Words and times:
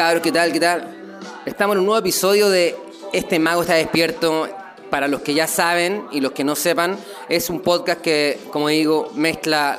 Cabros, 0.00 0.22
¿qué 0.22 0.32
tal? 0.32 0.50
¿Qué 0.50 0.60
tal? 0.60 1.20
Estamos 1.44 1.74
en 1.74 1.80
un 1.80 1.84
nuevo 1.84 1.98
episodio 1.98 2.48
de 2.48 2.74
Este 3.12 3.38
Mago 3.38 3.60
está 3.60 3.74
despierto. 3.74 4.48
Para 4.88 5.08
los 5.08 5.20
que 5.20 5.34
ya 5.34 5.46
saben 5.46 6.06
y 6.10 6.22
los 6.22 6.32
que 6.32 6.42
no 6.42 6.56
sepan, 6.56 6.96
es 7.28 7.50
un 7.50 7.60
podcast 7.60 8.00
que, 8.00 8.40
como 8.50 8.68
digo, 8.68 9.12
mezcla 9.14 9.78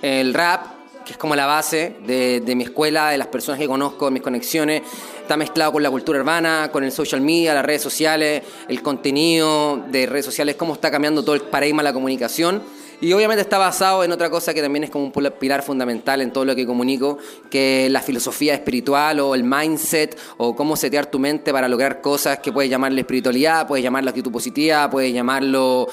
el 0.00 0.32
rap, 0.32 0.66
que 1.04 1.14
es 1.14 1.18
como 1.18 1.34
la 1.34 1.46
base 1.46 1.96
de, 2.06 2.40
de 2.40 2.54
mi 2.54 2.62
escuela, 2.62 3.10
de 3.10 3.18
las 3.18 3.26
personas 3.26 3.58
que 3.58 3.66
conozco, 3.66 4.04
de 4.04 4.12
mis 4.12 4.22
conexiones. 4.22 4.82
Está 5.20 5.36
mezclado 5.36 5.72
con 5.72 5.82
la 5.82 5.90
cultura 5.90 6.20
urbana, 6.20 6.70
con 6.70 6.84
el 6.84 6.92
social 6.92 7.20
media, 7.20 7.52
las 7.52 7.64
redes 7.64 7.82
sociales, 7.82 8.44
el 8.68 8.80
contenido 8.80 9.82
de 9.88 10.06
redes 10.06 10.24
sociales, 10.24 10.54
cómo 10.54 10.74
está 10.74 10.88
cambiando 10.92 11.24
todo 11.24 11.34
el 11.34 11.42
paradigma 11.42 11.82
de 11.82 11.88
la 11.88 11.92
comunicación. 11.92 12.62
Y 13.02 13.12
obviamente 13.14 13.42
está 13.42 13.58
basado 13.58 14.04
en 14.04 14.12
otra 14.12 14.30
cosa 14.30 14.54
que 14.54 14.62
también 14.62 14.84
es 14.84 14.90
como 14.90 15.06
un 15.06 15.12
pilar 15.12 15.64
fundamental 15.64 16.20
en 16.20 16.32
todo 16.32 16.44
lo 16.44 16.54
que 16.54 16.64
comunico, 16.64 17.18
que 17.50 17.86
es 17.86 17.90
la 17.90 18.00
filosofía 18.00 18.54
espiritual 18.54 19.18
o 19.18 19.34
el 19.34 19.42
mindset 19.42 20.16
o 20.36 20.54
cómo 20.54 20.76
setear 20.76 21.06
tu 21.06 21.18
mente 21.18 21.50
para 21.50 21.68
lograr 21.68 22.00
cosas 22.00 22.38
que 22.38 22.52
puedes 22.52 22.70
llamarle 22.70 23.00
espiritualidad, 23.00 23.66
puedes 23.66 23.82
llamarlo 23.82 24.10
actitud 24.10 24.30
positiva, 24.30 24.88
puedes 24.88 25.12
llamarlo 25.12 25.88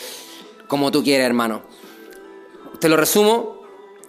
como 0.67 0.91
tú 0.91 1.03
quieras, 1.03 1.25
hermano. 1.25 1.63
Te 2.79 2.87
lo 2.87 2.95
resumo. 2.95 3.63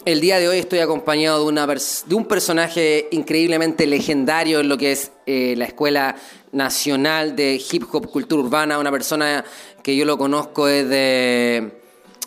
El 0.05 0.21
día 0.21 0.39
de 0.39 0.48
hoy 0.48 0.59
estoy 0.59 0.81
acompañado 0.81 1.39
de, 1.39 1.47
una 1.47 1.67
de 1.67 2.15
un 2.15 2.27
personaje 2.27 3.09
increíblemente 3.12 3.87
legendario 3.87 4.61
en 4.61 4.69
lo 4.69 4.77
que 4.77 4.93
es 4.93 5.12
eh, 5.25 5.55
la 5.57 5.65
Escuela 5.65 6.17
Nacional 6.53 7.35
de 7.35 7.62
Hip 7.71 7.85
Hop 7.92 8.11
Cultura 8.11 8.42
Urbana, 8.42 8.79
una 8.79 8.91
persona 8.91 9.42
que 9.83 9.97
yo 9.97 10.05
lo 10.05 10.19
conozco 10.19 10.67
desde 10.67 11.80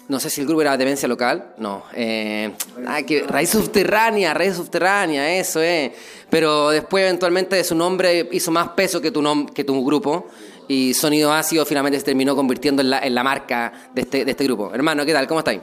no 0.09 0.19
sé 0.19 0.29
si 0.29 0.41
el 0.41 0.47
grupo 0.47 0.61
era 0.61 0.75
Demencia 0.75 1.07
Local, 1.07 1.53
no. 1.57 1.83
Eh, 1.93 2.51
ah, 2.85 3.01
que, 3.03 3.23
raíz 3.23 3.49
subterránea, 3.49 4.33
raíz 4.33 4.55
subterránea, 4.55 5.37
eso 5.37 5.61
es. 5.61 5.91
Eh. 5.91 5.95
Pero 6.29 6.69
después 6.69 7.03
eventualmente 7.03 7.63
su 7.63 7.75
nombre 7.75 8.27
hizo 8.31 8.51
más 8.51 8.69
peso 8.69 8.99
que 9.01 9.11
tu, 9.11 9.45
que 9.53 9.63
tu 9.63 9.85
grupo 9.85 10.27
y 10.67 10.93
Sonido 10.93 11.31
Ácido 11.31 11.65
finalmente 11.65 11.99
se 11.99 12.05
terminó 12.05 12.35
convirtiendo 12.35 12.81
en 12.81 13.15
la, 13.15 13.23
marca 13.23 13.71
de 13.93 14.01
este, 14.01 14.25
de 14.25 14.31
este 14.31 14.43
grupo. 14.43 14.71
Hermano, 14.73 15.05
¿qué 15.05 15.13
tal? 15.13 15.27
¿Cómo 15.27 15.39
estáis? 15.39 15.61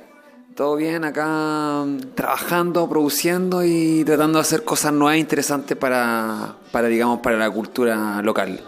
Todo 0.55 0.77
bien 0.77 1.05
acá, 1.05 1.85
trabajando, 2.15 2.89
produciendo 2.89 3.65
y 3.65 4.05
tratando 4.05 4.39
de 4.39 4.43
hacer 4.43 4.65
cosas 4.65 4.93
nuevas 4.93 5.17
e 5.17 5.19
interesantes 5.19 5.77
para, 5.77 6.57
para, 6.71 6.89
digamos, 6.89 7.21
para 7.21 7.37
la 7.37 7.51
cultura 7.51 8.21
local. 8.23 8.61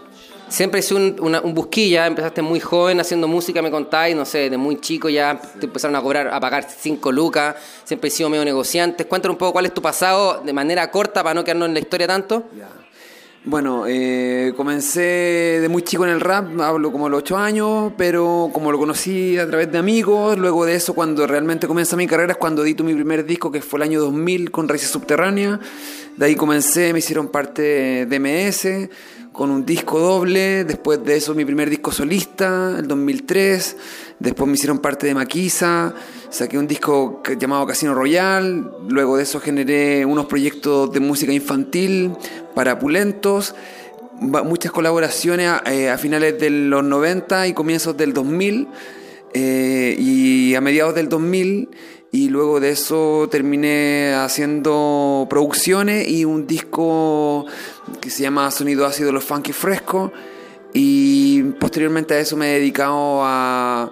Siempre 0.53 0.81
hice 0.81 0.95
un, 0.95 1.17
un, 1.19 1.55
busquilla, 1.55 2.07
empezaste 2.07 2.43
muy 2.43 2.61
joven 2.61 3.01
haciendo 3.01 3.27
música, 3.27 3.63
me 3.63 3.71
contáis, 3.71 4.15
no 4.15 4.27
sé, 4.27 4.51
de 4.51 4.59
muy 4.59 4.79
chico 4.83 5.09
ya 5.09 5.41
te 5.59 5.65
empezaron 5.65 5.97
a 5.97 6.03
cobrar, 6.03 6.29
a 6.29 6.39
pagar 6.41 6.69
cinco 6.69 7.11
lucas, 7.11 7.57
siempre 7.85 8.09
he 8.09 8.11
sido 8.11 8.29
medio 8.29 8.45
negociante. 8.45 9.07
Cuéntanos 9.07 9.37
un 9.37 9.39
poco 9.39 9.55
cuál 9.55 9.65
es 9.65 9.73
tu 9.73 9.81
pasado 9.81 10.43
de 10.45 10.53
manera 10.53 10.91
corta 10.91 11.23
para 11.23 11.33
no 11.33 11.43
quedarnos 11.43 11.69
en 11.69 11.73
la 11.73 11.81
historia 11.81 12.07
tanto. 12.07 12.51
Bueno, 13.47 13.87
eh, 13.89 14.53
comencé 14.55 15.01
de 15.63 15.69
muy 15.71 15.81
chico 15.81 16.05
en 16.05 16.11
el 16.11 16.21
rap, 16.21 16.61
hablo 16.61 16.93
como 16.93 17.07
a 17.07 17.09
los 17.09 17.21
ocho 17.21 17.39
años, 17.39 17.95
pero 17.97 18.51
como 18.53 18.71
lo 18.71 18.79
conocí 18.79 19.39
a 19.39 19.49
través 19.49 19.73
de 19.73 19.79
amigos, 19.79 20.39
luego 20.39 20.67
de 20.67 20.75
eso 20.75 20.93
cuando 20.93 21.27
realmente 21.27 21.67
comienza 21.67 21.97
mi 21.97 22.07
carrera 22.07 22.33
es 22.33 22.39
cuando 22.39 22.63
edito 22.63 22.85
mi 22.85 22.93
primer 22.93 23.25
disco 23.25 23.51
que 23.51 23.63
fue 23.63 23.79
el 23.79 23.85
año 23.85 24.01
2000 24.01 24.51
con 24.51 24.69
Raíces 24.69 24.91
Subterráneas, 24.91 25.61
de 26.15 26.27
ahí 26.27 26.37
comencé, 26.37 26.93
me 26.93 26.99
hicieron 26.99 27.29
parte 27.29 28.05
de 28.05 28.21
MS 28.21 28.91
con 29.33 29.51
un 29.51 29.65
disco 29.65 29.99
doble, 29.99 30.65
después 30.65 31.03
de 31.05 31.17
eso 31.17 31.35
mi 31.35 31.45
primer 31.45 31.71
disco 31.71 31.91
solista, 31.91 32.77
el 32.79 32.87
2003, 32.87 33.77
después 34.19 34.47
me 34.47 34.55
hicieron 34.55 34.79
parte 34.79 35.07
de 35.07 35.15
Maquisa, 35.15 35.95
saqué 36.29 36.59
un 36.59 36.67
disco 36.67 37.23
llamado 37.39 37.67
Casino 37.67 37.95
Royal, 37.95 38.71
luego 38.89 39.17
de 39.17 39.23
eso 39.23 39.41
generé 39.41 40.05
unos 40.05 40.27
proyectos 40.27 40.93
de 40.93 41.01
música 41.01 41.33
infantil 41.33 42.13
para 42.55 42.79
Pulentos, 42.79 43.55
muchas 44.21 44.71
colaboraciones 44.71 45.49
a, 45.49 45.63
eh, 45.67 45.97
finales 45.97 46.39
de 46.39 46.51
los 46.51 46.85
90 46.85 47.49
y 47.49 47.55
comienzos 47.55 47.97
del 47.97 48.13
2000, 48.13 48.69
eh, 49.35 49.97
y 49.99 50.55
a 50.55 50.61
mediados 50.61 50.95
del 50.95 51.09
2000 51.09 51.71
y 52.15 52.29
luego 52.29 52.61
de 52.61 52.71
eso 52.71 53.27
terminé 53.31 54.13
haciendo 54.15 55.27
producciones 55.31 56.07
y 56.07 56.27
un 56.27 56.47
disco 56.47 57.47
que 58.03 58.11
se 58.11 58.23
llama 58.23 58.51
Sonido 58.51 58.85
Ácido 58.85 59.13
Los 59.13 59.25
Funky 59.25 59.55
Fresco 59.55 60.13
y 60.75 61.43
posteriormente 61.59 62.13
a 62.13 62.21
eso 62.21 62.37
me 62.37 62.51
he 62.51 62.59
dedicado 62.59 63.23
a, 63.25 63.91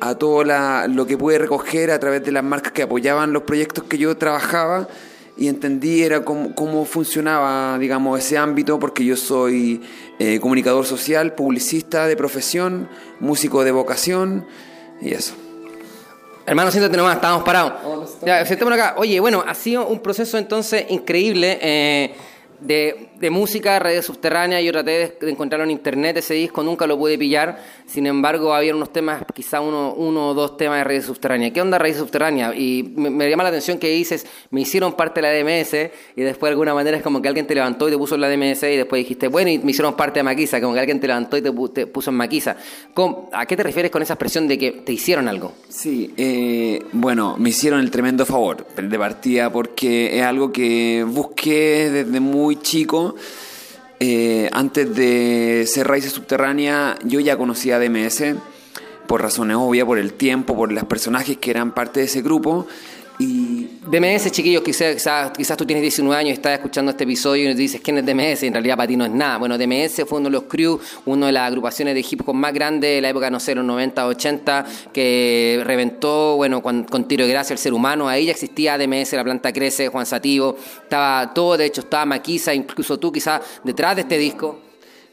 a 0.00 0.14
todo 0.14 0.42
lo 0.42 1.06
que 1.06 1.18
pude 1.18 1.38
recoger 1.38 1.90
a 1.90 2.00
través 2.00 2.24
de 2.24 2.32
las 2.32 2.42
marcas 2.42 2.72
que 2.72 2.82
apoyaban 2.82 3.34
los 3.34 3.42
proyectos 3.42 3.84
que 3.84 3.98
yo 3.98 4.16
trabajaba 4.16 4.88
y 5.36 5.48
entendí 5.48 6.02
era 6.02 6.24
cómo, 6.24 6.54
cómo 6.54 6.86
funcionaba 6.86 7.78
digamos 7.78 8.18
ese 8.18 8.38
ámbito 8.38 8.78
porque 8.78 9.04
yo 9.04 9.16
soy 9.16 9.82
eh, 10.18 10.40
comunicador 10.40 10.86
social, 10.86 11.34
publicista 11.34 12.06
de 12.06 12.16
profesión, 12.16 12.88
músico 13.20 13.64
de 13.64 13.72
vocación 13.72 14.46
y 15.02 15.12
eso. 15.12 15.34
Hermano, 16.50 16.72
siéntate 16.72 16.96
nomás, 16.96 17.14
estábamos 17.14 17.44
parados. 17.44 17.74
Oh, 17.84 18.04
ya, 18.26 18.44
sentémonos 18.44 18.76
acá. 18.76 18.94
Oye, 18.98 19.20
bueno, 19.20 19.44
ha 19.46 19.54
sido 19.54 19.86
un 19.86 20.00
proceso 20.00 20.36
entonces 20.36 20.84
increíble. 20.88 21.60
Eh, 21.62 22.14
de, 22.58 23.09
de, 23.20 23.30
música, 23.30 23.78
redes 23.78 24.04
subterráneas, 24.04 24.62
yo 24.64 24.72
traté 24.72 25.16
de, 25.20 25.30
encontrarlo 25.30 25.64
en 25.64 25.70
internet, 25.70 26.16
ese 26.16 26.34
disco 26.34 26.62
nunca 26.62 26.86
lo 26.86 26.98
pude 26.98 27.16
pillar, 27.16 27.62
sin 27.86 28.06
embargo 28.06 28.52
había 28.52 28.74
unos 28.74 28.92
temas, 28.92 29.22
quizá 29.34 29.60
uno, 29.60 29.94
uno 29.94 30.28
o 30.28 30.34
dos 30.34 30.56
temas 30.56 30.78
de 30.78 30.84
redes 30.84 31.04
subterráneas. 31.06 31.52
¿Qué 31.52 31.60
onda 31.60 31.78
redes 31.78 31.98
subterráneas? 31.98 32.56
Y 32.56 32.92
me, 32.96 33.30
llama 33.30 33.44
la 33.44 33.50
atención 33.50 33.78
que 33.78 33.88
dices, 33.90 34.26
me 34.50 34.62
hicieron 34.62 34.94
parte 34.94 35.20
de 35.20 35.28
la 35.28 35.32
DMS 35.32 35.90
y 36.16 36.22
después 36.22 36.48
de 36.48 36.52
alguna 36.52 36.74
manera 36.74 36.96
es 36.96 37.02
como 37.02 37.22
que 37.22 37.28
alguien 37.28 37.46
te 37.46 37.54
levantó 37.54 37.88
y 37.88 37.92
te 37.92 37.98
puso 37.98 38.16
en 38.16 38.22
la 38.22 38.28
DMS 38.28 38.64
y 38.64 38.76
después 38.76 39.00
dijiste, 39.00 39.28
bueno, 39.28 39.50
y 39.50 39.58
me 39.58 39.70
hicieron 39.70 39.96
parte 39.96 40.18
de 40.18 40.24
Maquisa, 40.24 40.60
como 40.60 40.74
que 40.74 40.80
alguien 40.80 41.00
te 41.00 41.06
levantó 41.06 41.36
y 41.36 41.42
te, 41.42 41.86
puso 41.86 42.10
en 42.10 42.16
Maquisa. 42.16 42.56
¿A 43.32 43.46
qué 43.46 43.56
te 43.56 43.62
refieres 43.62 43.90
con 43.90 44.02
esa 44.02 44.14
expresión 44.14 44.48
de 44.48 44.58
que 44.58 44.72
te 44.72 44.92
hicieron 44.92 45.28
algo? 45.28 45.52
Sí, 45.68 46.12
eh, 46.16 46.82
bueno, 46.92 47.36
me 47.38 47.50
hicieron 47.50 47.80
el 47.80 47.90
tremendo 47.90 48.26
favor 48.26 48.66
de 48.74 48.98
partida 48.98 49.52
porque 49.52 50.18
es 50.18 50.22
algo 50.22 50.50
que 50.52 51.04
busqué 51.06 51.90
desde 51.90 52.18
muy 52.20 52.40
muy 52.40 52.56
eh, 54.00 54.48
antes 54.52 54.94
de 54.94 55.64
ser 55.66 55.86
Raíces 55.86 56.12
Subterráneas, 56.12 56.98
yo 57.04 57.20
ya 57.20 57.36
conocía 57.36 57.76
a 57.76 57.78
DMS, 57.78 58.34
por 59.06 59.22
razones 59.22 59.56
obvias, 59.58 59.86
por 59.86 59.98
el 59.98 60.14
tiempo, 60.14 60.56
por 60.56 60.72
los 60.72 60.84
personajes 60.84 61.36
que 61.36 61.50
eran 61.50 61.74
parte 61.74 62.00
de 62.00 62.06
ese 62.06 62.22
grupo. 62.22 62.66
Y 63.18 63.59
DMS, 63.90 64.30
chiquillos, 64.30 64.62
quizás, 64.62 65.32
quizás, 65.36 65.56
tú 65.56 65.66
tienes 65.66 65.82
19 65.82 66.16
años 66.16 66.30
y 66.30 66.34
estás 66.34 66.52
escuchando 66.52 66.92
este 66.92 67.02
episodio 67.02 67.50
y 67.50 67.54
dices, 67.54 67.80
¿quién 67.80 67.98
es 67.98 68.06
DMS? 68.06 68.44
En 68.44 68.52
realidad 68.52 68.76
para 68.76 68.86
ti 68.86 68.96
no 68.96 69.04
es 69.04 69.10
nada. 69.10 69.38
Bueno, 69.38 69.58
DMS 69.58 70.04
fue 70.06 70.20
uno 70.20 70.28
de 70.28 70.30
los 70.30 70.44
crews, 70.44 70.80
una 71.06 71.26
de 71.26 71.32
las 71.32 71.48
agrupaciones 71.48 71.94
de 71.94 72.06
hip 72.08 72.20
hop 72.24 72.32
más 72.32 72.52
grandes 72.52 72.88
de 72.88 73.00
la 73.00 73.08
época, 73.08 73.28
no 73.30 73.40
sé, 73.40 73.52
los 73.52 73.64
90, 73.64 74.06
80, 74.06 74.66
que 74.92 75.60
reventó, 75.64 76.36
bueno, 76.36 76.62
con, 76.62 76.86
tiro 77.08 77.26
de 77.26 77.32
gracia 77.32 77.52
al 77.52 77.58
ser 77.58 77.74
humano. 77.74 78.08
Ahí 78.08 78.26
ya 78.26 78.30
existía 78.30 78.78
DMS, 78.78 79.12
La 79.14 79.24
Planta 79.24 79.52
Crece, 79.52 79.88
Juan 79.88 80.06
Sativo, 80.06 80.56
estaba 80.84 81.34
todo, 81.34 81.56
de 81.56 81.64
hecho 81.64 81.80
estaba 81.80 82.06
Maquisa, 82.06 82.54
incluso 82.54 82.96
tú 82.96 83.10
quizás 83.10 83.40
detrás 83.64 83.96
de 83.96 84.02
este 84.02 84.18
disco. 84.18 84.69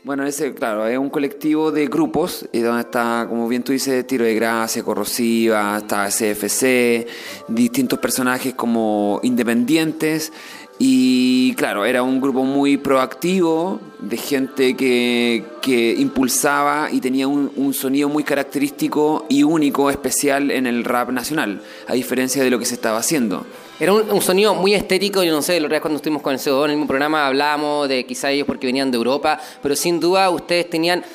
Bueno, 0.07 0.25
ese, 0.25 0.53
claro, 0.53 0.87
es 0.87 0.97
un 0.97 1.09
colectivo 1.09 1.69
de 1.69 1.87
grupos, 1.87 2.47
y 2.53 2.59
donde 2.59 2.83
está, 2.83 3.25
como 3.27 3.45
bien 3.49 3.61
tú 3.61 3.73
dices, 3.73 4.07
Tiro 4.07 4.23
de 4.23 4.35
Gracia, 4.35 4.81
Corrosiva, 4.81 5.79
está 5.79 6.07
CFC, 6.07 7.05
distintos 7.49 7.99
personajes 7.99 8.53
como 8.53 9.19
independientes. 9.23 10.31
Y 10.79 11.53
claro, 11.55 11.83
era 11.83 12.03
un 12.03 12.21
grupo 12.21 12.45
muy 12.45 12.77
proactivo, 12.77 13.81
de 13.99 14.15
gente 14.15 14.77
que, 14.77 15.43
que 15.61 15.95
impulsaba 15.95 16.87
y 16.89 17.01
tenía 17.01 17.27
un, 17.27 17.73
sonido 17.73 18.07
muy 18.07 18.23
característico 18.23 19.25
y 19.27 19.43
único, 19.43 19.89
especial 19.89 20.51
en 20.51 20.67
el 20.67 20.85
rap 20.85 21.09
nacional, 21.09 21.61
a 21.85 21.95
diferencia 21.95 22.41
de 22.41 22.49
lo 22.49 22.59
que 22.59 22.65
se 22.65 22.75
estaba 22.75 22.99
haciendo. 22.99 23.45
Era 23.79 23.93
un, 23.93 24.21
sonido 24.23 24.55
muy 24.55 24.73
estético, 24.73 25.21
yo 25.21 25.31
no 25.31 25.43
sé, 25.43 25.59
la 25.59 25.67
otra 25.67 25.75
vez 25.75 25.81
cuando 25.81 25.97
estuvimos 25.97 26.23
con 26.23 26.33
el 26.33 26.39
CO2 26.39 26.65
en 26.65 26.71
el 26.71 26.77
mismo 26.77 26.87
programa 26.87 27.27
hablábamos 27.27 27.87
de 27.87 28.07
quizá 28.07 28.31
ellos 28.31 28.47
porque 28.47 28.65
venían 28.65 28.89
de 28.89 28.97
Europa, 28.97 29.39
pero 29.61 29.75
sin 29.75 29.99
duda 29.99 30.31
ustedes 30.31 30.67
tenían, 30.67 31.05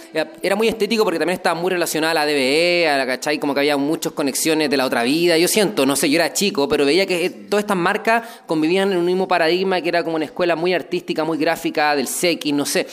era 0.40 0.54
muy 0.54 0.68
estético 0.68 1.02
porque 1.02 1.18
también 1.18 1.36
estaba 1.36 1.60
muy 1.60 1.72
relacionada 1.72 2.12
a 2.12 2.14
la 2.14 2.24
DBE, 2.24 2.88
a 2.88 2.98
la 2.98 3.04
¿cachai? 3.04 3.40
Como 3.40 3.52
que 3.52 3.60
había 3.60 3.76
muchas 3.76 4.12
conexiones 4.12 4.70
de 4.70 4.76
la 4.76 4.86
otra 4.86 5.02
vida, 5.02 5.36
yo 5.38 5.48
siento, 5.48 5.84
no 5.84 5.96
sé, 5.96 6.08
yo 6.08 6.14
era 6.14 6.32
chico, 6.32 6.68
pero 6.68 6.84
veía 6.86 7.04
que 7.04 7.30
todas 7.30 7.64
estas 7.64 7.76
marcas 7.76 8.28
convivían 8.46 8.92
en 8.92 8.98
un 8.98 9.06
mismo 9.06 9.26
paradigma 9.26 9.80
que 9.80 9.88
era 9.88 10.04
como 10.04 10.14
una 10.14 10.26
escuela 10.26 10.54
muy 10.54 10.72
artística, 10.72 11.24
muy 11.24 11.38
gráfica, 11.38 11.96
del 11.96 12.06
SEC, 12.06 12.44
no 12.52 12.64
sé, 12.64 12.86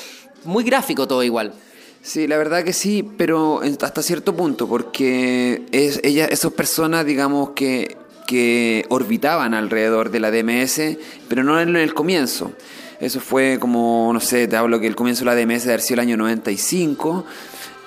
muy 0.45 0.63
gráfico 0.63 1.07
todo 1.07 1.21
igual. 1.21 1.53
Sí, 2.01 2.25
la 2.25 2.37
verdad 2.37 2.63
que 2.63 2.73
sí, 2.73 3.07
pero 3.17 3.61
hasta 3.81 4.01
cierto 4.01 4.35
punto, 4.35 4.67
porque 4.67 5.61
es, 5.71 5.99
ella, 6.03 6.25
esas 6.25 6.53
personas, 6.53 7.05
digamos 7.05 7.51
que 7.51 7.97
que 8.29 8.85
orbitaban 8.89 9.55
alrededor 9.55 10.11
de 10.11 10.19
la 10.19 10.29
DMS, 10.29 10.97
pero 11.27 11.43
no 11.43 11.59
en 11.59 11.75
el 11.75 11.95
comienzo. 11.95 12.53
Eso 12.99 13.19
fue 13.19 13.57
como, 13.59 14.11
no 14.13 14.19
sé, 14.19 14.47
te 14.47 14.55
hablo 14.55 14.79
que 14.79 14.85
el 14.85 14.95
comienzo 14.95 15.25
de 15.25 15.33
la 15.33 15.35
DMS 15.35 15.65
haber 15.65 15.81
sido 15.81 15.95
el 15.95 16.07
año 16.07 16.17
95 16.17 17.25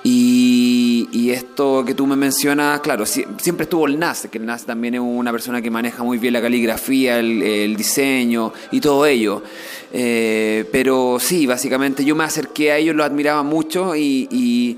y, 0.02 1.30
esto 1.30 1.84
que 1.86 1.94
tú 1.94 2.08
me 2.08 2.16
mencionas, 2.16 2.80
claro, 2.80 3.06
siempre 3.06 3.62
estuvo 3.62 3.86
el 3.86 4.00
Nas, 4.00 4.26
que 4.30 4.38
el 4.38 4.44
Nas 4.44 4.66
también 4.66 4.94
es 4.94 5.00
una 5.00 5.30
persona 5.30 5.62
que 5.62 5.70
maneja 5.70 6.02
muy 6.02 6.18
bien 6.18 6.32
la 6.32 6.42
caligrafía, 6.42 7.20
el, 7.20 7.76
diseño 7.76 8.52
y 8.72 8.80
todo 8.80 9.06
ello. 9.06 9.44
Eh, 9.92 10.68
pero 10.72 11.18
sí, 11.20 11.46
básicamente 11.46 12.04
yo 12.04 12.16
me 12.16 12.24
acerqué 12.24 12.72
a 12.72 12.78
ellos, 12.78 12.96
lo 12.96 13.04
admiraba 13.04 13.44
mucho 13.44 13.94
y, 13.94 14.76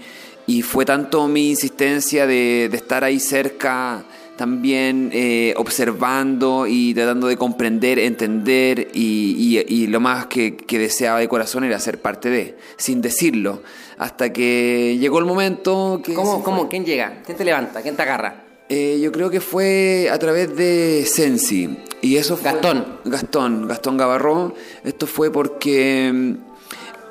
fue 0.63 0.85
tanto 0.85 1.27
mi 1.27 1.51
insistencia 1.51 2.27
de, 2.27 2.69
de 2.71 2.77
estar 2.77 3.03
ahí 3.03 3.19
cerca 3.19 4.05
también 4.37 5.11
eh, 5.13 5.55
observando 5.57 6.67
y 6.67 6.93
tratando 6.95 7.29
de 7.29 7.37
comprender, 7.37 7.99
entender 7.99 8.89
y, 8.93 9.87
lo 9.87 10.01
más 10.01 10.27
que, 10.27 10.57
deseaba 10.69 11.21
de 11.21 11.29
corazón 11.29 11.65
era 11.65 11.79
ser 11.79 12.01
parte 12.01 12.31
de, 12.31 12.57
sin 12.77 13.01
decirlo, 13.01 13.63
hasta 13.99 14.33
que 14.33 14.97
llegó 14.99 15.19
el 15.19 15.25
momento 15.25 16.01
que... 16.05 16.15
¿Cómo, 16.15 16.43
cómo? 16.43 16.69
¿Quién 16.69 16.85
llega? 16.85 17.23
¿Quién 17.25 17.37
te 17.37 17.45
levanta? 17.45 17.81
¿Quién 17.83 17.97
te 17.97 18.03
agarra? 18.03 18.45
Eh, 18.69 18.99
yo 19.01 19.13
creo 19.13 19.31
que 19.31 19.41
fue 19.41 20.09
a 20.11 20.19
través 20.19 20.57
de 20.57 21.05
Sensi. 21.07 21.79
Y 22.01 22.17
eso 22.17 22.37
fue, 22.37 22.51
Gastón. 22.51 22.99
Gastón, 23.05 23.69
Gastón 23.69 23.97
Gavarro. 23.97 24.55
Esto 24.83 25.07
fue 25.07 25.31
porque 25.31 26.11
mm, 26.13 26.35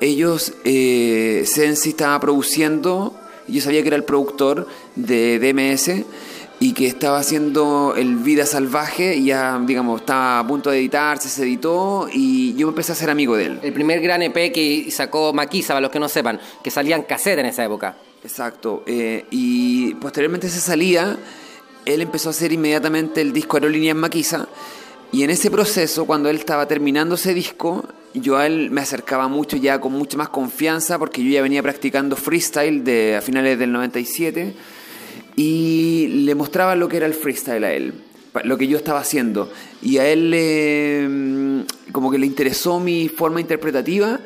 ellos, 0.00 0.52
eh, 0.64 1.44
Sensi 1.46 1.90
estaba 1.90 2.20
produciendo, 2.20 3.14
yo 3.46 3.60
sabía 3.60 3.82
que 3.82 3.88
era 3.88 3.96
el 3.96 4.04
productor 4.04 4.66
de 4.96 5.38
DMS 5.38 6.04
y 6.64 6.72
que 6.72 6.86
estaba 6.86 7.18
haciendo 7.18 7.92
el 7.94 8.16
Vida 8.16 8.46
Salvaje, 8.46 9.16
y 9.16 9.26
ya, 9.26 9.60
digamos, 9.66 10.00
estaba 10.00 10.38
a 10.38 10.46
punto 10.46 10.70
de 10.70 10.78
editarse, 10.78 11.28
se 11.28 11.42
editó, 11.42 12.08
y 12.10 12.54
yo 12.54 12.66
me 12.68 12.70
empecé 12.70 12.92
a 12.92 12.94
ser 12.94 13.10
amigo 13.10 13.36
de 13.36 13.44
él. 13.44 13.60
El 13.62 13.74
primer 13.74 14.00
gran 14.00 14.22
EP 14.22 14.50
que 14.50 14.86
sacó 14.90 15.34
Maquisa, 15.34 15.74
para 15.74 15.82
los 15.82 15.90
que 15.90 16.00
no 16.00 16.08
sepan, 16.08 16.40
que 16.62 16.70
salían 16.70 17.02
cassette 17.02 17.40
en 17.40 17.44
esa 17.44 17.66
época. 17.66 17.98
Exacto, 18.22 18.82
eh, 18.86 19.26
y 19.30 19.92
posteriormente 19.96 20.48
se 20.48 20.58
salía, 20.58 21.18
él 21.84 22.00
empezó 22.00 22.30
a 22.30 22.32
hacer 22.32 22.50
inmediatamente 22.50 23.20
el 23.20 23.34
disco 23.34 23.58
Aerolínea 23.58 23.90
en 23.90 23.98
Maquisa, 23.98 24.48
y 25.12 25.22
en 25.22 25.28
ese 25.28 25.50
proceso, 25.50 26.06
cuando 26.06 26.30
él 26.30 26.36
estaba 26.36 26.66
terminando 26.66 27.16
ese 27.16 27.34
disco, 27.34 27.84
yo 28.14 28.38
a 28.38 28.46
él 28.46 28.70
me 28.70 28.80
acercaba 28.80 29.28
mucho 29.28 29.58
ya 29.58 29.82
con 29.82 29.92
mucha 29.92 30.16
más 30.16 30.30
confianza, 30.30 30.98
porque 30.98 31.22
yo 31.22 31.30
ya 31.30 31.42
venía 31.42 31.62
practicando 31.62 32.16
freestyle 32.16 32.82
de, 32.84 33.16
a 33.16 33.20
finales 33.20 33.58
del 33.58 33.70
97, 33.70 34.54
y 35.36 36.08
le 36.24 36.34
mostraba 36.34 36.76
lo 36.76 36.88
que 36.88 36.96
era 36.98 37.06
el 37.06 37.14
freestyle 37.14 37.64
a 37.64 37.72
él, 37.72 37.94
lo 38.44 38.56
que 38.56 38.66
yo 38.66 38.76
estaba 38.76 39.00
haciendo. 39.00 39.50
Y 39.82 39.98
a 39.98 40.08
él 40.08 40.30
mm, 41.08 41.92
como 41.92 42.10
que 42.10 42.18
le 42.18 42.26
interesó 42.26 42.80
mi 42.80 43.08
forma 43.08 43.40
interpretativa 43.40 44.20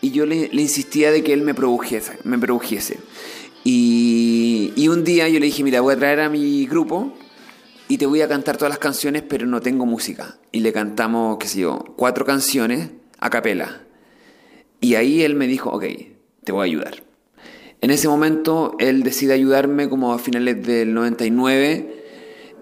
y 0.00 0.10
yo 0.10 0.26
le, 0.26 0.50
insistía 0.52 1.10
de 1.10 1.22
que 1.22 1.32
él 1.32 1.42
me 1.42 1.54
produjese. 1.54 2.18
Me 2.24 2.38
produjese. 2.38 2.98
Y, 3.64 4.72
y, 4.74 4.88
un 4.88 5.04
día 5.04 5.28
yo 5.28 5.38
le 5.38 5.46
dije, 5.46 5.62
mira, 5.62 5.80
voy 5.80 5.94
a 5.94 5.98
traer 5.98 6.20
a 6.20 6.28
mi 6.28 6.66
grupo 6.66 7.14
y 7.88 7.98
te 7.98 8.06
voy 8.06 8.20
a 8.20 8.28
cantar 8.28 8.56
todas 8.56 8.70
las 8.70 8.78
canciones, 8.78 9.22
pero 9.22 9.46
no 9.46 9.60
tengo 9.60 9.86
música. 9.86 10.38
Y 10.50 10.60
le 10.60 10.72
cantamos, 10.72 11.38
qué 11.38 11.46
sé 11.46 11.60
yo, 11.60 11.84
cuatro 11.96 12.24
canciones 12.24 12.90
a 13.18 13.30
capela. 13.30 13.82
Y 14.80 14.96
ahí 14.96 15.22
él 15.22 15.36
me 15.36 15.46
dijo, 15.46 15.70
ok, 15.70 15.84
te 16.42 16.50
voy 16.50 16.62
a 16.62 16.64
ayudar. 16.64 17.11
En 17.82 17.90
ese 17.90 18.06
momento 18.06 18.76
él 18.78 19.02
decide 19.02 19.34
ayudarme 19.34 19.88
como 19.88 20.12
a 20.12 20.20
finales 20.20 20.64
del 20.64 20.94
99 20.94 22.04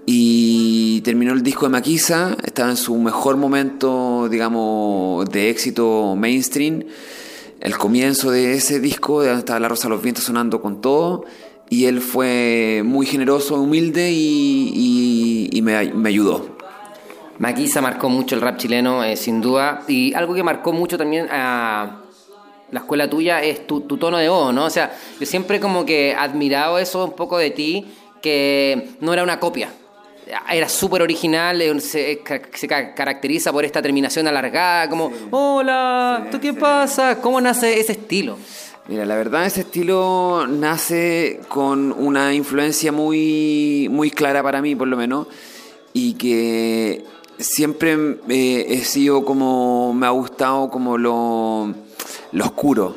y 0.07 1.03
terminó 1.03 1.35
el 1.35 1.43
disco 1.43 1.67
de 1.67 1.73
Maquisa, 1.73 2.39
estaba 2.43 2.71
en 2.71 2.79
su 2.79 2.97
mejor 2.97 3.37
momento, 3.37 4.31
digamos, 4.31 5.29
de 5.29 5.51
éxito 5.51 6.17
mainstream. 6.17 6.85
El 7.61 7.77
comienzo 7.77 8.31
de 8.31 8.55
ese 8.55 8.81
disco, 8.81 9.23
estaba 9.23 9.61
La 9.61 9.69
Rosa 9.69 9.89
de 9.89 9.91
los 9.91 10.03
Vientos 10.03 10.25
sonando 10.25 10.63
con 10.63 10.81
todo, 10.81 11.27
y 11.69 11.85
él 11.85 12.01
fue 12.01 12.81
muy 12.83 13.05
generoso, 13.05 13.61
humilde 13.61 14.11
y, 14.11 15.61
me, 15.63 15.77
ayudó. 16.09 16.57
Maquisa 17.39 17.83
marcó 17.83 18.09
mucho 18.09 18.37
el 18.37 18.41
rap 18.41 18.57
chileno, 18.57 19.05
eh, 19.05 19.19
sin 19.19 19.43
duda, 19.43 19.83
y 19.87 20.15
algo 20.15 20.33
que 20.33 20.43
marcó 20.43 20.73
mucho 20.73 20.97
también 20.97 21.27
a 21.31 22.05
la 22.73 22.81
escuela 22.81 23.09
tuya 23.09 23.43
es 23.43 23.67
tu, 23.67 23.81
tono 23.83 24.19
de 24.19 24.29
voz, 24.29 24.55
¿no? 24.55 24.65
O 24.65 24.71
sea, 24.71 24.97
yo 25.19 25.27
siempre 25.27 25.61
como 25.61 25.85
que 25.85 26.11
he 26.11 26.15
admirado 26.15 26.79
eso 26.79 27.05
un 27.05 27.13
poco 27.13 27.39
de 27.39 27.51
ti, 27.51 27.87
que 28.23 28.91
no 29.01 29.13
era 29.13 29.23
una 29.23 29.41
copia. 29.41 29.73
Era 30.49 30.69
súper 30.69 31.03
original, 31.03 31.61
eh, 31.61 31.81
se, 31.81 32.21
caracteriza 32.23 33.53
por 33.53 33.65
esta 33.65 33.83
terminación 33.83 34.29
alargada, 34.29 34.89
como, 34.89 35.11
hola, 35.31 36.29
¿tú 36.31 36.39
qué 36.39 36.55
pasa? 36.55 37.21
¿Cómo 37.21 37.41
nace 37.41 37.81
ese 37.81 37.93
estilo? 37.93 38.37
Mira, 38.87 39.05
la 39.05 39.17
verdad 39.17 39.47
ese 39.47 39.61
estilo 39.61 40.47
nace 40.49 41.41
con 41.49 41.93
una 41.93 42.35
influencia 42.35 42.93
muy, 42.93 43.89
muy 43.91 44.11
clara 44.11 44.43
para 44.43 44.63
mí, 44.63 44.75
por 44.75 44.89
lo 44.89 44.97
menos, 44.97 45.27
y 45.93 46.15
que 46.15 47.05
siempre 47.39 48.19
eh, 48.29 48.67
he 48.69 48.85
sido 48.85 49.25
como, 49.25 49.93
me 49.95 50.07
ha 50.07 50.11
gustado 50.11 50.71
como 50.71 50.99
lo 50.99 51.75
lo 52.33 52.45
oscuro. 52.45 52.95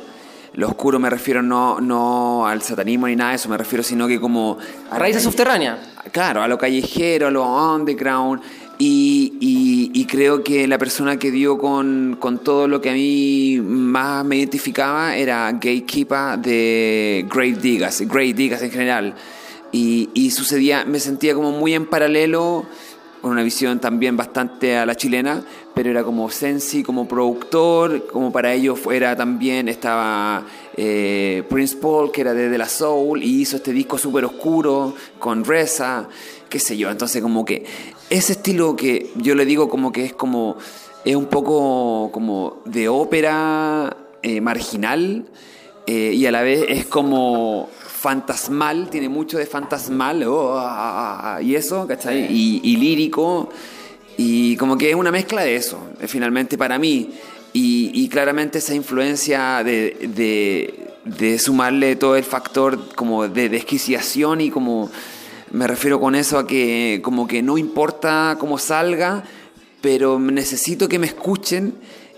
Lo 0.55 0.67
oscuro 0.67 0.99
me 0.99 1.09
refiero 1.09 1.41
no, 1.41 1.81
no 1.81 2.45
al 2.45 2.61
satanismo 2.61 3.07
ni 3.07 3.15
nada 3.15 3.31
de 3.31 3.37
eso, 3.37 3.49
me 3.49 3.57
refiero 3.57 3.83
sino 3.83 4.07
que 4.07 4.19
como... 4.19 4.57
A 4.91 4.99
raíces 4.99 5.23
subterráneas. 5.23 5.79
Claro, 6.11 6.43
a 6.43 6.47
lo 6.47 6.57
callejero, 6.59 7.27
a 7.27 7.31
lo 7.31 7.43
underground. 7.43 8.41
Y, 8.77 9.89
y, 9.93 10.05
creo 10.05 10.43
que 10.43 10.67
la 10.67 10.77
persona 10.77 11.17
que 11.17 11.31
dio 11.31 11.57
con, 11.57 12.17
con, 12.19 12.39
todo 12.39 12.67
lo 12.67 12.81
que 12.81 12.89
a 12.89 12.93
mí 12.93 13.61
más 13.63 14.25
me 14.25 14.35
identificaba 14.35 15.15
era 15.15 15.49
Gatekeeper 15.51 16.39
de 16.39 17.25
Great 17.33 17.59
Digas, 17.59 18.01
Great 18.01 18.35
Digas 18.35 18.61
en 18.61 18.71
general. 18.71 19.15
Y, 19.71 20.09
y 20.13 20.31
sucedía, 20.31 20.85
me 20.85 20.99
sentía 20.99 21.33
como 21.33 21.51
muy 21.51 21.73
en 21.75 21.85
paralelo 21.85 22.65
con 23.23 23.31
una 23.31 23.41
visión 23.41 23.79
también 23.79 24.17
bastante 24.17 24.75
a 24.75 24.85
la 24.85 24.95
chilena, 24.95 25.45
pero 25.73 25.89
era 25.89 26.03
como 26.03 26.29
Sensi, 26.29 26.83
como 26.83 27.07
productor, 27.07 28.05
como 28.07 28.33
para 28.33 28.51
ellos 28.51 28.77
era 28.91 29.15
también, 29.15 29.69
estaba 29.69 30.45
eh, 30.75 31.41
Prince 31.47 31.77
Paul, 31.77 32.11
que 32.11 32.19
era 32.19 32.33
de, 32.33 32.57
La 32.57 32.67
Soul, 32.67 33.23
y 33.23 33.39
hizo 33.39 33.55
este 33.55 33.71
disco 33.71 33.97
súper 33.97 34.25
oscuro, 34.25 34.93
con 35.19 35.45
Reza, 35.45 36.09
qué 36.49 36.59
sé 36.59 36.75
yo, 36.75 36.91
entonces 36.91 37.21
como 37.21 37.45
que 37.45 37.63
ese 38.09 38.33
estilo 38.33 38.75
que 38.75 39.09
yo 39.15 39.35
le 39.35 39.45
digo 39.45 39.69
como 39.69 39.93
que 39.93 40.03
es 40.03 40.13
como, 40.13 40.57
es 41.05 41.15
un 41.15 41.27
poco 41.27 42.11
como 42.11 42.61
de 42.65 42.89
ópera 42.89 43.95
eh, 44.21 44.41
marginal, 44.41 45.27
eh, 45.87 46.11
y 46.13 46.25
a 46.25 46.31
la 46.31 46.41
vez 46.41 46.65
es 46.67 46.87
como 46.87 47.69
fantasmal, 48.03 48.89
tiene 48.89 49.07
mucho 49.07 49.37
de 49.37 49.45
fantasmal 49.45 50.23
oh, 50.23 50.57
ah, 50.57 50.67
ah, 50.67 51.35
ah, 51.35 51.41
y 51.41 51.55
eso, 51.55 51.87
¿cachai? 51.87 52.27
Y, 52.29 52.75
lírico, 52.75 53.49
y 54.17 54.57
como 54.57 54.77
que 54.77 54.89
es 54.89 54.95
una 54.95 55.09
mezcla 55.09 55.43
de 55.43 55.55
eso, 55.55 55.79
eh, 56.01 56.07
finalmente 56.09 56.57
para 56.57 56.77
mí. 56.77 57.11
Y, 57.53 58.09
claramente 58.09 58.57
esa 58.57 58.75
influencia 58.75 59.63
de, 59.63 60.75
de, 61.05 61.39
sumarle 61.39 61.95
todo 61.95 62.17
el 62.17 62.25
factor 62.25 62.93
como 62.93 63.29
de 63.29 63.47
desquiciación 63.47 64.41
y 64.41 64.49
como 64.49 64.91
me 65.51 65.65
refiero 65.65 65.99
con 65.99 66.13
eso 66.15 66.37
a 66.37 66.45
que 66.45 66.99
como 67.03 67.25
que 67.25 67.41
no 67.41 67.57
importa 67.57 68.35
cómo 68.37 68.57
salga, 68.57 69.23
pero 69.81 70.19
necesito 70.19 70.89
que 70.89 70.99
me 70.99 71.07
escuchen 71.07 71.75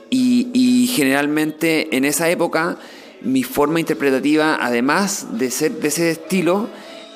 y, 0.10 0.50
y 0.54 0.88
generalmente 0.88 1.96
en 1.96 2.06
esa 2.06 2.30
época 2.30 2.78
mi 3.26 3.44
forma 3.44 3.80
interpretativa, 3.80 4.58
además 4.62 5.38
de 5.38 5.52
ser 5.52 5.74
de 5.74 5.88
ese 5.90 6.12
estilo, 6.12 6.70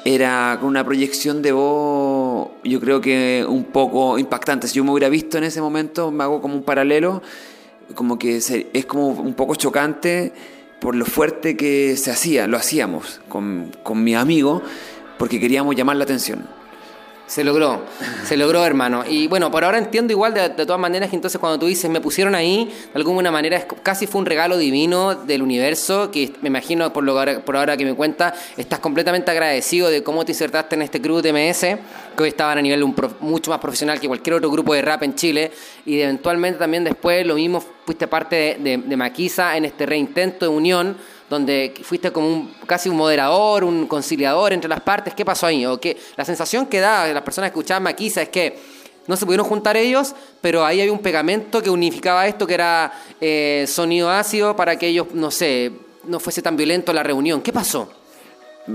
era 0.05 0.57
con 0.59 0.69
una 0.69 0.83
proyección 0.83 1.41
de 1.41 1.51
voz, 1.51 2.49
yo 2.63 2.79
creo 2.79 2.99
que 2.99 3.45
un 3.47 3.65
poco 3.65 4.17
impactante. 4.17 4.67
Si 4.67 4.75
yo 4.75 4.83
me 4.83 4.91
hubiera 4.91 5.09
visto 5.09 5.37
en 5.37 5.43
ese 5.43 5.61
momento, 5.61 6.11
me 6.11 6.23
hago 6.23 6.41
como 6.41 6.55
un 6.55 6.63
paralelo, 6.63 7.21
como 7.95 8.17
que 8.17 8.37
es 8.37 8.85
como 8.85 9.09
un 9.09 9.33
poco 9.33 9.55
chocante 9.55 10.33
por 10.79 10.95
lo 10.95 11.05
fuerte 11.05 11.57
que 11.57 11.97
se 11.97 12.09
hacía, 12.11 12.47
lo 12.47 12.57
hacíamos 12.57 13.19
con, 13.27 13.71
con 13.83 14.03
mi 14.03 14.15
amigo, 14.15 14.61
porque 15.17 15.39
queríamos 15.39 15.75
llamar 15.75 15.97
la 15.97 16.05
atención. 16.05 16.58
Se 17.29 17.43
logró, 17.43 17.85
se 18.25 18.37
logró, 18.37 18.65
hermano. 18.65 19.03
Y 19.07 19.27
bueno, 19.27 19.51
por 19.51 19.63
ahora 19.63 19.77
entiendo 19.77 20.11
igual 20.11 20.33
de, 20.33 20.49
todas 20.49 20.79
maneras 20.79 21.11
que 21.11 21.15
entonces 21.15 21.39
cuando 21.39 21.59
tú 21.59 21.67
dices 21.67 21.87
me 21.87 22.01
pusieron 22.01 22.33
ahí, 22.33 22.65
de 22.65 22.97
alguna 22.97 23.29
manera 23.29 23.67
casi 23.83 24.07
fue 24.07 24.21
un 24.21 24.25
regalo 24.25 24.57
divino 24.57 25.13
del 25.13 25.43
universo, 25.43 26.09
que 26.09 26.33
me 26.41 26.47
imagino 26.47 26.91
por, 26.91 27.03
lo, 27.03 27.13
por 27.45 27.55
ahora 27.55 27.77
que 27.77 27.85
me 27.85 27.93
cuenta, 27.93 28.33
estás 28.57 28.79
completamente 28.79 29.29
agradecido 29.29 29.91
de 29.91 30.01
cómo 30.01 30.25
te 30.25 30.31
insertaste 30.31 30.73
en 30.73 30.81
este 30.81 30.99
crew 30.99 31.21
TMS, 31.21 31.59
que 32.17 32.23
hoy 32.23 32.29
estaban 32.29 32.57
a 32.57 32.63
nivel 32.63 32.83
mucho 33.19 33.51
más 33.51 33.59
profesional 33.59 33.99
que 33.99 34.07
cualquier 34.07 34.37
otro 34.37 34.49
grupo 34.49 34.73
de 34.73 34.81
rap 34.81 35.03
en 35.03 35.13
Chile, 35.13 35.51
y 35.85 36.01
eventualmente 36.01 36.57
también 36.57 36.83
después 36.83 37.27
lo 37.27 37.35
mismo 37.35 37.63
fuiste 37.85 38.07
parte 38.07 38.57
de, 38.59 38.77
de 38.77 38.97
Maquisa 38.97 39.55
en 39.55 39.65
este 39.65 39.85
reintento 39.85 40.45
de 40.45 40.49
unión 40.49 40.97
donde 41.29 41.73
fuiste 41.83 42.11
como 42.11 42.27
un, 42.27 42.53
casi 42.65 42.89
un 42.89 42.97
moderador, 42.97 43.63
un 43.63 43.87
conciliador 43.87 44.53
entre 44.53 44.69
las 44.69 44.81
partes. 44.81 45.13
¿Qué 45.13 45.23
pasó 45.23 45.45
ahí? 45.45 45.65
¿O 45.65 45.79
qué? 45.79 45.97
La 46.17 46.25
sensación 46.25 46.65
que 46.65 46.79
da 46.79 47.07
las 47.13 47.23
personas 47.23 47.51
que 47.51 47.59
escuchaban 47.59 47.83
Maquisa 47.83 48.21
es 48.21 48.29
que 48.29 48.57
no 49.07 49.17
se 49.17 49.25
pudieron 49.25 49.47
juntar 49.47 49.75
ellos, 49.75 50.13
pero 50.39 50.63
ahí 50.63 50.81
había 50.81 50.93
un 50.93 50.99
pegamento 50.99 51.63
que 51.63 51.69
unificaba 51.69 52.27
esto, 52.27 52.45
que 52.45 52.53
era 52.53 52.93
eh, 53.19 53.65
sonido 53.67 54.09
ácido 54.09 54.55
para 54.55 54.77
que 54.77 54.87
ellos, 54.87 55.07
no 55.13 55.31
sé, 55.31 55.71
no 56.05 56.19
fuese 56.19 56.41
tan 56.41 56.55
violento 56.55 56.93
la 56.93 57.01
reunión. 57.01 57.41
¿Qué 57.41 57.51
pasó? 57.51 57.89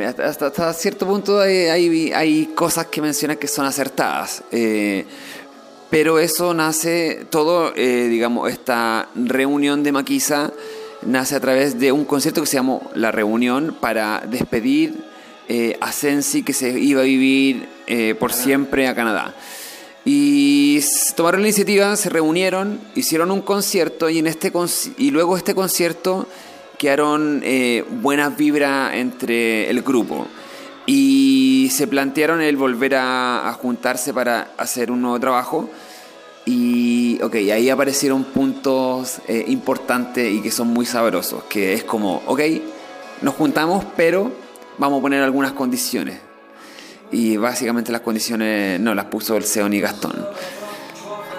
Hasta, 0.05 0.47
hasta 0.47 0.73
cierto 0.73 1.07
punto 1.07 1.41
hay, 1.41 2.11
hay, 2.13 2.47
cosas 2.47 2.87
que 2.87 3.01
mencionas 3.01 3.37
que 3.37 3.47
son 3.47 3.65
acertadas. 3.65 4.43
Eh, 4.51 5.05
pero 5.89 6.19
eso 6.19 6.53
nace, 6.53 7.27
todo, 7.31 7.73
eh, 7.77 8.09
digamos, 8.09 8.51
esta 8.51 9.09
reunión 9.15 9.85
de 9.85 9.93
Maquisa 9.93 10.53
nace 11.07 11.37
a 11.37 11.41
través 11.41 11.79
de 11.79 11.93
un 11.93 12.05
concierto 12.05 12.41
que 12.41 12.47
se 12.47 12.57
llamó 12.57 12.91
La 12.95 13.13
Reunión 13.13 13.77
para 13.81 14.23
despedir 14.29 15.05
eh, 15.49 15.77
a 15.81 15.93
Sensi 15.93 16.43
que 16.43 16.53
se 16.53 16.71
iba 16.79 17.03
a 17.03 17.05
vivir 17.05 17.69
por 18.19 18.33
siempre 18.33 18.89
a 18.89 18.95
Canadá. 18.95 19.35
Y 20.07 20.81
tomaron 21.17 21.41
la 21.41 21.49
iniciativa, 21.49 21.97
se 21.97 22.11
reunieron, 22.11 22.81
hicieron 22.95 23.31
un 23.31 23.41
concierto 23.41 24.11
y, 24.11 24.19
en 24.19 24.27
este 24.27 24.53
y 24.99 25.11
luego 25.11 25.37
este 25.37 25.55
concierto 25.55 26.27
quedaron 26.77 27.41
eh, 27.43 27.85
buenas 28.03 28.37
vibras 28.37 28.95
entre 28.95 29.71
el 29.71 29.81
grupo. 29.81 30.27
Y 30.85 31.71
se 31.73 31.87
plantearon 31.87 32.43
el 32.43 32.59
volver 32.59 32.97
a, 32.97 33.57
juntarse 33.59 34.13
para 34.13 34.51
hacer 34.59 34.91
un 34.91 35.01
nuevo 35.01 35.19
trabajo. 35.19 35.71
Y 36.47 37.21
ok, 37.23 37.35
ahí 37.35 37.71
aparecieron 37.71 38.25
puntos 38.25 39.21
eh, 39.29 39.45
importantes 39.49 40.31
y 40.31 40.43
que 40.43 40.51
son 40.51 40.69
muy 40.69 40.85
sabrosos, 40.85 41.45
que 41.45 41.73
es 41.73 41.85
como, 41.85 42.23
ok, 42.27 42.41
nos 43.23 43.35
juntamos, 43.35 43.85
pero 43.97 44.31
vamos 44.77 44.99
a 44.99 45.03
poner 45.03 45.23
algunas 45.23 45.53
condiciones. 45.53 46.19
Y 47.11 47.37
básicamente 47.37 47.93
las 47.93 48.03
condiciones 48.03 48.81
no 48.81 48.95
las 48.95 49.07
puso 49.07 49.37
el 49.37 49.45
Seon 49.45 49.73
y 49.73 49.81
Gastón. 49.81 50.27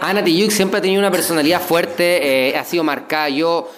Ana 0.02 0.24
Tiyuk 0.24 0.52
siempre 0.52 0.80
ha 0.80 0.82
tenido 0.82 1.00
una 1.00 1.12
personalidad 1.12 1.62
fuerte, 1.62 2.50
eh, 2.50 2.58
ha 2.58 2.64
sido 2.64 2.84
marcada. 2.84 3.30
Yo 3.30 3.70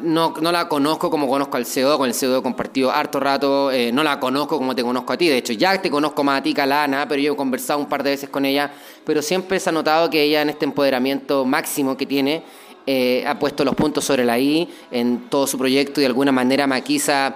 no, 0.00 0.34
no, 0.40 0.52
la 0.52 0.68
conozco 0.68 1.10
como 1.10 1.28
conozco 1.28 1.56
al 1.56 1.64
CO, 1.66 1.98
con 1.98 2.08
el 2.08 2.14
he 2.14 2.42
compartido 2.42 2.90
harto 2.90 3.20
rato, 3.20 3.70
eh, 3.70 3.90
no 3.92 4.02
la 4.02 4.18
conozco 4.20 4.58
como 4.58 4.74
te 4.74 4.82
conozco 4.82 5.12
a 5.12 5.16
ti, 5.16 5.28
de 5.28 5.38
hecho 5.38 5.52
ya 5.52 5.80
te 5.80 5.90
conozco 5.90 6.24
más 6.24 6.40
a 6.40 6.42
ti 6.42 6.54
que 6.54 6.60
a 6.60 6.66
Lana, 6.66 7.06
pero 7.08 7.20
yo 7.20 7.32
he 7.32 7.36
conversado 7.36 7.78
un 7.78 7.86
par 7.86 8.02
de 8.02 8.10
veces 8.10 8.28
con 8.28 8.44
ella, 8.44 8.72
pero 9.04 9.22
siempre 9.22 9.60
se 9.60 9.70
ha 9.70 9.72
notado 9.72 10.10
que 10.10 10.22
ella 10.22 10.42
en 10.42 10.50
este 10.50 10.64
empoderamiento 10.64 11.44
máximo 11.44 11.96
que 11.96 12.06
tiene, 12.06 12.42
eh, 12.86 13.24
ha 13.26 13.38
puesto 13.38 13.64
los 13.64 13.74
puntos 13.74 14.04
sobre 14.04 14.24
la 14.24 14.38
I 14.38 14.68
en 14.90 15.28
todo 15.28 15.46
su 15.46 15.58
proyecto 15.58 16.00
y 16.00 16.02
de 16.02 16.06
alguna 16.06 16.30
manera 16.30 16.66
maquiza 16.66 17.34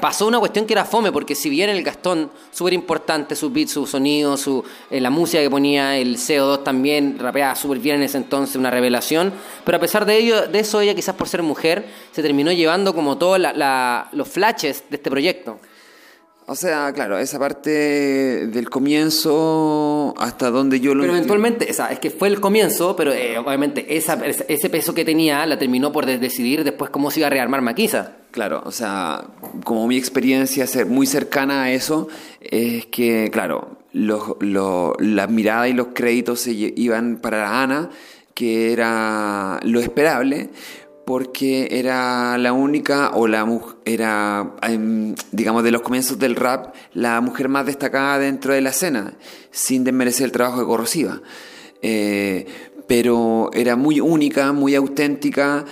pasó 0.00 0.26
una 0.26 0.38
cuestión 0.38 0.66
que 0.66 0.72
era 0.72 0.84
fome, 0.84 1.12
porque 1.12 1.34
si 1.34 1.48
bien 1.50 1.70
el 1.70 1.82
Gastón, 1.82 2.30
súper 2.50 2.72
importante, 2.72 3.36
su 3.36 3.50
beat, 3.50 3.68
su 3.68 3.86
sonido, 3.86 4.36
su, 4.36 4.64
eh, 4.90 5.00
la 5.00 5.10
música 5.10 5.42
que 5.42 5.50
ponía, 5.50 5.96
el 5.96 6.16
CO2 6.16 6.64
también 6.64 7.18
rapeaba 7.18 7.54
súper 7.54 7.78
bien 7.78 7.96
en 7.96 8.02
ese 8.02 8.18
entonces, 8.18 8.56
una 8.56 8.70
revelación, 8.70 9.32
pero 9.64 9.76
a 9.76 9.80
pesar 9.80 10.06
de 10.06 10.16
ello, 10.16 10.46
de 10.46 10.60
eso 10.60 10.80
ella 10.80 10.94
quizás 10.94 11.14
por 11.14 11.28
ser 11.28 11.42
mujer, 11.42 11.86
se 12.12 12.22
terminó 12.22 12.52
llevando 12.52 12.94
como 12.94 13.18
todos 13.18 13.38
los 13.38 14.28
flashes 14.28 14.84
de 14.88 14.96
este 14.96 15.10
proyecto. 15.10 15.60
O 16.50 16.56
sea, 16.56 16.92
claro, 16.92 17.16
esa 17.16 17.38
parte 17.38 17.70
del 18.48 18.68
comienzo 18.68 20.14
hasta 20.18 20.50
donde 20.50 20.80
yo 20.80 20.96
lo... 20.96 21.02
Pero 21.02 21.14
eventualmente, 21.14 21.68
o 21.70 21.72
sea, 21.72 21.92
es 21.92 22.00
que 22.00 22.10
fue 22.10 22.26
el 22.26 22.40
comienzo, 22.40 22.96
pero 22.96 23.12
eh, 23.12 23.38
obviamente 23.38 23.96
esa, 23.96 24.20
ese 24.26 24.68
peso 24.68 24.92
que 24.92 25.04
tenía 25.04 25.46
la 25.46 25.60
terminó 25.60 25.92
por 25.92 26.06
decidir 26.06 26.64
después 26.64 26.90
cómo 26.90 27.12
se 27.12 27.20
iba 27.20 27.28
a 27.28 27.30
rearmar 27.30 27.62
Maquisa. 27.62 28.16
Claro, 28.32 28.62
o 28.64 28.72
sea, 28.72 29.26
como 29.62 29.86
mi 29.86 29.96
experiencia 29.96 30.66
ser 30.66 30.86
muy 30.86 31.06
cercana 31.06 31.62
a 31.62 31.70
eso, 31.70 32.08
es 32.40 32.86
que, 32.86 33.30
claro, 33.32 33.78
los, 33.92 34.34
la 34.40 35.28
mirada 35.28 35.68
y 35.68 35.72
los 35.72 35.90
créditos 35.94 36.40
se 36.40 36.50
iban 36.50 37.18
para 37.18 37.62
Ana, 37.62 37.90
que 38.34 38.72
era 38.72 39.60
lo 39.62 39.78
esperable, 39.78 40.50
porque 41.10 41.66
era 41.72 42.38
la 42.38 42.52
única, 42.52 43.10
o 43.14 43.26
la 43.26 43.44
era, 43.84 44.54
em, 44.62 45.16
digamos, 45.32 45.64
de 45.64 45.72
los 45.72 45.82
comienzos 45.82 46.20
del 46.20 46.36
rap, 46.36 46.72
la 46.94 47.20
mujer 47.20 47.48
más 47.48 47.66
destacada 47.66 48.20
dentro 48.20 48.54
de 48.54 48.60
la 48.60 48.70
escena, 48.70 49.14
sin 49.50 49.82
desmerecer 49.82 50.26
el 50.26 50.30
trabajo 50.30 50.60
de 50.60 50.66
Corrosiva. 50.66 51.20
Eh, 51.82 52.46
pero 52.86 53.50
era 53.52 53.74
muy 53.74 53.98
única, 53.98 54.52
muy 54.52 54.76
auténtica 54.76 55.64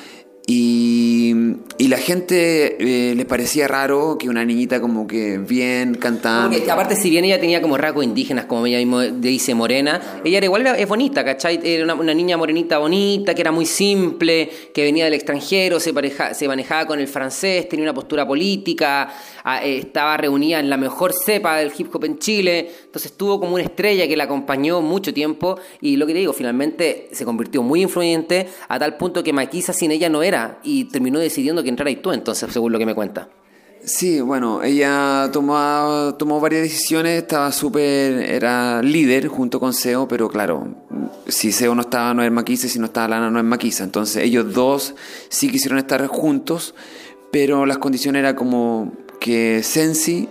y, 0.50 1.34
y, 1.76 1.88
la 1.88 1.98
gente 1.98 2.78
eh, 2.80 3.24
parecía 3.26 3.68
raro 3.68 4.16
que 4.16 4.30
una 4.30 4.46
niñita 4.46 4.80
como 4.80 5.06
que 5.06 5.36
bien 5.36 5.94
cantando. 5.94 6.56
aparte, 6.72 6.96
si 6.96 7.10
bien 7.10 7.26
ella 7.26 7.38
tenía 7.38 7.60
como 7.60 7.76
rasgos 7.76 8.02
indígenas, 8.02 8.46
como 8.46 8.64
ella 8.64 8.78
mismo 8.78 9.00
dice 9.02 9.54
morena, 9.54 10.00
ella 10.24 10.38
era 10.38 10.46
igual, 10.46 10.66
es 10.66 10.88
bonita, 10.88 11.22
¿cachai? 11.22 11.60
Era 11.62 11.92
una, 11.92 12.14
niña 12.14 12.38
morenita 12.38 12.78
bonita, 12.78 13.34
que 13.34 13.42
era 13.42 13.52
muy 13.52 13.66
simple, 13.66 14.48
que 14.72 14.84
venía 14.84 15.04
del 15.04 15.12
extranjero, 15.12 15.78
se, 15.80 15.92
se 16.32 16.48
manejaba 16.48 16.86
con 16.86 16.98
el 16.98 17.08
francés, 17.08 17.68
tenía 17.68 17.82
una 17.82 17.92
postura 17.92 18.26
política, 18.26 19.12
estaba 19.56 20.16
reunida 20.16 20.60
en 20.60 20.70
la 20.70 20.76
mejor 20.76 21.12
cepa 21.12 21.56
del 21.56 21.72
hip 21.76 21.94
hop 21.94 22.04
en 22.04 22.18
Chile, 22.18 22.70
entonces 22.84 23.12
tuvo 23.12 23.40
como 23.40 23.54
una 23.54 23.64
estrella 23.64 24.06
que 24.06 24.16
la 24.16 24.24
acompañó 24.24 24.80
mucho 24.80 25.12
tiempo 25.12 25.58
y 25.80 25.96
lo 25.96 26.06
que 26.06 26.12
te 26.12 26.20
digo, 26.20 26.32
finalmente 26.32 27.08
se 27.12 27.24
convirtió 27.24 27.62
muy 27.62 27.82
influyente 27.82 28.48
a 28.68 28.78
tal 28.78 28.96
punto 28.96 29.22
que 29.22 29.32
Maquisa 29.32 29.72
sin 29.72 29.90
ella 29.90 30.08
no 30.08 30.22
era 30.22 30.60
y 30.62 30.84
terminó 30.84 31.18
decidiendo 31.18 31.62
que 31.62 31.68
entrara 31.68 31.90
y 31.90 31.96
tú, 31.96 32.12
entonces, 32.12 32.52
según 32.52 32.72
lo 32.72 32.78
que 32.78 32.86
me 32.86 32.94
cuenta. 32.94 33.28
Sí, 33.84 34.20
bueno, 34.20 34.62
ella 34.62 35.30
tomó, 35.32 36.14
tomó 36.18 36.40
varias 36.40 36.62
decisiones, 36.62 37.22
estaba 37.22 37.50
súper, 37.52 38.30
era 38.30 38.82
líder 38.82 39.28
junto 39.28 39.60
con 39.60 39.72
Seo, 39.72 40.08
pero 40.08 40.28
claro, 40.28 40.74
si 41.26 41.52
Seo 41.52 41.74
no 41.74 41.82
estaba, 41.82 42.12
no 42.12 42.22
es 42.22 42.30
Maquisa, 42.30 42.68
si 42.68 42.78
no 42.78 42.86
estaba 42.86 43.08
Lana, 43.08 43.30
no 43.30 43.38
es 43.38 43.44
Maquisa. 43.44 43.84
Entonces 43.84 44.24
ellos 44.24 44.52
dos 44.52 44.94
sí 45.28 45.50
quisieron 45.50 45.78
estar 45.78 46.04
juntos, 46.06 46.74
pero 47.30 47.66
las 47.66 47.78
condiciones 47.78 48.20
eran 48.20 48.34
como 48.34 48.92
que 49.20 49.62
Sensi 49.62 50.28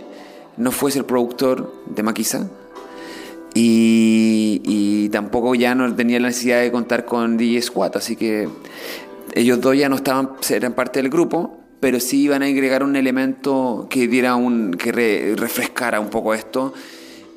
no 0.57 0.71
fuese 0.71 0.99
el 0.99 1.05
productor 1.05 1.73
de 1.87 2.03
Maquisa, 2.03 2.49
y, 3.59 5.09
tampoco 5.09 5.55
ya 5.55 5.73
no 5.73 5.95
tenía 5.95 6.19
la 6.19 6.27
necesidad 6.27 6.61
de 6.61 6.71
contar 6.71 7.05
con 7.05 7.37
DJ 7.37 7.61
Squad, 7.61 7.95
así 7.95 8.15
que 8.15 8.47
ellos 9.33 9.61
dos 9.61 9.75
ya 9.75 9.89
no 9.89 9.95
estaban, 9.95 10.31
eran 10.49 10.73
parte 10.73 11.01
del 11.01 11.09
grupo, 11.09 11.57
pero 11.79 11.99
sí 11.99 12.23
iban 12.23 12.43
a 12.43 12.45
agregar 12.45 12.83
un 12.83 12.95
elemento 12.95 13.87
que 13.89 14.07
diera 14.07 14.35
un, 14.35 14.71
que 14.71 15.35
refrescara 15.37 15.99
un 15.99 16.09
poco 16.09 16.33
esto. 16.33 16.73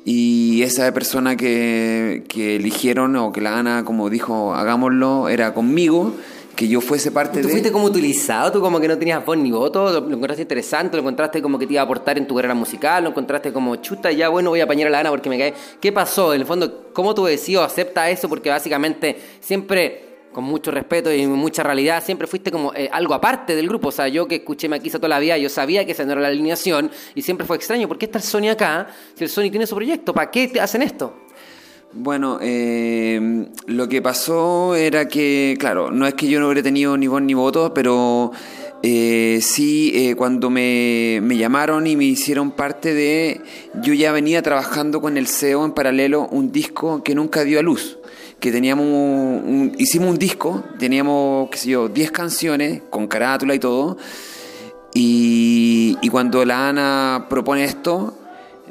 Y 0.03 0.63
esa 0.63 0.91
persona 0.93 1.37
que, 1.37 2.23
que 2.27 2.55
eligieron, 2.55 3.15
o 3.15 3.31
que 3.31 3.39
la 3.39 3.57
Ana, 3.57 3.85
como 3.85 4.09
dijo, 4.09 4.53
hagámoslo, 4.53 5.29
era 5.29 5.53
conmigo 5.53 6.15
que 6.61 6.67
yo 6.67 6.79
fuese 6.79 7.11
parte 7.11 7.37
de... 7.37 7.43
¿Tú 7.43 7.49
fuiste 7.49 7.71
como 7.71 7.85
utilizado? 7.85 8.51
¿Tú 8.51 8.61
como 8.61 8.79
que 8.79 8.87
no 8.87 8.95
tenías 8.95 9.25
voz 9.25 9.35
ni 9.35 9.49
voto? 9.49 9.91
¿Lo, 9.91 9.97
encontraste 9.97 10.43
interesante? 10.43 10.95
¿Lo 10.95 11.01
encontraste 11.01 11.41
como 11.41 11.57
que 11.57 11.65
te 11.65 11.73
iba 11.73 11.81
a 11.81 11.85
aportar 11.85 12.19
en 12.19 12.27
tu 12.27 12.35
carrera 12.35 12.53
musical? 12.53 13.03
¿Lo 13.03 13.09
encontraste 13.09 13.51
como 13.51 13.77
chuta? 13.77 14.11
Ya, 14.11 14.29
bueno, 14.29 14.51
voy 14.51 14.59
a 14.59 14.65
apañar 14.65 14.87
a 14.87 14.91
la 14.91 14.99
Ana 14.99 15.09
porque 15.09 15.27
me 15.27 15.39
cae... 15.39 15.55
¿Qué 15.79 15.91
pasó? 15.91 16.35
En 16.35 16.41
el 16.41 16.45
fondo, 16.45 16.91
¿cómo 16.93 17.15
tú 17.15 17.25
decidió 17.25 17.63
acepta 17.63 18.11
eso? 18.11 18.29
Porque 18.29 18.51
básicamente 18.51 19.17
siempre 19.39 20.11
con 20.31 20.43
mucho 20.43 20.69
respeto 20.69 21.11
y 21.11 21.25
mucha 21.25 21.63
realidad, 21.63 22.03
siempre 22.03 22.27
fuiste 22.27 22.51
como 22.51 22.75
eh, 22.75 22.87
algo 22.93 23.15
aparte 23.15 23.55
del 23.55 23.67
grupo. 23.67 23.87
O 23.87 23.91
sea, 23.91 24.07
yo 24.07 24.27
que 24.27 24.35
escuché 24.35 24.69
Maquisa 24.69 24.99
toda 24.99 25.09
la 25.09 25.19
vida, 25.19 25.39
yo 25.39 25.49
sabía 25.49 25.83
que 25.83 25.93
esa 25.93 26.05
no 26.05 26.11
era 26.11 26.21
la 26.21 26.27
alineación 26.27 26.91
y 27.15 27.23
siempre 27.23 27.47
fue 27.47 27.55
extraño. 27.55 27.87
¿Por 27.87 27.97
qué 27.97 28.05
está 28.05 28.19
el 28.19 28.23
Sony 28.23 28.49
acá 28.51 28.87
si 29.15 29.23
el 29.23 29.31
Sony 29.31 29.49
tiene 29.49 29.65
su 29.65 29.73
proyecto? 29.73 30.13
¿Para 30.13 30.29
qué 30.29 30.47
te 30.47 30.61
hacen 30.61 30.83
esto? 30.83 31.20
Bueno, 31.93 32.39
eh, 32.41 33.47
lo 33.67 33.89
que 33.89 34.01
pasó 34.01 34.75
era 34.75 35.07
que, 35.07 35.57
claro, 35.59 35.91
no 35.91 36.07
es 36.07 36.13
que 36.13 36.27
yo 36.27 36.39
no 36.39 36.47
hubiera 36.47 36.63
tenido 36.63 36.95
ni 36.97 37.07
voz 37.07 37.21
ni 37.21 37.33
voto, 37.33 37.73
pero 37.73 38.31
eh, 38.81 39.39
sí, 39.41 40.13
cuando 40.17 40.49
me, 40.49 41.19
me, 41.21 41.37
llamaron 41.37 41.87
y 41.87 41.95
me 41.95 42.05
hicieron 42.05 42.51
parte 42.51 42.93
de... 42.93 43.41
Yo 43.81 43.93
ya 43.93 44.11
venía 44.11 44.41
trabajando 44.41 45.01
con 45.01 45.17
el 45.17 45.27
CEO 45.27 45.65
en 45.65 45.73
paralelo 45.73 46.27
un 46.31 46.51
disco 46.51 47.03
que 47.03 47.13
nunca 47.13 47.43
dio 47.43 47.59
a 47.59 47.61
luz 47.61 47.97
que 48.41 48.51
teníamos 48.51 48.85
un, 48.85 49.73
hicimos 49.77 50.09
un 50.09 50.17
disco, 50.17 50.63
teníamos, 50.79 51.47
qué 51.51 51.57
sé 51.59 51.69
yo, 51.69 51.87
10 51.87 52.11
canciones 52.11 52.81
con 52.89 53.07
carátula 53.07 53.53
y 53.53 53.59
todo. 53.59 53.97
Y, 54.95 55.95
y, 56.01 56.09
cuando 56.09 56.43
la 56.43 56.67
Ana 56.67 57.27
propone 57.29 57.63
esto, 57.63 58.15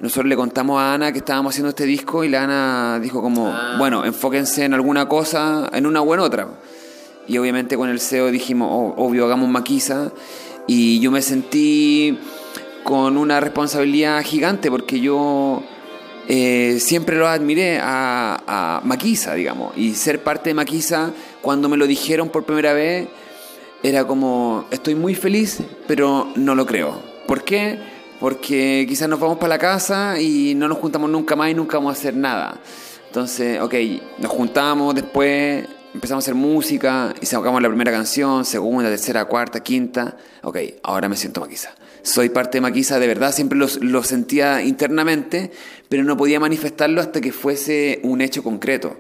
nosotros 0.01 0.27
le 0.27 0.37
contamos 0.37 0.81
a 0.81 0.95
Ana 0.95 1.13
que 1.13 1.19
estábamos 1.19 1.53
haciendo 1.53 1.71
este 1.71 1.85
disco 1.85 2.25
y 2.25 2.29
la 2.29 2.45
Ana 2.45 2.99
dijo 3.01 3.21
como, 3.21 3.49
ah. 3.49 3.77
bueno, 3.79 4.05
enfóquense 4.05 4.65
en 4.65 4.75
alguna 4.75 5.09
cosa, 5.09 5.69
en 5.73 5.87
una 5.87 6.01
o 6.01 6.15
en 6.15 6.21
otra. 6.21 6.49
Y 7.29 7.39
obviamente 7.39 7.77
con 7.77 7.89
el 7.89 8.01
CEO 8.01 8.31
dijimos, 8.31 8.69
oh, 8.73 8.95
obvio, 8.97 9.27
hagamos 9.27 9.49
maquisa. 9.49 10.11
Y 10.67 11.01
yo 11.01 11.11
me 11.11 11.23
sentí 11.23 12.19
con 12.83 13.17
una 13.17 13.41
responsabilidad 13.41 14.23
gigante 14.25 14.71
porque 14.71 15.01
yo 15.01 15.63
eh, 16.29 16.79
siempre 16.81 17.17
lo 17.17 17.29
admiré 17.29 17.79
a, 17.83 18.81
Maquisa, 18.85 19.35
digamos. 19.35 19.77
Y 19.77 19.95
ser 19.95 20.23
parte 20.23 20.51
de 20.51 20.55
Maquisa, 20.55 21.13
cuando 21.43 21.69
me 21.69 21.77
lo 21.77 21.87
dijeron 21.87 22.29
por 22.29 22.45
primera 22.45 22.73
vez, 22.73 23.09
era 23.83 24.07
como, 24.07 24.65
estoy 24.71 24.95
muy 24.95 25.15
feliz, 25.15 25.59
pero 25.87 26.29
no 26.37 26.55
lo 26.55 26.67
creo. 26.67 27.01
¿Por 27.27 27.45
qué? 27.45 27.79
Porque 28.21 28.85
quizás 28.87 29.09
nos 29.09 29.19
vamos 29.19 29.39
para 29.39 29.49
la 29.49 29.59
casa 29.59 30.21
y 30.21 30.55
no 30.55 30.69
nos 30.69 30.79
juntamos 30.79 31.11
nunca 31.11 31.35
más 31.35 31.51
y 31.51 31.55
nunca 31.55 31.79
vamos 31.79 31.97
a 31.97 31.99
hacer 31.99 32.15
nada. 32.15 32.61
Entonces, 33.07 33.61
ok, 33.61 33.75
nos 34.19 34.31
juntamos 34.31 34.95
después, 34.95 35.67
empezamos 35.95 36.23
a 36.23 36.25
hacer 36.25 36.35
música 36.35 37.15
y 37.21 37.27
sacamos 37.27 37.63
la 37.63 37.69
primera 37.69 37.91
canción, 37.91 38.45
segunda, 38.45 38.91
tercera, 38.91 39.25
cuarta, 39.25 39.61
quinta. 39.61 40.17
Ok, 40.43 40.59
ahora 40.83 41.09
me 41.09 41.17
siento 41.17 41.41
Maquisa. 41.41 41.75
soy 42.03 42.29
parte 42.29 42.59
de 42.59 42.63
Maquisa, 42.63 42.99
de 42.99 43.07
verdad, 43.07 43.33
siempre 43.33 43.59
lo, 43.59 43.67
lo 43.81 44.03
sentía 44.03 44.63
internamente, 44.63 45.51
pero 45.89 46.05
no 46.05 46.17
podía 46.17 46.39
manifestarlo 46.39 47.01
hasta 47.01 47.21
que 47.21 47.33
fuese 47.33 48.01
un 48.03 48.21
hecho 48.21 48.43
concreto. 48.43 48.99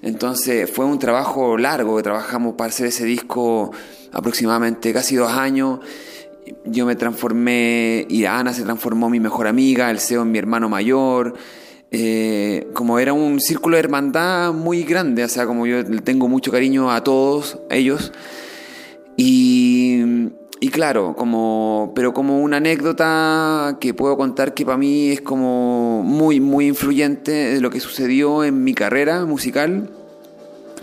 Entonces 0.00 0.70
fue 0.70 0.84
un 0.84 0.98
trabajo 0.98 1.58
largo, 1.58 2.00
trabajamos 2.02 2.54
para 2.54 2.68
hacer 2.68 2.86
ese 2.86 3.04
disco 3.04 3.72
aproximadamente 4.12 4.92
casi 4.92 5.16
dos 5.16 5.32
años. 5.32 5.80
Yo 6.66 6.86
me 6.86 6.96
transformé, 6.96 8.06
y 8.08 8.24
Ana 8.24 8.54
se 8.54 8.62
transformó 8.62 9.10
mi 9.10 9.20
mejor 9.20 9.46
amiga, 9.46 9.90
el 9.90 10.00
CEO 10.00 10.22
en 10.22 10.32
mi 10.32 10.38
hermano 10.38 10.68
mayor. 10.68 11.34
Eh, 11.90 12.68
como 12.72 12.98
era 12.98 13.12
un 13.12 13.38
círculo 13.38 13.76
de 13.76 13.80
hermandad 13.80 14.52
muy 14.52 14.82
grande, 14.82 15.22
o 15.22 15.28
sea, 15.28 15.46
como 15.46 15.66
yo 15.66 15.84
tengo 16.02 16.26
mucho 16.26 16.50
cariño 16.50 16.90
a 16.90 17.04
todos 17.04 17.58
ellos. 17.70 18.12
Y, 19.16 20.02
y 20.58 20.68
claro, 20.70 21.14
como, 21.16 21.92
pero 21.94 22.12
como 22.12 22.40
una 22.40 22.56
anécdota 22.56 23.76
que 23.80 23.94
puedo 23.94 24.16
contar 24.16 24.54
que 24.54 24.64
para 24.64 24.78
mí 24.78 25.10
es 25.10 25.20
como 25.20 26.02
muy, 26.02 26.40
muy 26.40 26.66
influyente 26.66 27.30
de 27.30 27.60
lo 27.60 27.70
que 27.70 27.78
sucedió 27.78 28.42
en 28.42 28.64
mi 28.64 28.74
carrera 28.74 29.24
musical, 29.26 29.90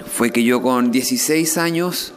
fue 0.06 0.32
que 0.32 0.44
yo 0.44 0.62
con 0.62 0.92
16 0.92 1.58
años 1.58 2.14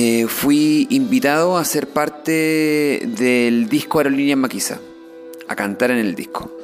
eh, 0.00 0.28
fui 0.28 0.86
invitado 0.90 1.58
a 1.58 1.64
ser 1.64 1.88
parte 1.88 3.02
del 3.04 3.68
disco 3.68 3.98
Aerolínea 3.98 4.36
Maquisa, 4.36 4.78
a 5.48 5.56
cantar 5.56 5.90
en 5.90 5.98
el 5.98 6.14
disco. 6.14 6.56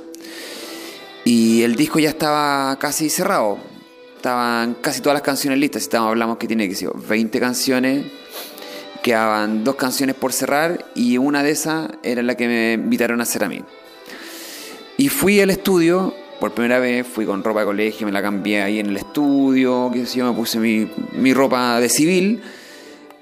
Y 1.25 1.63
el 1.63 1.75
disco 1.75 1.99
ya 1.99 2.11
estaba 2.11 2.79
casi 2.79 3.11
cerrado. 3.11 3.59
Estaban 4.15 4.75
casi 4.75 5.01
todas 5.01 5.15
las 5.15 5.23
canciones 5.23 5.59
listas. 5.59 5.83
Estábamos, 5.83 6.13
hablamos 6.13 6.39
que 6.39 6.47
tiene 6.47 6.69
que 6.69 6.77
ser 6.77 6.91
20 6.95 7.41
canciones. 7.41 8.07
Quedaban 9.03 9.65
dos 9.65 9.75
canciones 9.75 10.15
por 10.15 10.33
cerrar 10.33 10.85
y 10.95 11.19
una 11.19 11.43
de 11.43 11.51
esas 11.51 11.91
era 12.05 12.23
la 12.23 12.37
que 12.37 12.47
me 12.47 12.75
invitaron 12.75 13.19
a 13.19 13.25
hacer 13.25 13.43
a 13.43 13.49
mí. 13.49 13.63
Y 14.97 15.09
fui 15.09 15.41
al 15.41 15.51
estudio, 15.51 16.15
por 16.39 16.55
primera 16.55 16.79
vez, 16.79 17.05
fui 17.05 17.27
con 17.27 17.43
ropa 17.43 17.61
de 17.61 17.67
colegio, 17.67 18.07
me 18.07 18.13
la 18.13 18.23
cambié 18.23 18.63
ahí 18.63 18.79
en 18.79 18.87
el 18.87 18.97
estudio, 18.97 19.91
que 19.93 20.05
yo 20.05 20.25
me 20.25 20.39
puse 20.39 20.61
mi, 20.61 20.89
mi 21.15 21.35
ropa 21.35 21.81
de 21.81 21.89
civil 21.89 22.41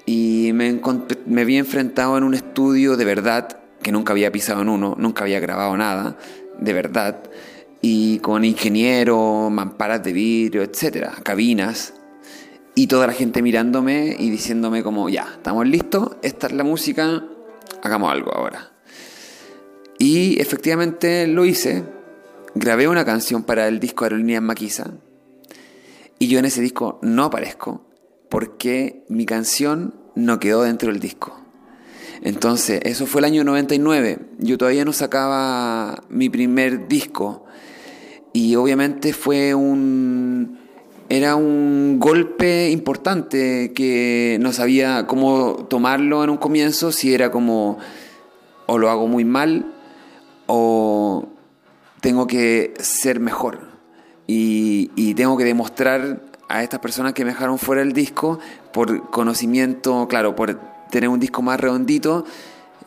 y 0.05 0.51
me, 0.53 0.79
me 1.25 1.45
vi 1.45 1.57
enfrentado 1.57 2.17
en 2.17 2.23
un 2.23 2.33
estudio 2.33 2.97
de 2.97 3.05
verdad, 3.05 3.59
que 3.81 3.91
nunca 3.91 4.13
había 4.13 4.31
pisado 4.31 4.61
en 4.61 4.69
uno, 4.69 4.95
nunca 4.97 5.23
había 5.23 5.39
grabado 5.39 5.75
nada, 5.77 6.17
de 6.59 6.73
verdad 6.73 7.23
y 7.85 8.19
con 8.19 8.45
ingenieros, 8.45 9.51
mamparas 9.51 10.01
de 10.01 10.13
vidrio, 10.13 10.63
etcétera, 10.63 11.13
cabinas, 11.21 11.93
y 12.75 12.87
toda 12.87 13.07
la 13.07 13.13
gente 13.13 13.41
mirándome 13.41 14.15
y 14.17 14.29
diciéndome 14.29 14.83
como, 14.83 15.09
ya, 15.09 15.27
estamos 15.33 15.67
listos, 15.67 16.15
esta 16.21 16.47
es 16.47 16.53
la 16.53 16.63
música, 16.63 17.25
hagamos 17.81 18.09
algo 18.09 18.33
ahora. 18.33 18.71
Y 19.99 20.41
efectivamente 20.41 21.27
lo 21.27 21.43
hice, 21.43 21.83
grabé 22.55 22.87
una 22.87 23.03
canción 23.03 23.43
para 23.43 23.67
el 23.67 23.81
disco 23.81 24.05
Aerolínea 24.05 24.37
en 24.37 24.45
Maquisa, 24.45 24.91
y 26.19 26.27
yo 26.29 26.39
en 26.39 26.45
ese 26.45 26.61
disco 26.61 26.99
no 27.01 27.25
aparezco 27.25 27.85
porque 28.33 29.05
mi 29.09 29.27
canción 29.27 29.93
no 30.15 30.39
quedó 30.39 30.63
dentro 30.63 30.91
del 30.91 30.99
disco. 30.99 31.39
Entonces, 32.23 32.79
eso 32.83 33.05
fue 33.05 33.21
el 33.21 33.25
año 33.25 33.43
99. 33.43 34.17
Yo 34.39 34.57
todavía 34.57 34.83
no 34.85 34.91
sacaba 34.91 36.01
mi 36.09 36.31
primer 36.31 36.87
disco 36.87 37.45
y 38.33 38.55
obviamente 38.55 39.13
fue 39.13 39.53
un 39.53 40.57
era 41.09 41.35
un 41.35 41.99
golpe 41.99 42.71
importante 42.71 43.71
que 43.71 44.39
no 44.41 44.51
sabía 44.51 45.05
cómo 45.05 45.67
tomarlo 45.69 46.23
en 46.23 46.31
un 46.31 46.37
comienzo, 46.37 46.91
si 46.91 47.13
era 47.13 47.29
como 47.29 47.77
o 48.65 48.79
lo 48.79 48.89
hago 48.89 49.05
muy 49.05 49.25
mal 49.25 49.71
o 50.47 51.27
tengo 52.01 52.25
que 52.25 52.73
ser 52.79 53.19
mejor 53.19 53.59
y, 54.25 54.89
y 54.95 55.13
tengo 55.13 55.37
que 55.37 55.43
demostrar 55.43 56.32
a 56.53 56.61
estas 56.61 56.79
personas 56.79 57.13
que 57.13 57.25
me 57.25 57.31
dejaron 57.31 57.57
fuera 57.57 57.81
del 57.81 57.93
disco 57.93 58.37
por 58.71 59.09
conocimiento, 59.09 60.07
claro, 60.07 60.35
por 60.35 60.59
tener 60.91 61.09
un 61.09 61.19
disco 61.19 61.41
más 61.41 61.59
redondito. 61.59 62.25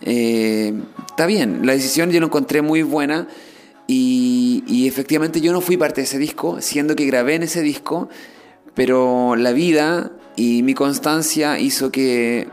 Eh, 0.03 0.73
está 1.11 1.27
bien, 1.27 1.67
la 1.67 1.73
decisión 1.73 2.13
yo 2.13 2.21
la 2.21 2.27
encontré 2.27 2.63
muy 2.63 2.85
buena 2.85 3.27
y, 3.89 4.87
efectivamente 4.87 5.41
yo 5.41 5.53
no 5.53 5.61
fui 5.61 5.77
parte 5.77 6.01
de 6.01 6.05
ese 6.05 6.19
disco, 6.19 6.61
siendo 6.61 6.95
que 6.95 7.07
grabé 7.07 7.35
en 7.35 7.43
ese 7.43 7.61
disco, 7.61 8.09
pero 8.75 9.35
la 9.35 9.51
vida 9.51 10.13
y 10.37 10.63
mi 10.63 10.75
constancia 10.75 11.59
hizo 11.59 11.91
que 11.91 12.47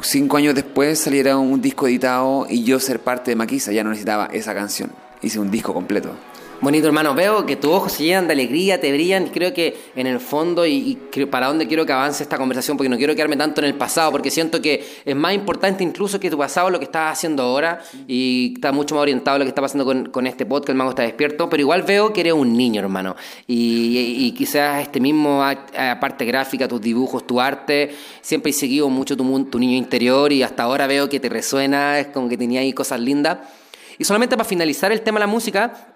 cinco 0.00 0.36
años 0.36 0.54
después 0.54 1.00
saliera 1.00 1.38
un 1.38 1.60
disco 1.60 1.88
editado 1.88 2.46
y 2.48 2.62
yo 2.62 2.78
ser 2.78 3.00
parte 3.00 3.32
de 3.32 3.36
Maquisa, 3.36 3.72
ya 3.72 3.82
no 3.82 3.90
necesitaba 3.90 4.26
esa 4.26 4.54
canción, 4.54 4.92
hice 5.22 5.40
un 5.40 5.50
disco 5.50 5.74
completo. 5.74 6.10
Bonito, 6.64 6.86
hermano. 6.86 7.14
Veo 7.14 7.44
que 7.44 7.56
tus 7.56 7.70
ojos 7.70 7.92
se 7.92 8.04
llenan 8.04 8.26
de 8.26 8.32
alegría, 8.32 8.80
te 8.80 8.90
brillan. 8.90 9.26
Y 9.26 9.28
creo 9.28 9.52
que 9.52 9.76
en 9.94 10.06
el 10.06 10.18
fondo, 10.18 10.64
y, 10.64 10.98
para 11.30 11.48
dónde 11.48 11.68
quiero 11.68 11.84
que 11.84 11.92
avance 11.92 12.22
esta 12.22 12.38
conversación, 12.38 12.78
porque 12.78 12.88
no 12.88 12.96
quiero 12.96 13.14
quedarme 13.14 13.36
tanto 13.36 13.60
en 13.60 13.66
el 13.66 13.74
pasado, 13.74 14.10
porque 14.10 14.30
siento 14.30 14.62
que 14.62 14.82
es 15.04 15.14
más 15.14 15.34
importante 15.34 15.84
incluso 15.84 16.18
que 16.18 16.30
tu 16.30 16.38
pasado 16.38 16.70
lo 16.70 16.78
que 16.78 16.86
estás 16.86 17.12
haciendo 17.12 17.42
ahora. 17.42 17.82
Y 18.08 18.54
está 18.54 18.72
mucho 18.72 18.94
más 18.94 19.02
orientado 19.02 19.34
a 19.34 19.38
lo 19.40 19.44
que 19.44 19.50
está 19.50 19.60
pasando 19.60 19.84
con, 20.10 20.26
este 20.26 20.46
podcast, 20.46 20.70
el 20.70 20.76
mago 20.76 20.88
está 20.88 21.02
despierto. 21.02 21.50
Pero 21.50 21.60
igual 21.60 21.82
veo 21.82 22.14
que 22.14 22.22
eres 22.22 22.32
un 22.32 22.56
niño, 22.56 22.80
hermano. 22.80 23.14
Y, 23.46 24.24
y 24.24 24.32
quizás 24.32 24.80
este 24.80 25.00
mismo, 25.00 25.44
parte 26.00 26.24
gráfica, 26.24 26.66
tus 26.66 26.80
dibujos, 26.80 27.26
tu 27.26 27.42
arte, 27.42 27.94
siempre 28.22 28.52
he 28.52 28.54
seguido 28.54 28.88
mucho 28.88 29.18
tu, 29.18 29.44
tu 29.44 29.58
niño 29.58 29.76
interior. 29.76 30.32
Y 30.32 30.42
hasta 30.42 30.62
ahora 30.62 30.86
veo 30.86 31.10
que 31.10 31.20
te 31.20 31.28
resuena, 31.28 31.98
es 31.98 32.06
como 32.06 32.26
que 32.26 32.38
tenía 32.38 32.60
ahí 32.60 32.72
cosas 32.72 33.00
lindas. 33.00 33.36
Y 33.98 34.04
solamente 34.04 34.34
para 34.34 34.48
finalizar 34.48 34.92
el 34.92 35.02
tema 35.02 35.18
de 35.18 35.26
la 35.26 35.30
música, 35.30 35.93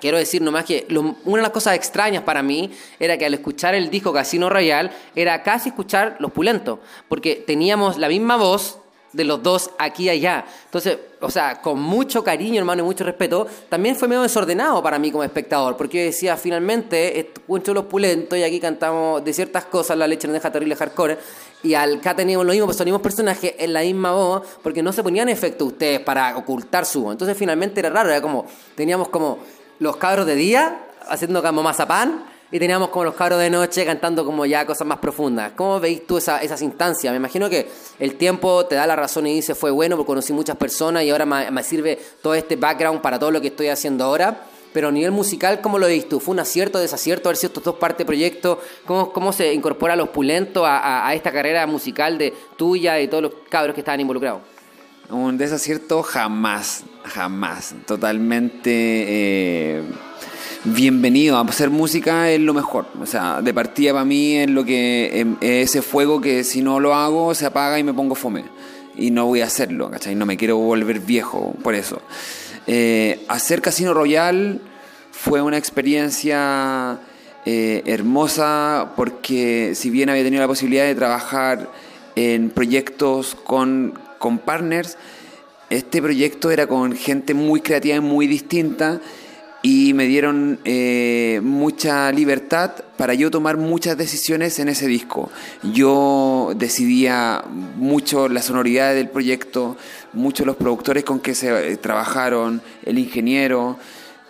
Quiero 0.00 0.18
decir 0.18 0.42
nomás 0.42 0.64
que 0.64 0.86
una 1.24 1.36
de 1.36 1.42
las 1.42 1.50
cosas 1.50 1.76
extrañas 1.76 2.22
para 2.24 2.42
mí 2.42 2.70
era 2.98 3.16
que 3.16 3.26
al 3.26 3.34
escuchar 3.34 3.74
el 3.74 3.90
disco 3.90 4.12
Casino 4.12 4.50
Royal 4.50 4.90
era 5.14 5.42
casi 5.42 5.70
escuchar 5.70 6.16
Los 6.18 6.32
Pulentos, 6.32 6.80
porque 7.08 7.36
teníamos 7.36 7.96
la 7.96 8.08
misma 8.08 8.36
voz 8.36 8.78
de 9.14 9.24
los 9.24 9.42
dos 9.42 9.70
aquí 9.78 10.04
y 10.04 10.08
allá. 10.10 10.44
Entonces, 10.64 10.98
o 11.20 11.30
sea, 11.30 11.62
con 11.62 11.80
mucho 11.80 12.24
cariño, 12.24 12.58
hermano, 12.58 12.82
y 12.82 12.84
mucho 12.84 13.04
respeto, 13.04 13.46
también 13.68 13.96
fue 13.96 14.08
medio 14.08 14.22
desordenado 14.22 14.82
para 14.82 14.98
mí 14.98 15.10
como 15.10 15.22
espectador, 15.24 15.76
porque 15.76 15.98
yo 15.98 16.04
decía, 16.04 16.36
finalmente, 16.36 17.20
escucho 17.20 17.72
Los 17.72 17.84
Pulentos 17.84 18.36
y 18.38 18.42
aquí 18.42 18.60
cantamos 18.60 19.24
de 19.24 19.32
ciertas 19.32 19.66
cosas, 19.66 19.96
La 19.96 20.06
leche 20.06 20.26
nos 20.26 20.34
deja 20.34 20.50
terrible 20.50 20.74
hardcore, 20.74 21.18
y 21.62 21.74
acá 21.74 22.14
teníamos 22.14 22.44
lo 22.44 22.52
mismo, 22.52 22.66
pues 22.66 22.84
mismos 22.84 23.00
personajes 23.00 23.54
en 23.58 23.72
la 23.72 23.80
misma 23.80 24.12
voz, 24.12 24.42
porque 24.62 24.82
no 24.82 24.92
se 24.92 25.02
ponían 25.02 25.28
efecto 25.28 25.64
ustedes 25.64 26.00
para 26.00 26.36
ocultar 26.36 26.84
su 26.84 27.04
voz. 27.04 27.12
Entonces, 27.12 27.38
finalmente 27.38 27.80
era 27.80 27.90
raro, 27.90 28.10
era 28.10 28.20
como, 28.20 28.44
teníamos 28.74 29.08
como 29.08 29.38
los 29.78 29.96
cabros 29.96 30.26
de 30.26 30.34
día 30.34 30.80
haciendo 31.08 31.42
como 31.42 31.62
mazapán 31.62 32.24
y 32.54 32.58
teníamos 32.60 32.90
como 32.90 33.06
los 33.06 33.14
cabros 33.14 33.40
de 33.40 33.50
noche 33.50 33.84
cantando 33.84 34.24
como 34.24 34.46
ya 34.46 34.64
cosas 34.64 34.86
más 34.86 34.98
profundas. 34.98 35.52
¿Cómo 35.56 35.80
veis 35.80 36.06
tú 36.06 36.18
esa, 36.18 36.40
esas 36.40 36.62
instancias? 36.62 37.10
Me 37.12 37.16
imagino 37.16 37.50
que 37.50 37.68
el 37.98 38.14
tiempo 38.14 38.66
te 38.66 38.76
da 38.76 38.86
la 38.86 38.94
razón 38.94 39.26
y 39.26 39.34
dice 39.34 39.56
fue 39.56 39.72
bueno 39.72 39.96
porque 39.96 40.06
conocí 40.06 40.32
muchas 40.32 40.56
personas 40.56 41.02
y 41.02 41.10
ahora 41.10 41.26
me, 41.26 41.62
sirve 41.64 41.98
todo 42.22 42.34
este 42.34 42.54
background 42.54 43.00
para 43.00 43.18
todo 43.18 43.32
lo 43.32 43.40
que 43.40 43.48
estoy 43.48 43.68
haciendo 43.68 44.04
ahora. 44.04 44.44
Pero 44.72 44.88
a 44.88 44.92
nivel 44.92 45.10
musical, 45.10 45.60
¿cómo 45.60 45.80
lo 45.80 45.86
veis 45.86 46.08
tú? 46.08 46.20
¿Fue 46.20 46.32
un 46.32 46.38
acierto, 46.38 46.78
desacierto 46.78 47.28
haber 47.28 47.36
sido 47.36 47.48
estos 47.48 47.64
dos 47.64 47.74
partes 47.76 47.98
de 47.98 48.04
proyecto? 48.04 48.60
¿Cómo, 48.86 49.12
¿Cómo 49.12 49.32
se 49.32 49.52
incorpora 49.52 49.96
los 49.96 50.10
pulentos 50.10 50.64
a, 50.64 51.12
esta 51.12 51.32
carrera 51.32 51.66
musical 51.66 52.18
de 52.18 52.32
tuya 52.56 53.00
y 53.00 53.08
todos 53.08 53.22
los 53.24 53.32
cabros 53.48 53.74
que 53.74 53.80
estaban 53.80 54.00
involucrados? 54.00 54.42
Un 55.10 55.36
desacierto 55.36 56.02
jamás, 56.02 56.84
jamás. 57.04 57.74
Totalmente 57.86 58.70
eh, 58.70 59.82
bienvenido. 60.64 61.36
A 61.36 61.42
hacer 61.42 61.68
música 61.68 62.30
es 62.30 62.40
lo 62.40 62.54
mejor. 62.54 62.86
O 63.00 63.04
sea, 63.04 63.42
de 63.42 63.52
partida 63.52 63.92
para 63.92 64.06
mí 64.06 64.36
es 64.36 64.48
lo 64.48 64.64
que 64.64 65.20
em, 65.20 65.36
ese 65.42 65.82
fuego 65.82 66.22
que 66.22 66.42
si 66.42 66.62
no 66.62 66.80
lo 66.80 66.94
hago 66.94 67.34
se 67.34 67.44
apaga 67.44 67.78
y 67.78 67.84
me 67.84 67.92
pongo 67.92 68.14
fome. 68.14 68.44
Y 68.96 69.10
no 69.10 69.26
voy 69.26 69.42
a 69.42 69.46
hacerlo, 69.46 69.90
¿cachai? 69.90 70.14
No 70.14 70.24
me 70.24 70.38
quiero 70.38 70.56
volver 70.56 71.00
viejo 71.00 71.54
por 71.62 71.74
eso. 71.74 72.00
Eh, 72.66 73.26
hacer 73.28 73.60
Casino 73.60 73.92
Royal 73.92 74.62
fue 75.10 75.42
una 75.42 75.58
experiencia 75.58 76.98
eh, 77.44 77.82
hermosa 77.84 78.92
porque 78.96 79.72
si 79.74 79.90
bien 79.90 80.08
había 80.08 80.22
tenido 80.22 80.40
la 80.40 80.48
posibilidad 80.48 80.86
de 80.86 80.94
trabajar 80.94 81.70
en 82.16 82.48
proyectos 82.48 83.34
con 83.34 84.03
con 84.24 84.38
partners. 84.38 84.96
Este 85.68 86.00
proyecto 86.00 86.50
era 86.50 86.66
con 86.66 86.96
gente 86.96 87.34
muy 87.34 87.60
creativa 87.60 87.96
y 87.96 88.00
muy 88.00 88.26
distinta 88.26 89.02
y 89.60 89.92
me 89.92 90.06
dieron 90.06 90.60
eh, 90.64 91.42
mucha 91.42 92.10
libertad 92.10 92.70
para 92.96 93.12
yo 93.12 93.30
tomar 93.30 93.58
muchas 93.58 93.98
decisiones 93.98 94.58
en 94.60 94.70
ese 94.70 94.86
disco. 94.86 95.30
Yo 95.74 96.54
decidía 96.56 97.44
mucho 97.76 98.30
la 98.30 98.40
sonoridad 98.40 98.94
del 98.94 99.10
proyecto, 99.10 99.76
mucho 100.14 100.46
los 100.46 100.56
productores 100.56 101.04
con 101.04 101.20
que 101.20 101.34
se 101.34 101.72
eh, 101.72 101.76
trabajaron, 101.76 102.62
el 102.86 102.98
ingeniero, 102.98 103.78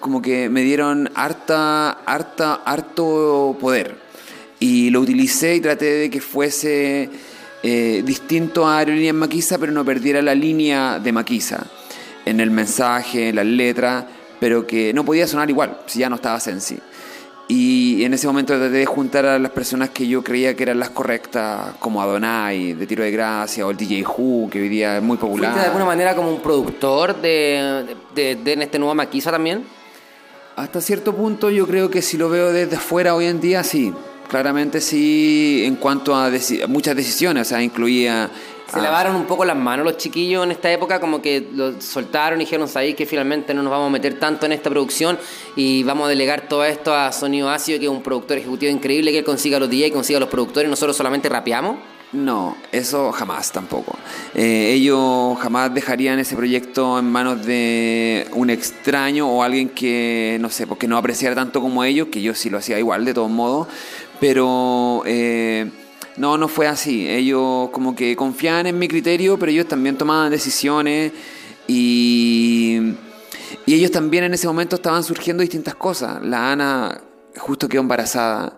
como 0.00 0.20
que 0.20 0.48
me 0.48 0.62
dieron 0.62 1.09
harta, 1.14 1.90
harta, 2.04 2.54
harto 2.64 3.57
poder. 3.61 3.94
Y 4.59 4.90
lo 4.90 5.00
utilicé 5.02 5.54
y 5.54 5.61
traté 5.61 5.85
de 5.85 6.11
que 6.11 6.20
fuese 6.20 7.11
eh, 7.66 8.03
distinto 8.05 8.66
a 8.66 8.77
Aerolínea 8.77 9.09
en 9.09 9.16
Maquisa, 9.16 9.57
pero 9.57 9.72
no 9.72 9.87
perdiera 9.87 10.20
la 10.20 10.35
línea 10.35 10.98
de 10.98 11.12
Maquisa 11.12 11.64
en 12.27 12.40
el 12.40 12.50
mensaje, 12.50 13.31
en 13.31 13.37
las 13.37 13.46
letras, 13.46 14.05
pero 14.38 14.66
que 14.66 14.92
no 14.92 15.03
podía 15.03 15.27
sonar 15.27 15.48
igual, 15.48 15.79
si 15.87 16.00
ya 16.00 16.11
no 16.11 16.16
estaba 16.16 16.38
Sensi. 16.40 16.79
Y 17.48 18.05
en 18.05 18.12
ese 18.12 18.27
momento 18.27 18.55
traté 18.59 18.68
de 18.68 18.85
juntar 18.85 19.24
a 19.24 19.38
las 19.38 19.50
personas 19.50 19.88
que 19.88 20.07
yo 20.07 20.22
creía 20.22 20.55
que 20.55 20.62
eran 20.62 20.79
las 20.79 20.90
correctas, 20.90 21.72
como 21.79 22.03
Adonai, 22.03 22.74
de 22.74 22.87
Tiro 22.87 23.03
de 23.03 23.11
Gracia, 23.11 23.66
o 23.66 23.70
el 23.70 23.79
DJ 23.79 24.05
Who, 24.07 24.50
que 24.50 24.61
hoy 24.61 24.68
día 24.68 24.98
es 24.98 25.03
muy 25.03 25.16
popular. 25.16 25.53
¿Fuiste 25.53 25.61
de 25.61 25.66
alguna 25.68 25.87
manera 25.87 26.14
como 26.14 26.29
un 26.29 26.42
productor 26.42 27.18
de, 27.22 27.96
de, 28.14 28.37
de, 28.37 28.53
en 28.53 28.61
este 28.61 28.79
nuevo 28.79 28.94
Maquisa 28.94 29.31
también? 29.31 29.64
Hasta 30.57 30.83
cierto 30.83 31.16
punto 31.16 31.48
yo 31.48 31.66
creo 31.66 31.88
que 31.88 32.03
si 32.03 32.18
lo 32.18 32.29
veo 32.29 32.53
desde 32.53 32.77
afuera 32.77 33.14
hoy 33.14 33.24
en 33.24 33.40
día, 33.40 33.64
sí. 33.64 33.94
Claramente 34.28 34.80
sí, 34.80 35.62
en 35.64 35.76
cuanto 35.76 36.14
a 36.14 36.30
deci 36.30 36.60
muchas 36.66 36.96
decisiones, 36.96 37.46
o 37.46 37.48
sea, 37.50 37.62
incluía 37.62 38.30
se 38.72 38.80
lavaron 38.80 39.14
un 39.14 39.26
poco 39.26 39.44
las 39.44 39.56
manos 39.56 39.84
los 39.84 39.98
chiquillos 39.98 40.42
en 40.44 40.50
esta 40.50 40.72
época, 40.72 40.98
como 40.98 41.22
que 41.22 41.48
lo 41.52 41.80
soltaron 41.80 42.40
y 42.40 42.44
dijeron, 42.44 42.68
ahí 42.74 42.94
que 42.94 43.06
finalmente 43.06 43.54
no 43.54 43.62
nos 43.62 43.70
vamos 43.70 43.88
a 43.88 43.90
meter 43.90 44.18
tanto 44.18 44.46
en 44.46 44.52
esta 44.52 44.70
producción 44.70 45.18
y 45.54 45.82
vamos 45.84 46.06
a 46.06 46.08
delegar 46.08 46.48
todo 46.48 46.64
esto 46.64 46.94
a 46.94 47.12
Sonido 47.12 47.50
Ácido, 47.50 47.78
que 47.78 47.84
es 47.84 47.90
un 47.90 48.02
productor 48.02 48.38
ejecutivo 48.38 48.72
increíble, 48.72 49.12
que 49.12 49.18
él 49.18 49.24
consiga 49.24 49.60
los 49.60 49.70
DJ, 49.70 49.92
consiga 49.92 50.18
los 50.18 50.28
productores, 50.28 50.68
nosotros 50.68 50.96
solamente 50.96 51.28
rapeamos. 51.28 51.76
No, 52.14 52.56
eso 52.70 53.10
jamás 53.10 53.50
tampoco. 53.50 53.98
Eh, 54.37 54.72
ellos 54.72 55.37
jamás 55.40 55.74
dejarían 55.74 56.20
ese 56.20 56.37
proyecto 56.37 56.96
en 57.00 57.10
manos 57.10 57.44
de 57.44 58.28
un 58.32 58.50
extraño 58.50 59.28
o 59.28 59.42
alguien 59.42 59.68
que, 59.68 60.38
no 60.40 60.48
sé, 60.48 60.68
porque 60.68 60.87
no 60.87 60.96
apreciara 60.96 61.34
tanto 61.34 61.60
como 61.60 61.82
ellos, 61.82 62.08
que 62.12 62.22
yo 62.22 62.32
sí 62.34 62.50
lo 62.50 62.58
hacía 62.58 62.78
igual 62.78 63.04
de 63.04 63.14
todos 63.14 63.30
modos, 63.30 63.66
pero... 64.24 65.02
Eh, 65.04 65.70
no, 66.16 66.38
no 66.38 66.48
fue 66.48 66.66
así. 66.66 67.06
Ellos 67.06 67.68
como 67.72 67.94
que 67.94 68.16
confiaban 68.16 68.66
en 68.66 68.78
mi 68.78 68.88
criterio, 68.88 69.38
pero 69.38 69.52
ellos 69.52 69.68
también 69.68 69.98
tomaban 69.98 70.30
decisiones 70.30 71.12
y, 71.66 72.94
ellos 73.66 73.90
también 73.90 74.24
en 74.24 74.32
ese 74.32 74.46
momento 74.46 74.76
estaban 74.76 75.04
surgiendo 75.04 75.42
distintas 75.42 75.74
cosas. 75.74 76.24
La 76.24 76.52
Ana 76.52 77.02
justo 77.37 77.68
quedó 77.68 77.82
embarazada. 77.82 78.56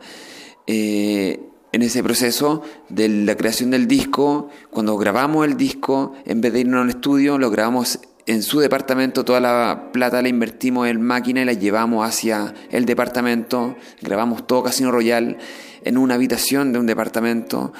Eh, 0.68 1.40
en 1.72 1.82
ese 1.82 2.00
proceso 2.02 2.62
de 2.88 3.08
la 3.08 3.36
creación 3.36 3.72
del 3.72 3.88
disco, 3.88 4.48
cuando 4.70 4.96
grabamos 4.96 5.46
el 5.46 5.56
disco, 5.56 6.12
en 6.26 6.40
vez 6.40 6.52
de 6.52 6.60
irnos 6.60 6.82
al 6.82 6.90
estudio, 6.90 7.38
lo 7.38 7.50
grabamos 7.50 7.98
en 8.26 8.42
su 8.42 8.58
departamento, 8.58 9.24
toda 9.24 9.40
la 9.40 9.90
plata 9.92 10.20
la 10.20 10.28
invertimos 10.28 10.88
en 10.88 11.00
máquina 11.00 11.42
y 11.42 11.44
la 11.44 11.52
llevamos 11.52 12.06
hacia 12.06 12.52
el 12.70 12.84
departamento, 12.84 13.76
grabamos 14.02 14.46
todo 14.48 14.64
Casino 14.64 14.90
Royal 14.90 15.38
en 15.84 15.96
una 15.96 16.16
habitación 16.16 16.72
de 16.72 16.80
un 16.80 16.86
departamento, 16.86 17.72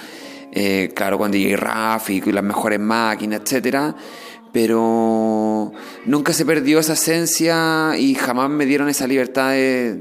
eh, 0.53 0.93
claro, 0.95 1.19
con 1.19 1.33
DJ 1.33 1.57
Rafi 1.57 2.23
y 2.25 2.33
las 2.33 2.45
mejores 2.45 2.79
máquinas, 2.79 3.41
etcétera, 3.43 3.97
pero 4.53 5.73
nunca 6.05 6.33
se 6.33 6.47
perdió 6.47 6.79
esa 6.79 6.93
esencia 6.93 7.99
y 7.99 8.15
jamás 8.15 8.49
me 8.49 8.67
dieron 8.67 8.89
esa 8.89 9.09
libertad 9.09 9.53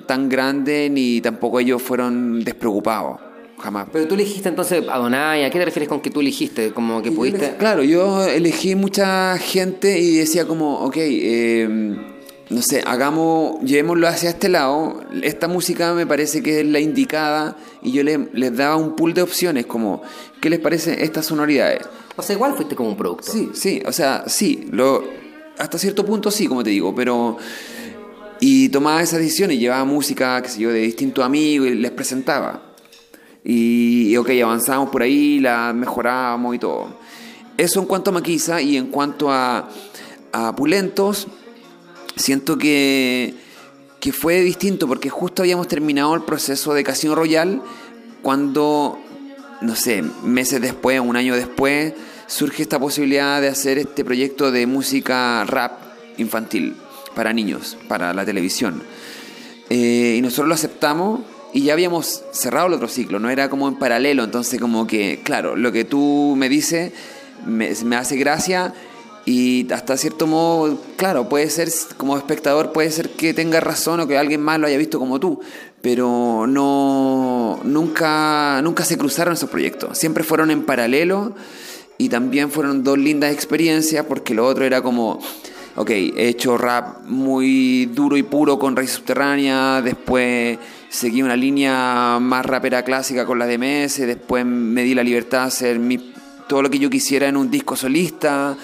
tan 0.07 0.29
grande 0.29 0.89
ni 0.91 1.21
tampoco 1.21 1.59
ellos 1.59 1.81
fueron 1.81 2.43
despreocupados. 2.43 3.34
Jamás. 3.57 3.87
Pero 3.91 4.07
tú 4.07 4.15
elegiste 4.15 4.49
entonces 4.49 4.83
Adonai, 4.89 5.45
¿a 5.45 5.49
qué 5.49 5.59
te 5.59 5.65
refieres 5.65 5.87
con 5.87 6.01
que 6.01 6.09
tú 6.09 6.19
elegiste? 6.19 6.71
Como 6.71 7.01
que 7.01 7.11
pudiste... 7.11 7.55
claro, 7.57 7.83
yo 7.83 8.23
elegí 8.25 8.75
mucha 8.75 9.37
gente 9.37 9.99
y 9.99 10.17
decía 10.17 10.45
como, 10.45 10.79
ok, 10.81 10.95
eh, 10.97 11.95
no 12.49 12.61
sé, 12.61 12.83
hagamos, 12.85 13.61
llevémoslo 13.61 14.07
hacia 14.07 14.29
este 14.29 14.49
lado, 14.49 15.01
esta 15.23 15.47
música 15.47 15.93
me 15.93 16.05
parece 16.05 16.43
que 16.43 16.59
es 16.59 16.65
la 16.65 16.79
indicada 16.79 17.57
y 17.81 17.91
yo 17.91 18.03
les 18.03 18.55
daba 18.55 18.75
un 18.75 18.95
pool 18.95 19.13
de 19.13 19.21
opciones 19.21 19.65
como, 19.65 20.01
¿qué 20.41 20.49
les 20.49 20.59
parece 20.59 21.03
estas 21.03 21.25
sonoridades? 21.25 21.81
O 22.17 22.21
sea, 22.21 22.35
igual 22.35 22.53
fuiste 22.55 22.75
como 22.75 22.89
un 22.89 22.97
producto. 22.97 23.31
Sí, 23.31 23.51
sí, 23.53 23.81
o 23.85 23.91
sea, 23.91 24.25
sí, 24.27 24.67
lo, 24.71 25.03
hasta 25.57 25.77
cierto 25.77 26.05
punto 26.05 26.29
sí, 26.31 26.47
como 26.47 26.63
te 26.63 26.69
digo, 26.71 26.93
pero... 26.93 27.37
Y 28.41 28.67
tomaba 28.67 29.01
esas 29.01 29.19
decisiones, 29.19 29.57
llevaba 29.57 29.85
música, 29.85 30.41
qué 30.41 30.49
sé 30.49 30.59
yo, 30.59 30.69
de 30.69 30.79
distintos 30.79 31.23
amigos 31.23 31.69
y 31.69 31.75
les 31.75 31.91
presentaba. 31.91 32.64
Y, 33.47 34.17
ok, 34.17 34.31
avanzábamos 34.43 34.89
por 34.89 35.03
ahí, 35.03 35.39
la 35.39 35.71
mejorábamos 35.71 36.55
y 36.55 36.59
todo. 36.59 36.97
Eso 37.57 37.79
en 37.79 37.85
cuanto 37.85 38.09
a 38.09 38.13
Maquisa 38.13 38.59
y 38.59 38.75
en 38.75 38.87
cuanto 38.87 39.31
a, 39.31 39.69
a 40.31 40.55
Pulentos 40.55 41.27
siento 42.15 42.57
que, 42.57 43.35
que 43.99 44.11
fue 44.11 44.41
distinto 44.41 44.87
porque 44.87 45.09
justo 45.09 45.43
habíamos 45.43 45.67
terminado 45.67 46.15
el 46.15 46.23
proceso 46.23 46.73
de 46.73 46.83
Casino 46.83 47.13
Royal 47.13 47.61
cuando, 48.23 48.99
no 49.61 49.75
sé, 49.75 50.03
meses 50.23 50.59
después, 50.59 50.99
un 50.99 51.15
año 51.15 51.35
después, 51.35 51.93
surge 52.25 52.63
esta 52.63 52.79
posibilidad 52.79 53.39
de 53.41 53.49
hacer 53.49 53.77
este 53.77 54.03
proyecto 54.03 54.51
de 54.51 54.65
música 54.65 55.43
rap 55.45 55.73
infantil 56.17 56.75
para 57.13 57.31
niños, 57.31 57.77
para 57.87 58.11
la 58.13 58.25
televisión. 58.25 58.81
Eh, 59.69 60.15
y 60.17 60.21
nosotros 60.21 60.47
lo 60.47 60.55
aceptamos 60.55 61.21
y 61.55 61.61
ya 61.61 61.71
habíamos 61.71 62.21
cerrado 62.31 62.67
el 62.67 62.73
otro 62.73 62.89
ciclo, 62.89 63.17
no 63.17 63.29
era 63.29 63.49
como 63.49 63.69
en 63.69 63.75
paralelo, 63.75 64.25
entonces 64.25 64.59
como 64.59 64.85
que, 64.87 65.21
claro, 65.23 65.55
lo 65.55 65.71
que 65.71 65.85
tú 65.85 66.35
me 66.35 66.49
dices 66.49 66.91
me, 67.45 67.73
me 67.85 67.95
hace 67.95 68.17
gracia 68.17 68.73
y 69.23 69.65
hasta 69.71 69.95
cierto 69.95 70.27
modo, 70.27 70.77
claro, 70.97 71.29
puede 71.29 71.49
ser, 71.49 71.69
como 71.95 72.17
espectador, 72.17 72.73
puede 72.73 72.91
ser 72.91 73.11
que 73.11 73.33
tenga 73.33 73.61
razón 73.61 74.01
o 74.01 74.07
que 74.07 74.17
alguien 74.17 74.41
más 74.41 74.59
lo 74.59 74.67
haya 74.67 74.77
visto 74.77 74.99
como 74.99 75.17
tú, 75.21 75.39
pero 75.81 76.45
no, 76.45 77.61
nunca, 77.63 78.59
nunca 78.61 78.83
se 78.83 78.97
cruzaron 78.97 79.35
esos 79.35 79.49
proyectos. 79.49 79.97
Siempre 79.97 80.25
fueron 80.25 80.51
en 80.51 80.63
paralelo 80.63 81.35
y 81.97 82.09
también 82.09 82.51
fueron 82.51 82.83
dos 82.83 82.97
lindas 82.97 83.31
experiencias 83.31 84.05
porque 84.05 84.33
lo 84.33 84.45
otro 84.45 84.65
era 84.65 84.81
como, 84.81 85.21
ok, 85.77 85.89
he 85.89 86.27
hecho 86.27 86.57
rap 86.57 87.05
muy 87.05 87.85
duro 87.85 88.17
y 88.17 88.23
puro 88.23 88.59
con 88.59 88.75
Raíz 88.75 88.91
Subterránea, 88.91 89.81
después 89.81 90.59
seguí 90.95 91.21
una 91.21 91.35
línea 91.35 92.19
más 92.21 92.45
rapera 92.45 92.83
clásica 92.83 93.25
con 93.25 93.37
la 93.37 93.45
DMS, 93.45 93.97
después 93.97 94.45
me 94.45 94.83
di 94.83 94.95
la 94.95 95.03
libertad 95.03 95.41
de 95.41 95.47
hacer 95.47 95.77
mi, 95.77 96.13
todo 96.47 96.61
lo 96.61 96.69
que 96.69 96.79
yo 96.79 96.89
quisiera 96.89 97.27
en 97.27 97.35
un 97.35 97.51
disco 97.51 97.75
solista 97.75 98.55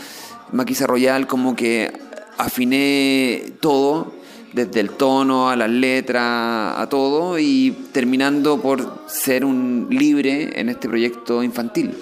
Maquisa 0.53 0.87
Royal 0.87 1.27
como 1.27 1.57
que 1.57 1.91
afiné 2.37 3.43
todo, 3.59 4.13
desde 4.53 4.79
el 4.79 4.91
tono 4.91 5.49
a 5.49 5.57
las 5.57 5.69
letras, 5.69 6.79
a 6.79 6.87
todo, 6.89 7.37
y 7.37 7.71
terminando 7.91 8.61
por 8.61 9.03
ser 9.07 9.43
un 9.43 9.87
libre 9.89 10.57
en 10.59 10.69
este 10.69 10.87
proyecto 10.87 11.43
infantil. 11.43 11.93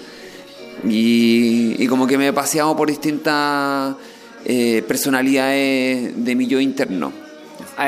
Y, 0.88 1.86
como 1.88 2.06
que 2.06 2.16
me 2.16 2.28
he 2.28 2.32
paseado 2.32 2.76
por 2.76 2.88
distintas 2.88 3.96
eh, 4.44 4.84
personalidades 4.86 6.24
de 6.24 6.34
mi 6.36 6.46
yo 6.46 6.60
interno. 6.60 7.19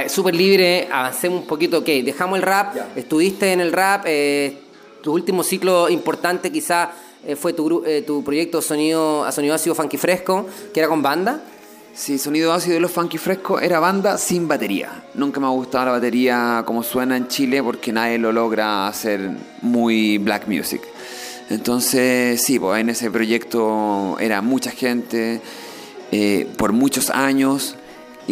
Súper 0.08 0.34
libre, 0.34 0.88
avancemos 0.90 1.40
un 1.40 1.46
poquito, 1.46 1.78
ok, 1.78 1.86
dejamos 2.04 2.38
el 2.38 2.42
rap, 2.42 2.76
estuviste 2.96 3.52
en 3.52 3.60
el 3.60 3.72
rap, 3.72 4.04
eh, 4.06 4.56
tu 5.02 5.12
último 5.12 5.42
ciclo 5.42 5.88
importante 5.90 6.50
quizá 6.50 6.92
eh, 7.24 7.36
fue 7.36 7.52
tu, 7.52 7.84
eh, 7.84 8.02
tu 8.02 8.24
proyecto 8.24 8.60
Sonido, 8.60 9.24
a 9.24 9.32
Sonido 9.32 9.54
Ácido 9.54 9.74
Funky 9.74 9.96
Fresco, 9.96 10.46
que 10.72 10.80
era 10.80 10.88
con 10.88 11.02
banda. 11.02 11.42
Sí, 11.94 12.18
Sonido 12.18 12.52
Ácido 12.52 12.74
de 12.74 12.80
los 12.80 12.90
Funky 12.90 13.18
Fresco 13.18 13.60
era 13.60 13.78
banda 13.78 14.16
sin 14.16 14.48
batería. 14.48 15.04
Nunca 15.14 15.38
me 15.38 15.46
ha 15.46 15.50
gustado 15.50 15.86
la 15.86 15.92
batería 15.92 16.62
como 16.66 16.82
suena 16.82 17.16
en 17.16 17.28
Chile 17.28 17.62
porque 17.62 17.92
nadie 17.92 18.18
lo 18.18 18.32
logra 18.32 18.88
hacer 18.88 19.30
muy 19.60 20.18
black 20.18 20.48
music. 20.48 20.82
Entonces, 21.50 22.42
sí, 22.42 22.58
pues 22.58 22.80
en 22.80 22.88
ese 22.88 23.10
proyecto 23.10 24.16
era 24.18 24.40
mucha 24.40 24.70
gente, 24.70 25.42
eh, 26.10 26.48
por 26.56 26.72
muchos 26.72 27.10
años, 27.10 27.76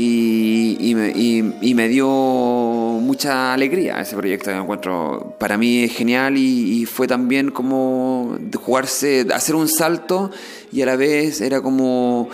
y, 0.02 0.94
me, 0.94 1.10
y, 1.10 1.74
me, 1.74 1.88
dio 1.88 2.08
mucha 2.08 3.52
alegría 3.52 4.00
ese 4.00 4.16
proyecto. 4.16 4.50
encuentro 4.50 5.36
para 5.38 5.58
mí 5.58 5.84
es 5.84 5.92
genial 5.92 6.36
y, 6.36 6.86
fue 6.86 7.06
también 7.06 7.50
como 7.50 8.38
jugarse, 8.56 9.26
hacer 9.34 9.54
un 9.54 9.68
salto 9.68 10.30
y 10.72 10.82
a 10.82 10.86
la 10.86 10.96
vez 10.96 11.40
era 11.40 11.60
como 11.60 12.28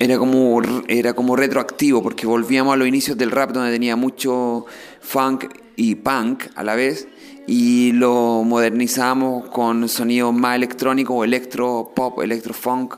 era 0.00 0.18
como 0.18 0.60
era 0.88 1.12
como 1.12 1.36
retroactivo 1.36 2.02
porque 2.02 2.26
volvíamos 2.26 2.74
a 2.74 2.76
los 2.76 2.88
inicios 2.88 3.16
del 3.16 3.30
rap 3.30 3.52
donde 3.52 3.70
tenía 3.70 3.94
mucho 3.94 4.66
funk 5.00 5.44
y 5.76 5.94
punk 5.94 6.46
a 6.56 6.64
la 6.64 6.74
vez 6.74 7.06
y 7.46 7.92
lo 7.92 8.42
modernizamos 8.44 9.48
con 9.50 9.88
sonidos 9.88 10.34
más 10.34 10.56
electrónicos, 10.56 11.24
electro 11.24 11.92
pop, 11.94 12.20
electro 12.22 12.52
funk 12.52 12.96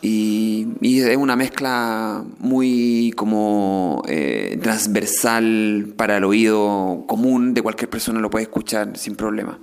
y, 0.00 0.66
es 0.80 1.16
una 1.16 1.36
mezcla 1.36 2.24
muy 2.38 3.12
como 3.16 4.02
eh, 4.06 4.58
transversal 4.62 5.92
para 5.96 6.18
el 6.18 6.24
oído 6.24 7.04
común 7.06 7.54
de 7.54 7.62
cualquier 7.62 7.90
persona 7.90 8.20
lo 8.20 8.30
puede 8.30 8.44
escuchar 8.44 8.96
sin 8.96 9.16
problema. 9.16 9.58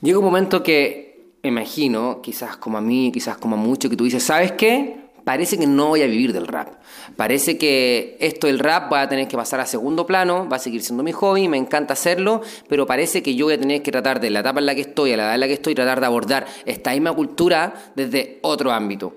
Llega 0.00 0.18
un 0.18 0.24
momento 0.24 0.62
que 0.62 1.32
imagino, 1.42 2.20
quizás 2.22 2.56
como 2.56 2.78
a 2.78 2.80
mí, 2.80 3.10
quizás 3.12 3.36
como 3.36 3.56
a 3.56 3.58
muchos, 3.58 3.90
que 3.90 3.96
tú 3.96 4.04
dices, 4.04 4.22
¿sabes 4.22 4.52
qué? 4.52 5.04
parece 5.24 5.58
que 5.58 5.66
no 5.66 5.88
voy 5.88 6.02
a 6.02 6.06
vivir 6.06 6.32
del 6.32 6.46
rap. 6.46 6.68
Parece 7.16 7.58
que 7.58 8.16
esto 8.20 8.46
del 8.46 8.58
rap 8.58 8.92
va 8.92 9.02
a 9.02 9.08
tener 9.08 9.26
que 9.26 9.36
pasar 9.36 9.60
a 9.60 9.66
segundo 9.66 10.06
plano, 10.06 10.48
va 10.48 10.56
a 10.56 10.60
seguir 10.60 10.82
siendo 10.82 11.02
mi 11.02 11.12
hobby, 11.12 11.48
me 11.48 11.56
encanta 11.56 11.94
hacerlo, 11.94 12.42
pero 12.68 12.86
parece 12.86 13.22
que 13.22 13.34
yo 13.34 13.46
voy 13.46 13.54
a 13.54 13.58
tener 13.58 13.82
que 13.82 13.90
tratar 13.90 14.20
de 14.20 14.30
la 14.30 14.40
etapa 14.40 14.60
en 14.60 14.66
la 14.66 14.74
que 14.74 14.82
estoy, 14.82 15.12
a 15.12 15.16
la 15.16 15.24
edad 15.24 15.34
en 15.34 15.40
la 15.40 15.46
que 15.46 15.54
estoy, 15.54 15.74
tratar 15.74 16.00
de 16.00 16.06
abordar 16.06 16.46
esta 16.66 16.92
misma 16.92 17.12
cultura 17.12 17.74
desde 17.96 18.38
otro 18.42 18.70
ámbito. 18.70 19.14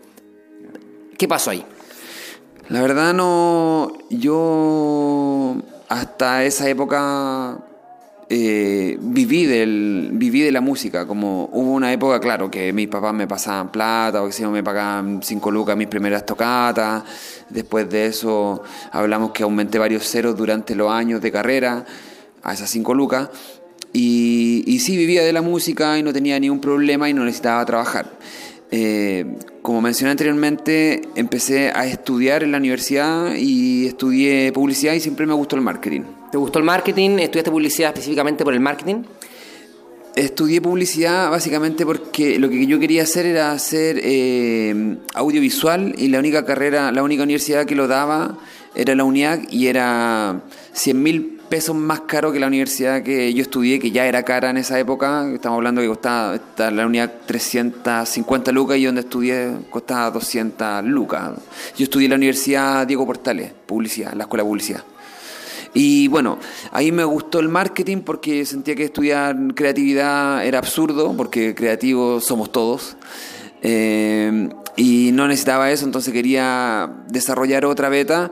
¿Qué 1.17 1.27
pasó 1.27 1.49
ahí? 1.49 1.65
La 2.69 2.81
verdad 2.81 3.11
no, 3.11 3.91
yo 4.09 5.55
hasta 5.89 6.43
esa 6.43 6.69
época 6.69 7.57
eh, 8.29 8.97
viví, 8.99 9.45
de 9.45 10.51
la 10.51 10.61
música. 10.61 11.07
Como 11.07 11.49
hubo 11.53 11.71
una 11.71 11.91
época, 11.91 12.19
claro, 12.19 12.51
que 12.51 12.71
mis 12.71 12.87
papás 12.87 13.15
me 13.15 13.25
pasaban 13.25 13.71
plata 13.71 14.21
o 14.21 14.27
que 14.27 14.31
si 14.31 14.43
no 14.43 14.51
me 14.51 14.61
pagaban 14.61 15.21
cinco 15.23 15.49
lucas 15.49 15.75
mis 15.75 15.87
primeras 15.87 16.23
tocatas. 16.23 17.03
Después 17.49 17.89
de 17.89 18.05
eso 18.05 18.61
hablamos 18.91 19.31
que 19.31 19.41
aumenté 19.41 19.79
varios 19.79 20.07
ceros 20.07 20.35
durante 20.37 20.75
los 20.75 20.91
años 20.91 21.19
de 21.19 21.31
carrera 21.31 21.83
a 22.43 22.53
esas 22.53 22.69
cinco 22.69 22.93
lucas. 22.93 23.29
Y 23.91 24.79
sí 24.83 24.95
vivía 24.95 25.23
de 25.23 25.33
la 25.33 25.41
música 25.41 25.97
y 25.97 26.03
no 26.03 26.13
tenía 26.13 26.39
ningún 26.39 26.61
problema 26.61 27.09
y 27.09 27.13
no 27.15 27.23
necesitaba 27.23 27.65
trabajar. 27.65 28.11
Eh, 28.69 29.25
como 29.61 29.81
mencioné 29.81 30.11
anteriormente, 30.11 31.01
empecé 31.15 31.71
a 31.73 31.85
estudiar 31.85 32.43
en 32.43 32.51
la 32.51 32.57
universidad 32.57 33.33
y 33.35 33.87
estudié 33.87 34.51
publicidad 34.51 34.93
y 34.93 34.99
siempre 34.99 35.25
me 35.25 35.33
gustó 35.33 35.55
el 35.55 35.61
marketing. 35.61 36.01
¿Te 36.31 36.37
gustó 36.37 36.59
el 36.59 36.65
marketing? 36.65 37.19
¿Estudiaste 37.19 37.51
publicidad 37.51 37.89
específicamente 37.89 38.43
por 38.43 38.53
el 38.53 38.59
marketing? 38.59 39.03
Estudié 40.15 40.61
publicidad 40.61 41.29
básicamente 41.29 41.85
porque 41.85 42.39
lo 42.39 42.49
que 42.49 42.65
yo 42.65 42.79
quería 42.79 43.03
hacer 43.03 43.25
era 43.27 43.51
hacer 43.51 43.99
eh, 44.03 44.97
audiovisual 45.13 45.93
y 45.97 46.07
la 46.07 46.19
única 46.19 46.43
carrera, 46.43 46.91
la 46.91 47.03
única 47.03 47.23
universidad 47.23 47.65
que 47.65 47.75
lo 47.75 47.87
daba 47.87 48.37
era 48.73 48.95
la 48.95 49.03
UNIAC 49.03 49.51
y 49.51 49.67
era 49.67 50.41
100 50.73 51.03
mil 51.03 51.36
pesos 51.49 51.75
más 51.75 52.01
caro 52.01 52.31
que 52.31 52.39
la 52.39 52.47
universidad 52.47 53.01
que 53.01 53.33
yo 53.33 53.41
estudié, 53.41 53.79
que 53.79 53.91
ya 53.91 54.05
era 54.05 54.23
cara 54.23 54.49
en 54.49 54.57
esa 54.57 54.79
época. 54.79 55.29
Estamos 55.33 55.57
hablando 55.57 55.81
que 55.81 55.87
costaba 55.87 56.39
la 56.57 56.85
unidad 56.85 57.11
350 57.25 58.51
lucas 58.51 58.77
y 58.77 58.85
donde 58.85 59.01
estudié 59.01 59.51
costaba 59.69 60.11
200 60.11 60.83
lucas. 60.85 61.31
Yo 61.77 61.85
estudié 61.85 62.05
en 62.05 62.11
la 62.11 62.15
Universidad 62.17 62.85
Diego 62.85 63.05
Portales, 63.05 63.51
publicidad, 63.65 64.13
la 64.13 64.23
escuela 64.23 64.43
de 64.43 64.49
publicidad. 64.49 64.83
Y 65.73 66.07
bueno, 66.07 66.39
ahí 66.71 66.91
me 66.91 67.03
gustó 67.03 67.39
el 67.39 67.49
marketing 67.49 67.97
porque 67.97 68.45
sentía 68.45 68.75
que 68.75 68.85
estudiar 68.85 69.35
creatividad 69.53 70.45
era 70.45 70.59
absurdo, 70.59 71.13
porque 71.15 71.53
creativos 71.55 72.25
somos 72.25 72.51
todos. 72.51 72.97
Eh, 73.61 74.49
y 74.75 75.11
no 75.13 75.27
necesitaba 75.27 75.71
eso, 75.71 75.85
entonces 75.85 76.13
quería 76.13 76.91
desarrollar 77.09 77.65
otra 77.65 77.89
beta. 77.89 78.31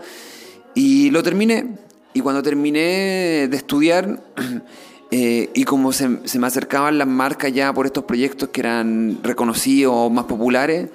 Y 0.75 1.09
lo 1.09 1.23
terminé, 1.23 1.77
y 2.15 2.21
cuando 2.21 2.41
terminé 2.41 3.49
de 3.49 3.57
estudiar, 3.57 4.23
eh, 5.11 5.49
y 5.53 5.65
como 5.65 5.91
se, 5.91 6.07
me 6.07 6.47
acercaban 6.47 6.97
las 6.97 7.07
marcas 7.07 7.51
ya 7.51 7.73
por 7.73 7.85
estos 7.85 8.05
proyectos 8.05 8.49
que 8.49 8.61
eran 8.61 9.19
reconocidos, 9.21 10.09
más 10.09 10.23
populares, 10.23 10.87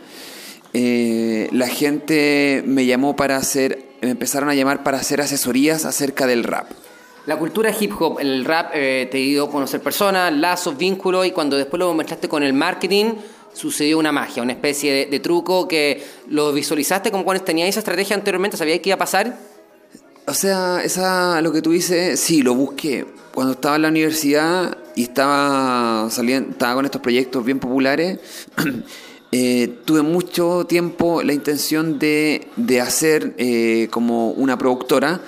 eh, 0.73 1.51
la 1.53 1.69
gente 1.69 2.65
me 2.67 2.87
llamó 2.87 3.17
para 3.17 3.37
hacer, 3.37 3.91
me 4.01 4.09
empezaron 4.09 4.49
a 4.49 4.55
llamar 4.55 4.83
para 4.83 4.97
hacer 4.97 5.21
asesorías 5.21 5.85
acerca 5.85 6.27
del 6.27 6.43
rap. 6.43 6.71
La 7.27 7.37
cultura 7.37 7.71
hip 7.79 7.93
hop, 8.01 8.19
el 8.19 8.47
rap, 8.47 8.71
eh, 8.73 9.07
te 9.11 9.19
dio 9.19 9.51
conocer 9.51 9.83
personas, 9.83 10.33
lazos, 10.33 10.79
vínculos, 10.79 11.27
y 11.27 11.33
cuando 11.33 11.59
después 11.59 11.79
lo 11.79 11.93
mezclaste 11.93 12.31
con 12.31 12.43
el 12.43 12.55
marketing, 12.55 13.13
sucedió 13.53 13.99
una 13.99 14.11
magia, 14.11 14.43
una 14.43 14.53
especie 14.53 14.91
de, 14.91 15.05
de 15.05 15.21
truco 15.21 15.69
que 15.69 16.03
lo 16.29 16.51
visualizaste 16.51 17.11
como 17.11 17.25
cuando 17.25 17.45
tenías 17.45 17.69
esa 17.69 17.81
estrategia 17.81 18.17
anteriormente, 18.17 18.57
sabías 18.57 18.81
que 18.81 18.89
iba 18.89 18.95
a 18.95 18.99
pasar 18.99 19.60
o 20.31 20.35
sea, 20.35 20.83
esa, 20.85 21.43
lo 21.43 21.53
que 21.53 21.61
tú 21.61 21.73
dices, 21.73 22.21
sí, 22.21 22.43
lo 22.43 22.55
busqué. 22.55 23.05
Cuando 23.35 23.55
estaba 23.55 23.77
en 23.77 23.83
la 23.83 23.89
universidad 23.89 24.79
y 24.95 25.03
estaba, 25.03 26.09
saliendo, 26.09 26.51
estaba 26.51 26.75
con 26.75 26.85
estos 26.85 27.01
proyectos 27.01 27.45
bien 27.45 27.59
populares, 27.59 28.21
eh, 29.33 29.79
tuve 29.85 30.03
mucho 30.03 30.67
tiempo 30.67 31.25
la 31.25 31.33
intención 31.33 31.99
de, 31.99 32.47
de 32.55 32.81
hacer 32.81 33.35
eh, 33.39 33.89
como 33.91 34.31
una 34.31 34.57
productora 34.57 35.21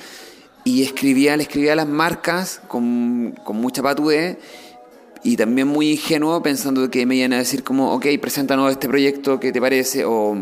y 0.62 0.84
escribía, 0.84 1.36
le 1.36 1.42
escribía 1.42 1.72
a 1.72 1.76
las 1.76 1.88
marcas 1.88 2.60
con, 2.68 3.34
con 3.42 3.56
mucha 3.56 3.82
patudez 3.82 4.38
y 5.24 5.36
también 5.36 5.68
muy 5.68 5.92
ingenuo 5.92 6.42
pensando 6.42 6.90
que 6.90 7.06
me 7.06 7.16
iban 7.16 7.32
a 7.32 7.38
decir 7.38 7.62
como, 7.62 7.92
ok, 7.94 8.06
preséntanos 8.20 8.70
este 8.70 8.88
proyecto, 8.88 9.38
¿qué 9.38 9.52
te 9.52 9.60
parece? 9.60 10.04
O, 10.04 10.36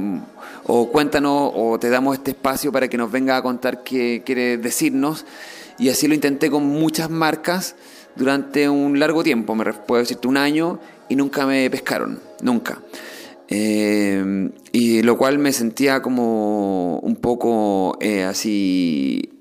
o 0.65 0.91
cuéntanos 0.91 1.53
o 1.55 1.79
te 1.79 1.91
damos 1.91 2.17
este 2.17 2.31
espacio 2.31 2.73
para 2.73 2.89
que 2.89 2.97
nos 2.97 3.11
venga 3.11 3.37
a 3.37 3.43
contar 3.43 3.83
qué 3.83 4.23
quiere 4.25 4.57
decirnos. 4.57 5.27
Y 5.79 5.89
así 5.89 6.09
lo 6.09 6.15
intenté 6.15 6.51
con 6.51 6.65
muchas 6.67 7.11
marcas 7.11 7.75
durante 8.17 8.69
un 8.69 8.99
largo 8.99 9.23
tiempo, 9.23 9.55
me 9.55 9.65
puedo 9.73 10.01
decirte 10.01 10.29
un 10.29 10.37
año, 10.37 10.79
y 11.09 11.17
nunca 11.17 11.47
me 11.47 11.69
pescaron, 11.71 12.21
nunca. 12.43 12.81
Eh, 13.49 14.51
y 14.73 15.03
lo 15.03 15.19
cual 15.19 15.39
me 15.39 15.53
sentía 15.53 16.01
como 16.01 17.01
un 17.01 17.17
poco 17.17 17.99
eh, 18.01 18.23
así 18.23 19.40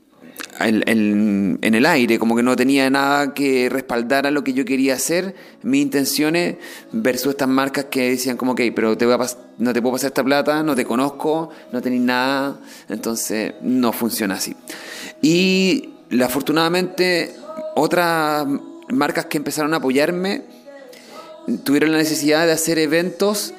en, 0.59 1.59
el 1.61 1.85
aire, 1.85 2.19
como 2.19 2.35
que 2.35 2.43
no 2.43 2.55
tenía 2.55 2.89
nada 2.89 3.33
que 3.33 3.69
respaldara 3.69 4.31
lo 4.31 4.43
que 4.43 4.53
yo 4.53 4.65
quería 4.65 4.95
hacer, 4.95 5.35
mis 5.63 5.81
intenciones, 5.81 6.55
versus 6.91 7.31
estas 7.31 7.47
marcas 7.47 7.85
que 7.85 8.11
decían 8.11 8.37
como, 8.37 8.53
ok, 8.53 8.61
pero 8.75 8.97
te 8.97 9.05
voy 9.05 9.15
a 9.15 9.27
no 9.57 9.73
te 9.73 9.81
puedo 9.81 9.93
pasar 9.93 10.07
esta 10.09 10.23
plata, 10.23 10.63
no 10.63 10.75
te 10.75 10.85
conozco, 10.85 11.49
no 11.71 11.81
tenéis 11.81 12.01
nada, 12.01 12.59
entonces 12.87 13.53
no 13.61 13.91
funciona 13.91 14.35
así. 14.35 14.55
Y 15.21 15.89
afortunadamente 16.23 17.35
otras 17.75 18.47
marcas 18.89 19.25
que 19.25 19.37
empezaron 19.37 19.73
a 19.73 19.77
apoyarme 19.77 20.43
tuvieron 21.63 21.91
la 21.91 21.97
necesidad 21.97 22.45
de 22.45 22.53
hacer 22.53 22.79
eventos 22.79 23.53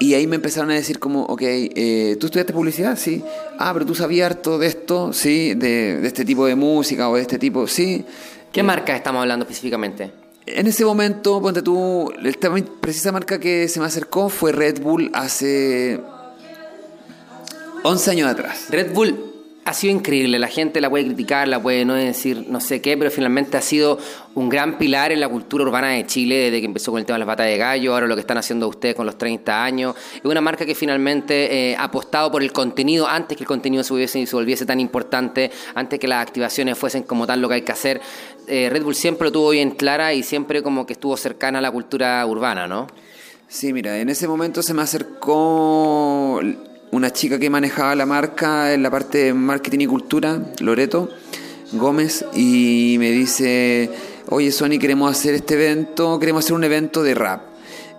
y 0.00 0.14
ahí 0.14 0.26
me 0.26 0.36
empezaron 0.36 0.70
a 0.70 0.74
decir 0.74 0.98
como, 0.98 1.24
ok, 1.24 1.42
eh, 1.42 2.16
¿tú 2.18 2.26
estudiaste 2.26 2.54
publicidad? 2.54 2.96
Sí. 2.96 3.22
Ah, 3.58 3.70
pero 3.74 3.84
tú 3.84 3.94
sabías 3.94 4.30
harto 4.30 4.58
de 4.58 4.66
esto, 4.66 5.12
sí, 5.12 5.52
de, 5.52 6.06
este 6.06 6.24
tipo 6.24 6.46
de 6.46 6.54
música 6.54 7.10
o 7.10 7.16
de 7.16 7.20
este 7.20 7.38
tipo, 7.38 7.66
sí. 7.66 8.06
¿Qué 8.50 8.62
marca 8.62 8.96
estamos 8.96 9.20
hablando 9.20 9.44
específicamente? 9.44 10.10
En 10.46 10.66
ese 10.66 10.86
momento, 10.86 11.42
ponte 11.42 11.60
tú, 11.60 12.10
esta 12.24 12.50
precisa 12.80 13.12
marca 13.12 13.38
que 13.38 13.68
se 13.68 13.78
me 13.78 13.84
acercó 13.84 14.30
fue 14.30 14.52
Red 14.52 14.80
Bull 14.80 15.10
hace 15.12 16.00
11 17.82 18.10
años 18.10 18.30
atrás. 18.30 18.68
Red 18.70 18.94
Bull 18.94 19.29
ha 19.64 19.74
sido 19.74 19.94
increíble. 19.94 20.38
La 20.38 20.48
gente 20.48 20.80
la 20.80 20.88
puede 20.88 21.04
criticar, 21.04 21.46
la 21.46 21.60
puede 21.60 21.84
no 21.84 21.94
decir 21.94 22.46
no 22.48 22.60
sé 22.60 22.80
qué, 22.80 22.96
pero 22.96 23.10
finalmente 23.10 23.56
ha 23.56 23.60
sido 23.60 23.98
un 24.34 24.48
gran 24.48 24.78
pilar 24.78 25.12
en 25.12 25.20
la 25.20 25.28
cultura 25.28 25.64
urbana 25.64 25.88
de 25.88 26.06
Chile 26.06 26.36
desde 26.36 26.60
que 26.60 26.66
empezó 26.66 26.90
con 26.90 27.00
el 27.00 27.06
tema 27.06 27.16
de 27.16 27.20
las 27.20 27.28
batallas 27.28 27.52
de 27.52 27.58
gallo, 27.58 27.92
ahora 27.92 28.06
lo 28.06 28.14
que 28.14 28.20
están 28.20 28.38
haciendo 28.38 28.68
ustedes 28.68 28.94
con 28.94 29.06
los 29.06 29.18
30 29.18 29.62
años. 29.62 29.94
Es 30.16 30.24
una 30.24 30.40
marca 30.40 30.64
que 30.64 30.74
finalmente 30.74 31.70
eh, 31.70 31.76
ha 31.76 31.84
apostado 31.84 32.30
por 32.30 32.42
el 32.42 32.52
contenido 32.52 33.06
antes 33.06 33.36
que 33.36 33.44
el 33.44 33.48
contenido 33.48 33.84
se, 33.84 33.92
hubiese, 33.92 34.26
se 34.26 34.36
volviese 34.36 34.64
tan 34.64 34.80
importante, 34.80 35.50
antes 35.74 35.98
que 35.98 36.08
las 36.08 36.22
activaciones 36.22 36.78
fuesen 36.78 37.02
como 37.02 37.26
tal 37.26 37.40
lo 37.40 37.48
que 37.48 37.56
hay 37.56 37.62
que 37.62 37.72
hacer. 37.72 38.00
Eh, 38.46 38.68
Red 38.70 38.82
Bull 38.82 38.94
siempre 38.94 39.26
lo 39.26 39.32
tuvo 39.32 39.50
bien 39.50 39.72
clara 39.72 40.14
y 40.14 40.22
siempre 40.22 40.62
como 40.62 40.86
que 40.86 40.94
estuvo 40.94 41.16
cercana 41.16 41.58
a 41.58 41.62
la 41.62 41.70
cultura 41.70 42.24
urbana, 42.24 42.66
¿no? 42.66 42.86
Sí, 43.46 43.72
mira, 43.72 43.98
en 43.98 44.08
ese 44.08 44.28
momento 44.28 44.62
se 44.62 44.74
me 44.74 44.82
acercó 44.82 46.40
una 46.92 47.12
chica 47.12 47.38
que 47.38 47.50
manejaba 47.50 47.94
la 47.94 48.06
marca 48.06 48.72
en 48.72 48.82
la 48.82 48.90
parte 48.90 49.18
de 49.18 49.34
marketing 49.34 49.80
y 49.80 49.86
cultura, 49.86 50.40
Loreto 50.60 51.08
Gómez, 51.72 52.24
y 52.34 52.96
me 52.98 53.10
dice, 53.10 53.90
oye 54.28 54.50
Sony, 54.50 54.78
queremos 54.80 55.10
hacer 55.10 55.34
este 55.34 55.54
evento, 55.54 56.18
queremos 56.18 56.44
hacer 56.44 56.54
un 56.54 56.64
evento 56.64 57.02
de 57.02 57.14
rap, 57.14 57.42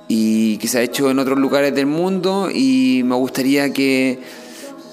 y 0.07 0.57
que 0.57 0.67
se 0.67 0.79
ha 0.79 0.81
hecho 0.81 1.09
en 1.09 1.19
otros 1.19 1.39
lugares 1.39 1.73
del 1.73 1.85
mundo, 1.85 2.49
y 2.53 3.01
me 3.05 3.15
gustaría 3.15 3.71
que 3.71 4.19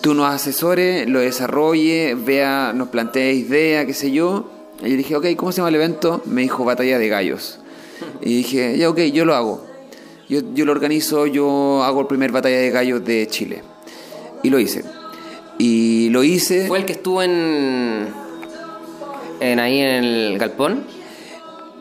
tú 0.01 0.15
nos 0.15 0.33
asesores, 0.33 1.09
lo 1.09 1.21
desarrolles, 1.21 2.25
vea, 2.25 2.73
nos 2.75 2.89
plantees 2.89 3.37
ideas, 3.39 3.85
qué 3.87 3.95
sé 3.95 4.13
yo. 4.13 4.51
Y 4.83 4.91
yo 4.91 4.97
dije, 4.97 5.17
ok, 5.17 5.27
¿cómo 5.37 5.51
se 5.51 5.57
llama 5.57 5.71
el 5.71 5.75
evento? 5.75 6.23
Me 6.25 6.43
dijo 6.43 6.65
Batalla 6.65 6.99
de 6.99 7.09
Gallos. 7.09 7.59
Y 8.21 8.37
dije, 8.37 8.79
ya, 8.79 8.89
ok, 8.89 9.01
yo 9.13 9.25
lo 9.25 9.35
hago. 9.35 9.67
Yo, 10.29 10.41
yo 10.55 10.65
lo 10.65 10.73
organizo, 10.73 11.27
yo 11.27 11.83
hago 11.83 12.03
el 12.03 12.07
primer 12.07 12.31
Batalla 12.31 12.59
de 12.59 12.71
Gallos 12.71 13.05
de 13.05 13.27
Chile. 13.27 13.63
Y 14.43 14.51
lo 14.51 14.59
hice. 14.59 14.85
Y 15.59 16.09
lo 16.11 16.23
hice. 16.23 16.67
¿Fue 16.67 16.79
el 16.79 16.85
que 16.85 16.93
estuvo 16.93 17.23
en. 17.23 18.09
en 19.41 19.61
ahí 19.61 19.81
en 19.81 20.05
el 20.05 20.39
galpón? 20.39 20.85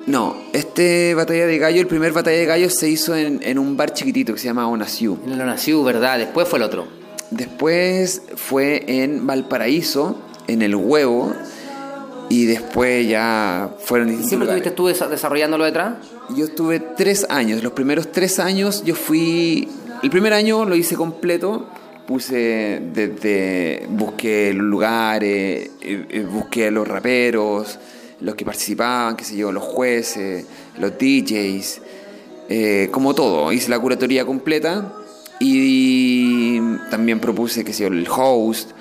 No, 0.08 0.38
este 0.54 1.14
Batalla 1.16 1.46
de 1.46 1.58
Gallo, 1.58 1.82
el 1.82 1.88
primer 1.88 2.14
Batalla 2.14 2.38
de 2.38 2.46
Gallo 2.46 2.70
se 2.70 2.90
hizo 2.90 3.14
en, 3.14 3.60
un 3.60 3.76
bar 3.76 3.94
chiquitito 3.94 4.34
que 4.34 4.40
se 4.40 4.46
llama 4.46 4.66
Onasiu. 4.66 5.20
En 5.26 5.34
el 5.34 5.42
Onasiu, 5.42 5.84
¿verdad? 5.84 6.18
Después 6.18 6.48
fue 6.48 6.60
el 6.60 6.64
otro. 6.64 6.88
Después 7.30 8.22
fue 8.38 8.86
en 8.88 9.28
Valparaíso, 9.28 10.18
en 10.48 10.62
el 10.62 10.76
Huevo, 10.76 11.34
y 12.30 12.46
después 12.46 13.06
ya 13.06 13.70
fueron 13.80 14.24
¿Siempre 14.24 14.48
estuviste 14.48 14.72
tú 14.72 14.88
desarrollándolo 14.88 15.66
detrás? 15.66 15.96
Yo 16.36 16.46
estuve 16.46 16.80
tres 16.80 17.26
años. 17.30 17.62
Los 17.62 17.74
primeros 17.74 18.10
tres 18.10 18.40
años 18.40 18.84
yo 18.86 18.96
fui. 18.96 19.68
El 20.04 20.10
primer 20.10 20.32
año 20.32 20.64
lo 20.64 20.76
hice 20.76 20.96
completo 20.96 21.68
puse 22.08 22.82
desde, 22.94 23.86
busqué 23.90 24.54
los 24.54 24.66
lugares, 24.66 25.72
eh, 25.82 26.06
eh, 26.10 26.26
busqué 26.32 26.72
los 26.72 26.88
raperos, 26.88 27.78
los 28.22 28.34
que 28.34 28.46
participaban, 28.46 29.18
qué 29.18 29.26
sé 29.26 29.36
yo, 29.36 29.52
los 29.52 29.64
jueces, 29.64 30.46
los 30.80 30.94
DJs, 30.98 31.82
eh, 32.50 32.88
como 32.92 33.14
todo, 33.14 33.52
hice 33.52 33.70
la 33.70 33.78
curatoría 33.78 34.26
completa 34.26 34.94
y 35.40 36.60
también 36.90 37.20
propuse, 37.20 37.66
qué 37.66 37.74
sé 37.74 37.84
yo, 37.84 37.90
el 37.90 38.08
host, 38.10 38.72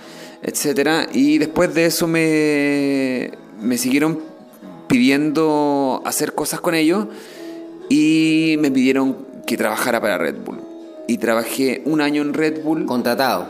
etcétera, 0.42 1.08
y 1.12 1.38
después 1.38 1.74
de 1.74 1.86
eso 1.86 2.06
me, 2.06 3.32
me 3.60 3.76
siguieron 3.76 4.20
pidiendo 4.86 6.00
hacer 6.04 6.32
cosas 6.32 6.60
con 6.60 6.76
ellos 6.76 7.08
y 7.88 8.54
me 8.60 8.70
pidieron 8.70 9.16
que 9.48 9.56
trabajara 9.56 10.00
para 10.00 10.16
Red 10.16 10.36
Bull. 10.44 10.65
Y 11.06 11.18
trabajé 11.18 11.82
un 11.84 12.00
año 12.00 12.22
en 12.22 12.34
Red 12.34 12.62
Bull. 12.62 12.86
Contratado. 12.86 13.46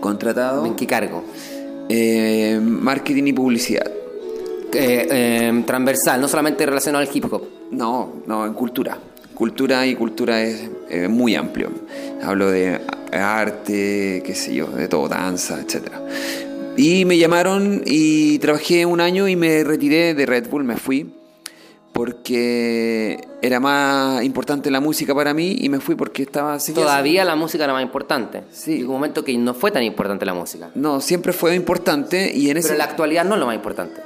Contratado. 0.00 0.64
¿En 0.64 0.74
qué 0.74 0.86
cargo? 0.86 1.24
Eh, 1.88 2.58
marketing 2.62 3.24
y 3.24 3.32
publicidad. 3.32 3.90
Eh, 4.72 5.08
eh, 5.10 5.62
transversal, 5.66 6.20
no 6.20 6.28
solamente 6.28 6.66
relacionado 6.66 7.02
al 7.06 7.16
hip 7.16 7.32
hop. 7.32 7.42
No, 7.70 8.22
no, 8.26 8.46
en 8.46 8.52
cultura. 8.52 8.98
Cultura 9.34 9.86
y 9.86 9.94
cultura 9.94 10.42
es 10.42 10.68
eh, 10.90 11.08
muy 11.08 11.34
amplio. 11.34 11.70
Hablo 12.22 12.50
de 12.50 12.80
arte, 13.12 14.22
qué 14.24 14.34
sé 14.34 14.54
yo, 14.54 14.66
de 14.66 14.88
todo, 14.88 15.08
danza, 15.08 15.60
etc. 15.60 15.90
Y 16.76 17.04
me 17.04 17.16
llamaron 17.16 17.82
y 17.86 18.38
trabajé 18.40 18.84
un 18.84 19.00
año 19.00 19.28
y 19.28 19.36
me 19.36 19.64
retiré 19.64 20.14
de 20.14 20.26
Red 20.26 20.48
Bull, 20.50 20.64
me 20.64 20.76
fui 20.76 21.06
porque 21.98 23.18
era 23.42 23.58
más 23.58 24.22
importante 24.22 24.70
la 24.70 24.78
música 24.78 25.16
para 25.16 25.34
mí 25.34 25.56
y 25.58 25.68
me 25.68 25.80
fui 25.80 25.96
porque 25.96 26.22
estaba... 26.22 26.60
seguía 26.60 26.84
Todavía 26.84 27.24
la 27.24 27.34
música 27.34 27.64
era 27.64 27.72
más 27.72 27.82
importante. 27.82 28.44
Sí. 28.52 28.84
Hubo 28.84 28.92
un 28.92 28.98
momento 28.98 29.24
que 29.24 29.36
no 29.36 29.52
fue 29.52 29.72
tan 29.72 29.82
importante 29.82 30.24
la 30.24 30.32
música. 30.32 30.70
No, 30.76 31.00
siempre 31.00 31.32
fue 31.32 31.56
importante 31.56 32.30
y 32.32 32.50
en 32.50 32.54
Pero 32.54 32.60
ese... 32.60 32.72
en 32.74 32.78
la 32.78 32.84
actualidad 32.84 33.24
no 33.24 33.34
es 33.34 33.40
lo 33.40 33.46
más 33.46 33.56
importante. 33.56 34.00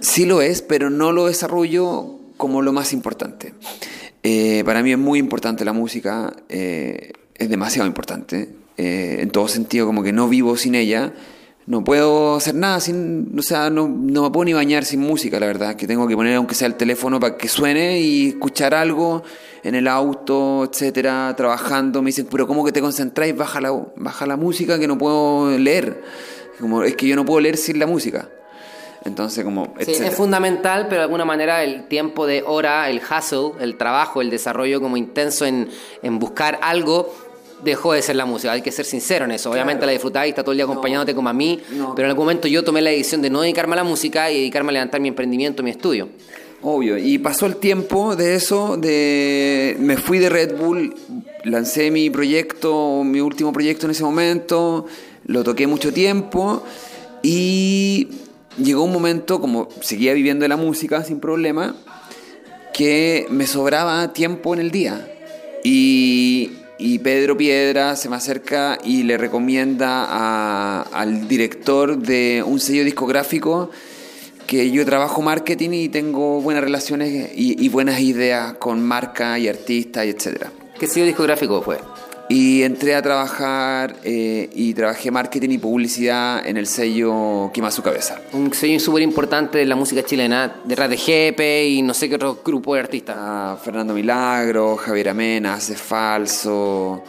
Sí 0.00 0.26
lo 0.26 0.42
es, 0.42 0.62
pero 0.62 0.90
no 0.90 1.12
lo 1.12 1.26
desarrollo 1.26 2.18
como 2.36 2.60
lo 2.60 2.72
más 2.72 2.92
importante. 2.92 3.54
Eh, 4.24 4.64
para 4.66 4.82
mí 4.82 4.90
es 4.90 4.98
muy 4.98 5.20
importante 5.20 5.64
la 5.64 5.72
música, 5.72 6.34
eh, 6.48 7.12
es 7.36 7.48
demasiado 7.50 7.86
importante. 7.86 8.48
eh, 8.78 9.18
en 9.20 9.30
todo 9.30 9.46
sentido, 9.46 9.86
como 9.86 10.02
que 10.02 10.12
no 10.12 10.28
vivo 10.28 10.56
sin 10.56 10.74
ella. 10.74 11.12
No 11.66 11.84
puedo 11.84 12.36
hacer 12.36 12.56
nada 12.56 12.80
sin, 12.80 13.34
o 13.38 13.42
sea, 13.42 13.70
no, 13.70 13.86
no 13.86 14.22
me 14.24 14.30
puedo 14.30 14.44
ni 14.44 14.52
bañar 14.52 14.84
sin 14.84 15.00
música, 15.00 15.38
la 15.38 15.46
verdad. 15.46 15.76
Que 15.76 15.86
tengo 15.86 16.08
que 16.08 16.16
poner 16.16 16.34
aunque 16.36 16.54
sea 16.54 16.66
el 16.66 16.74
teléfono 16.74 17.20
para 17.20 17.36
que 17.36 17.48
suene 17.48 18.00
y 18.00 18.30
escuchar 18.30 18.74
algo 18.74 19.22
en 19.62 19.76
el 19.76 19.86
auto, 19.86 20.64
etcétera, 20.64 21.34
trabajando. 21.36 22.02
Me 22.02 22.08
dicen, 22.08 22.26
pero 22.30 22.48
¿cómo 22.48 22.64
que 22.64 22.72
te 22.72 22.80
concentráis? 22.80 23.36
Baja 23.36 23.60
la, 23.60 23.70
baja 23.94 24.26
la 24.26 24.36
música 24.36 24.78
que 24.78 24.88
no 24.88 24.98
puedo 24.98 25.56
leer. 25.56 26.02
Como, 26.58 26.82
es 26.82 26.96
que 26.96 27.06
yo 27.06 27.14
no 27.14 27.24
puedo 27.24 27.40
leer 27.40 27.56
sin 27.56 27.78
la 27.78 27.86
música. 27.86 28.28
Entonces, 29.04 29.44
como, 29.44 29.74
Sí, 29.80 29.92
es 29.92 30.14
fundamental, 30.14 30.86
pero 30.88 31.00
de 31.00 31.04
alguna 31.04 31.24
manera 31.24 31.64
el 31.64 31.88
tiempo 31.88 32.26
de 32.26 32.44
hora, 32.46 32.88
el 32.88 33.00
hustle, 33.00 33.52
el 33.60 33.76
trabajo, 33.76 34.20
el 34.20 34.30
desarrollo 34.30 34.80
como 34.80 34.96
intenso 34.96 35.44
en, 35.44 35.68
en 36.02 36.18
buscar 36.18 36.58
algo, 36.62 37.12
dejó 37.64 37.92
de 37.92 38.02
ser 38.02 38.16
la 38.16 38.24
música. 38.26 38.52
Hay 38.52 38.62
que 38.62 38.72
ser 38.72 38.84
sincero 38.84 39.24
en 39.24 39.32
eso. 39.32 39.50
Obviamente 39.50 39.86
la 39.86 39.92
disfrutáis, 39.92 40.30
está 40.30 40.42
todo 40.42 40.52
el 40.52 40.58
día 40.58 40.64
acompañándote 40.64 41.14
como 41.14 41.28
a 41.28 41.32
mí, 41.32 41.60
No. 41.72 41.94
pero 41.94 42.06
en 42.06 42.10
algún 42.10 42.24
momento 42.26 42.48
yo 42.48 42.62
tomé 42.64 42.80
la 42.82 42.90
decisión 42.90 43.22
de 43.22 43.30
no 43.30 43.40
dedicarme 43.42 43.74
a 43.74 43.76
la 43.76 43.84
música 43.84 44.30
y 44.30 44.36
dedicarme 44.38 44.70
a 44.70 44.72
levantar 44.74 45.00
mi 45.00 45.08
emprendimiento, 45.08 45.62
mi 45.62 45.70
estudio. 45.70 46.08
Obvio, 46.64 46.96
y 46.96 47.18
pasó 47.18 47.46
el 47.46 47.56
tiempo 47.56 48.14
de 48.14 48.36
eso, 48.36 48.76
de 48.76 49.76
me 49.80 49.96
fui 49.96 50.18
de 50.18 50.28
Red 50.28 50.56
Bull, 50.56 50.94
lancé 51.44 51.90
mi 51.90 52.08
proyecto, 52.08 53.02
mi 53.04 53.20
último 53.20 53.52
proyecto 53.52 53.86
en 53.86 53.90
ese 53.90 54.04
momento, 54.04 54.86
lo 55.26 55.42
toqué 55.42 55.66
mucho 55.66 55.92
tiempo 55.92 56.62
y 57.22 58.08
llegó 58.62 58.84
un 58.84 58.92
momento, 58.92 59.40
como 59.40 59.68
seguía 59.80 60.12
viviendo 60.12 60.44
de 60.44 60.48
la 60.50 60.56
música 60.56 61.02
sin 61.02 61.18
problema, 61.18 61.74
que 62.72 63.26
me 63.28 63.46
sobraba 63.48 64.12
tiempo 64.12 64.54
en 64.54 64.60
el 64.60 64.70
día. 64.70 65.08
Y, 65.64 66.52
y 66.84 66.98
Pedro 66.98 67.36
Piedra 67.36 67.94
se 67.96 68.08
me 68.08 68.16
acerca 68.16 68.76
y 68.84 69.04
le 69.04 69.16
recomienda 69.16 70.04
a- 70.08 70.82
al 70.92 71.28
director 71.28 71.96
de 71.96 72.42
un 72.44 72.58
sello 72.58 72.84
discográfico 72.84 73.70
que 74.46 74.70
yo 74.70 74.84
trabajo 74.84 75.22
marketing 75.22 75.70
y 75.72 75.88
tengo 75.88 76.40
buenas 76.42 76.64
relaciones 76.64 77.30
y, 77.34 77.68
buenas 77.68 78.00
ideas 78.00 78.54
con 78.54 78.82
marcas 78.82 79.38
y 79.38 79.48
artistas 79.48 80.04
y 80.06 80.10
etcétera. 80.10 80.50
¿Qué 80.78 80.86
sello 80.88 81.06
discográfico 81.06 81.62
fue? 81.62 81.78
Y 82.34 82.62
entré 82.62 82.94
a 82.94 83.02
trabajar 83.02 83.96
eh, 84.04 84.48
y 84.54 84.72
trabajé 84.72 85.10
marketing 85.10 85.50
y 85.50 85.58
publicidad 85.58 86.46
en 86.46 86.56
el 86.56 86.66
sello 86.66 87.50
Quema 87.52 87.70
su 87.70 87.82
cabeza. 87.82 88.22
Un 88.32 88.54
sello 88.54 88.80
súper 88.80 89.02
importante 89.02 89.58
de 89.58 89.66
la 89.66 89.76
música 89.76 90.02
chilena, 90.02 90.56
detrás 90.64 90.88
de 90.88 90.96
Jepe 90.96 91.68
y 91.68 91.82
no 91.82 91.92
sé 91.92 92.08
qué 92.08 92.14
otro 92.14 92.40
grupo 92.42 92.72
de 92.72 92.80
artistas. 92.80 93.16
a 93.18 93.58
Fernando 93.62 93.92
Milagro, 93.92 94.78
Javier 94.78 95.10
Amena, 95.10 95.52
Hace 95.52 95.74
Falso, 95.74 97.04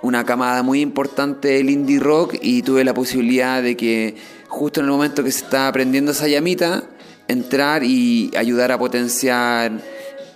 una 0.00 0.24
camada 0.24 0.62
muy 0.62 0.80
importante 0.80 1.48
del 1.48 1.68
indie 1.68 2.00
rock 2.00 2.36
y 2.40 2.62
tuve 2.62 2.82
la 2.82 2.94
posibilidad 2.94 3.62
de 3.62 3.76
que 3.76 4.14
justo 4.48 4.80
en 4.80 4.86
el 4.86 4.92
momento 4.92 5.22
que 5.22 5.32
se 5.32 5.44
estaba 5.44 5.68
aprendiendo 5.68 6.12
esa 6.12 6.28
llamita, 6.28 6.84
entrar 7.28 7.84
y 7.84 8.30
ayudar 8.38 8.72
a 8.72 8.78
potenciar 8.78 9.70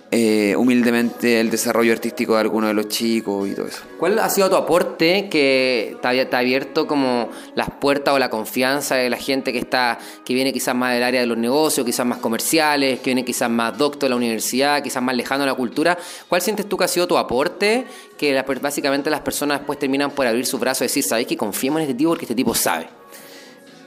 eh, 0.09 0.55
humildemente 0.57 1.41
el 1.41 1.49
desarrollo 1.49 1.91
artístico 1.91 2.35
de 2.35 2.39
algunos 2.41 2.69
de 2.69 2.73
los 2.73 2.87
chicos 2.87 3.47
y 3.47 3.53
todo 3.53 3.67
eso. 3.67 3.81
¿Cuál 3.99 4.17
ha 4.19 4.29
sido 4.29 4.49
tu 4.49 4.55
aporte 4.55 5.27
que 5.29 5.97
te 6.01 6.07
ha, 6.07 6.29
te 6.29 6.35
ha 6.35 6.39
abierto 6.39 6.87
como 6.87 7.29
las 7.55 7.69
puertas 7.71 8.13
o 8.13 8.19
la 8.19 8.29
confianza 8.29 8.95
de 8.95 9.09
la 9.09 9.17
gente 9.17 9.51
que 9.51 9.59
está 9.59 9.97
que 10.23 10.33
viene 10.33 10.53
quizás 10.53 10.73
más 10.75 10.93
del 10.93 11.03
área 11.03 11.19
de 11.19 11.27
los 11.27 11.37
negocios, 11.37 11.85
quizás 11.85 12.05
más 12.05 12.19
comerciales, 12.19 12.99
que 12.99 13.05
viene 13.09 13.25
quizás 13.25 13.49
más 13.49 13.77
docto 13.77 14.05
de 14.05 14.11
la 14.11 14.15
universidad, 14.15 14.81
quizás 14.81 15.03
más 15.03 15.15
lejano 15.15 15.41
de 15.43 15.47
la 15.47 15.55
cultura? 15.55 15.97
¿Cuál 16.29 16.41
sientes 16.41 16.69
tú 16.69 16.77
que 16.77 16.85
ha 16.85 16.87
sido 16.87 17.05
tu 17.07 17.17
aporte 17.17 17.85
que 18.17 18.33
la- 18.33 18.43
básicamente 18.43 19.09
las 19.09 19.19
personas 19.21 19.59
después 19.59 19.77
terminan 19.77 20.11
por 20.11 20.25
abrir 20.25 20.45
sus 20.45 20.59
brazos 20.59 20.81
y 20.81 20.85
decir, 20.85 21.03
¿sabéis 21.03 21.27
que 21.27 21.35
confiemos 21.35 21.79
en 21.79 21.83
este 21.83 21.95
tipo 21.95 22.11
porque 22.11 22.23
este 22.25 22.35
tipo 22.35 22.55
sabe? 22.55 22.87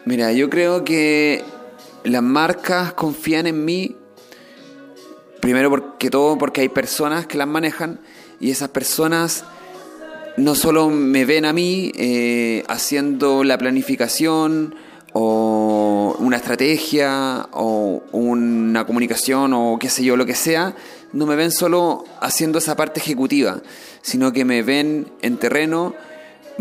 Mira, 0.04 0.32
yo 0.32 0.50
creo 0.50 0.84
que 0.84 1.42
las 2.04 2.22
marcas 2.22 2.92
confían 2.94 3.46
en 3.46 3.64
mí, 3.64 3.96
primero 5.40 5.70
porque 5.70 6.10
todo, 6.10 6.38
porque 6.38 6.60
hay 6.62 6.68
personas 6.68 7.26
que 7.26 7.38
las 7.38 7.48
manejan 7.48 8.00
y 8.38 8.50
esas 8.50 8.68
personas 8.68 9.44
no 10.36 10.54
solo 10.54 10.88
me 10.88 11.24
ven 11.24 11.44
a 11.44 11.52
mí 11.52 11.92
eh, 11.96 12.64
haciendo 12.68 13.44
la 13.44 13.58
planificación 13.58 14.74
o 15.12 16.16
una 16.18 16.36
estrategia 16.36 17.48
o 17.52 18.02
una 18.12 18.86
comunicación 18.86 19.52
o 19.54 19.78
qué 19.78 19.88
sé 19.88 20.04
yo, 20.04 20.16
lo 20.16 20.26
que 20.26 20.34
sea, 20.34 20.74
no 21.12 21.26
me 21.26 21.36
ven 21.36 21.50
solo 21.50 22.04
haciendo 22.20 22.58
esa 22.58 22.76
parte 22.76 23.00
ejecutiva, 23.00 23.60
sino 24.02 24.32
que 24.32 24.44
me 24.44 24.62
ven 24.62 25.08
en 25.22 25.36
terreno 25.36 25.94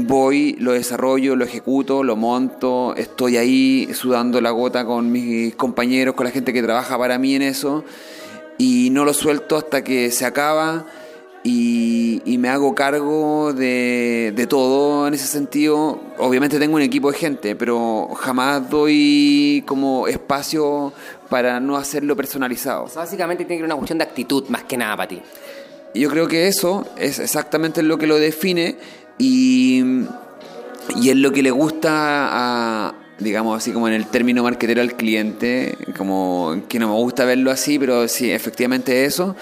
voy, 0.07 0.55
lo 0.59 0.73
desarrollo, 0.73 1.35
lo 1.35 1.45
ejecuto, 1.45 2.03
lo 2.03 2.15
monto, 2.15 2.95
estoy 2.95 3.37
ahí 3.37 3.89
sudando 3.93 4.41
la 4.41 4.51
gota 4.51 4.85
con 4.85 5.11
mis 5.11 5.55
compañeros, 5.55 6.15
con 6.15 6.25
la 6.25 6.31
gente 6.31 6.53
que 6.53 6.63
trabaja 6.63 6.97
para 6.97 7.17
mí 7.17 7.35
en 7.35 7.41
eso, 7.41 7.83
y 8.59 8.89
no 8.91 9.05
lo 9.05 9.13
suelto 9.13 9.55
hasta 9.57 9.83
que 9.83 10.11
se 10.11 10.25
acaba 10.25 10.85
y, 11.43 12.21
y 12.25 12.37
me 12.37 12.49
hago 12.49 12.75
cargo 12.75 13.53
de, 13.53 14.33
de 14.35 14.47
todo 14.47 15.07
en 15.07 15.13
ese 15.13 15.25
sentido. 15.25 15.99
Obviamente 16.17 16.59
tengo 16.59 16.75
un 16.75 16.81
equipo 16.81 17.11
de 17.11 17.17
gente, 17.17 17.55
pero 17.55 18.09
jamás 18.15 18.69
doy 18.69 19.63
como 19.65 20.07
espacio 20.07 20.93
para 21.29 21.61
no 21.61 21.77
hacerlo 21.77 22.15
personalizado. 22.17 22.83
O 22.83 22.89
sea, 22.89 23.03
básicamente 23.03 23.45
tiene 23.45 23.55
que 23.55 23.61
ser 23.61 23.65
una 23.65 23.75
cuestión 23.75 23.97
de 23.97 24.03
actitud 24.03 24.43
más 24.49 24.65
que 24.65 24.75
nada 24.75 24.97
para 24.97 25.07
ti. 25.07 25.21
Yo 25.95 26.09
creo 26.09 26.27
que 26.27 26.47
eso 26.47 26.85
es 26.97 27.17
exactamente 27.19 27.81
lo 27.81 27.97
que 27.97 28.07
lo 28.07 28.19
define 28.19 28.77
y, 29.17 29.83
y 30.97 31.09
es 31.09 31.15
lo 31.15 31.31
que 31.31 31.41
le 31.41 31.51
gusta 31.51 31.89
a, 32.29 32.93
digamos 33.19 33.57
así 33.57 33.71
como 33.71 33.87
en 33.87 33.93
el 33.93 34.07
término 34.07 34.43
marquetero 34.43 34.81
al 34.81 34.95
cliente, 34.95 35.77
como 35.97 36.63
que 36.69 36.79
no 36.79 36.87
me 36.87 36.93
gusta 36.95 37.25
verlo 37.25 37.51
así, 37.51 37.77
pero 37.79 38.07
sí, 38.07 38.31
efectivamente 38.31 39.05
eso. 39.05 39.35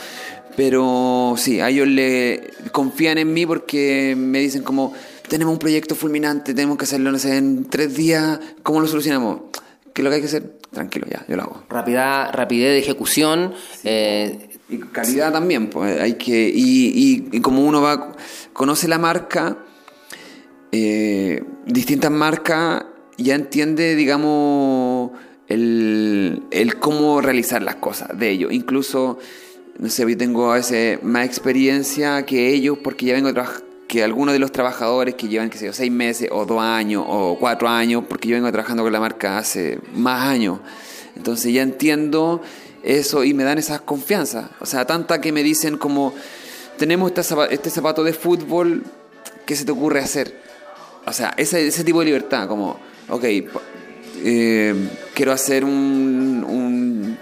Pero 0.56 1.36
sí, 1.38 1.60
a 1.60 1.70
ellos 1.70 1.88
le 1.88 2.50
confían 2.72 3.18
en 3.20 3.32
mí 3.32 3.46
porque 3.46 4.16
me 4.18 4.40
dicen 4.40 4.64
como, 4.64 4.94
tenemos 5.28 5.54
un 5.54 5.60
proyecto 5.60 5.94
fulminante, 5.94 6.54
tenemos 6.56 6.78
que 6.78 6.86
hacerlo, 6.86 7.12
no 7.12 7.20
sé, 7.20 7.38
en 7.38 7.66
tres 7.66 7.96
días, 7.96 8.40
¿cómo 8.64 8.80
lo 8.82 8.88
solucionamos? 8.88 9.42
¿Qué 9.94 10.02
es 10.02 10.04
lo 10.04 10.10
que 10.10 10.16
hay 10.16 10.22
que 10.22 10.28
hacer? 10.28 10.58
Tranquilo, 10.72 11.06
ya, 11.10 11.24
yo 11.28 11.36
lo 11.36 11.44
hago. 11.44 11.64
Rapidez, 11.70 12.32
rapidez 12.34 12.72
de 12.72 12.80
ejecución. 12.80 13.54
eh, 13.84 14.50
Y 14.70 14.80
calidad 14.80 15.32
también, 15.32 15.70
pues 15.70 16.00
hay 16.02 16.16
que. 16.16 16.50
Y, 16.54 16.88
y- 17.32 17.38
y 17.38 17.40
como 17.42 17.64
uno 17.64 17.82
va, 17.82 18.12
conoce 18.52 18.88
la 18.88 18.98
marca, 18.98 19.60
eh, 20.72 21.44
distintas 21.66 22.12
marcas, 22.12 22.84
ya 23.18 23.36
entiende, 23.36 23.96
digamos, 23.96 25.12
el, 25.48 26.44
el 26.52 26.76
cómo 26.80 27.22
realizar 27.22 27.62
las 27.62 27.76
cosas 27.76 28.18
de 28.18 28.30
ellos. 28.30 28.52
Incluso, 28.52 29.18
no 29.80 29.90
sé, 29.90 30.10
yo 30.10 30.18
tengo 30.18 30.52
a 30.52 30.56
veces 30.56 31.02
más 31.04 31.26
experiencia 31.26 32.26
que 32.26 32.50
ellos 32.50 32.78
porque 32.84 33.06
ya 33.08 33.14
vengo 33.14 33.30
trabaj- 33.30 33.64
que 33.88 34.04
algunos 34.04 34.34
de 34.34 34.40
los 34.40 34.52
trabajadores 34.52 35.16
que 35.16 35.30
llevan, 35.30 35.50
qué 35.50 35.58
sé 35.58 35.66
yo, 35.66 35.74
seis 35.74 35.92
meses 35.92 36.30
o 36.32 36.46
dos 36.46 36.62
años 36.62 37.06
o 37.08 37.38
cuatro 37.40 37.70
años, 37.70 38.04
porque 38.08 38.28
yo 38.28 38.36
vengo 38.36 38.52
trabajando 38.52 38.84
con 38.84 38.92
la 38.92 39.00
marca 39.00 39.38
hace 39.38 39.80
más 39.94 40.28
años. 40.28 40.60
Entonces 41.16 41.54
ya 41.54 41.62
entiendo 41.62 42.42
eso 42.84 43.24
y 43.24 43.34
me 43.34 43.44
dan 43.44 43.58
esas 43.58 43.80
confianzas. 43.82 44.50
O 44.60 44.66
sea, 44.66 44.86
tanta 44.86 45.22
que 45.22 45.32
me 45.32 45.42
dicen 45.42 45.78
como, 45.78 46.14
tenemos 46.78 47.12
este 47.50 47.70
zapato, 47.70 48.04
de 48.04 48.12
fútbol, 48.14 48.84
¿qué 49.46 49.56
se 49.56 49.64
te 49.64 49.72
ocurre 49.72 50.02
hacer? 50.02 50.38
O 51.06 51.14
sea, 51.14 51.34
ese, 51.38 51.66
ese 51.66 51.86
tipo 51.86 52.00
de 52.00 52.08
libertad, 52.08 52.48
como, 52.50 52.78
ok, 53.10 53.24
eh, 54.24 54.76
quiero 55.14 55.32
hacer 55.32 55.64
un, 55.64 57.18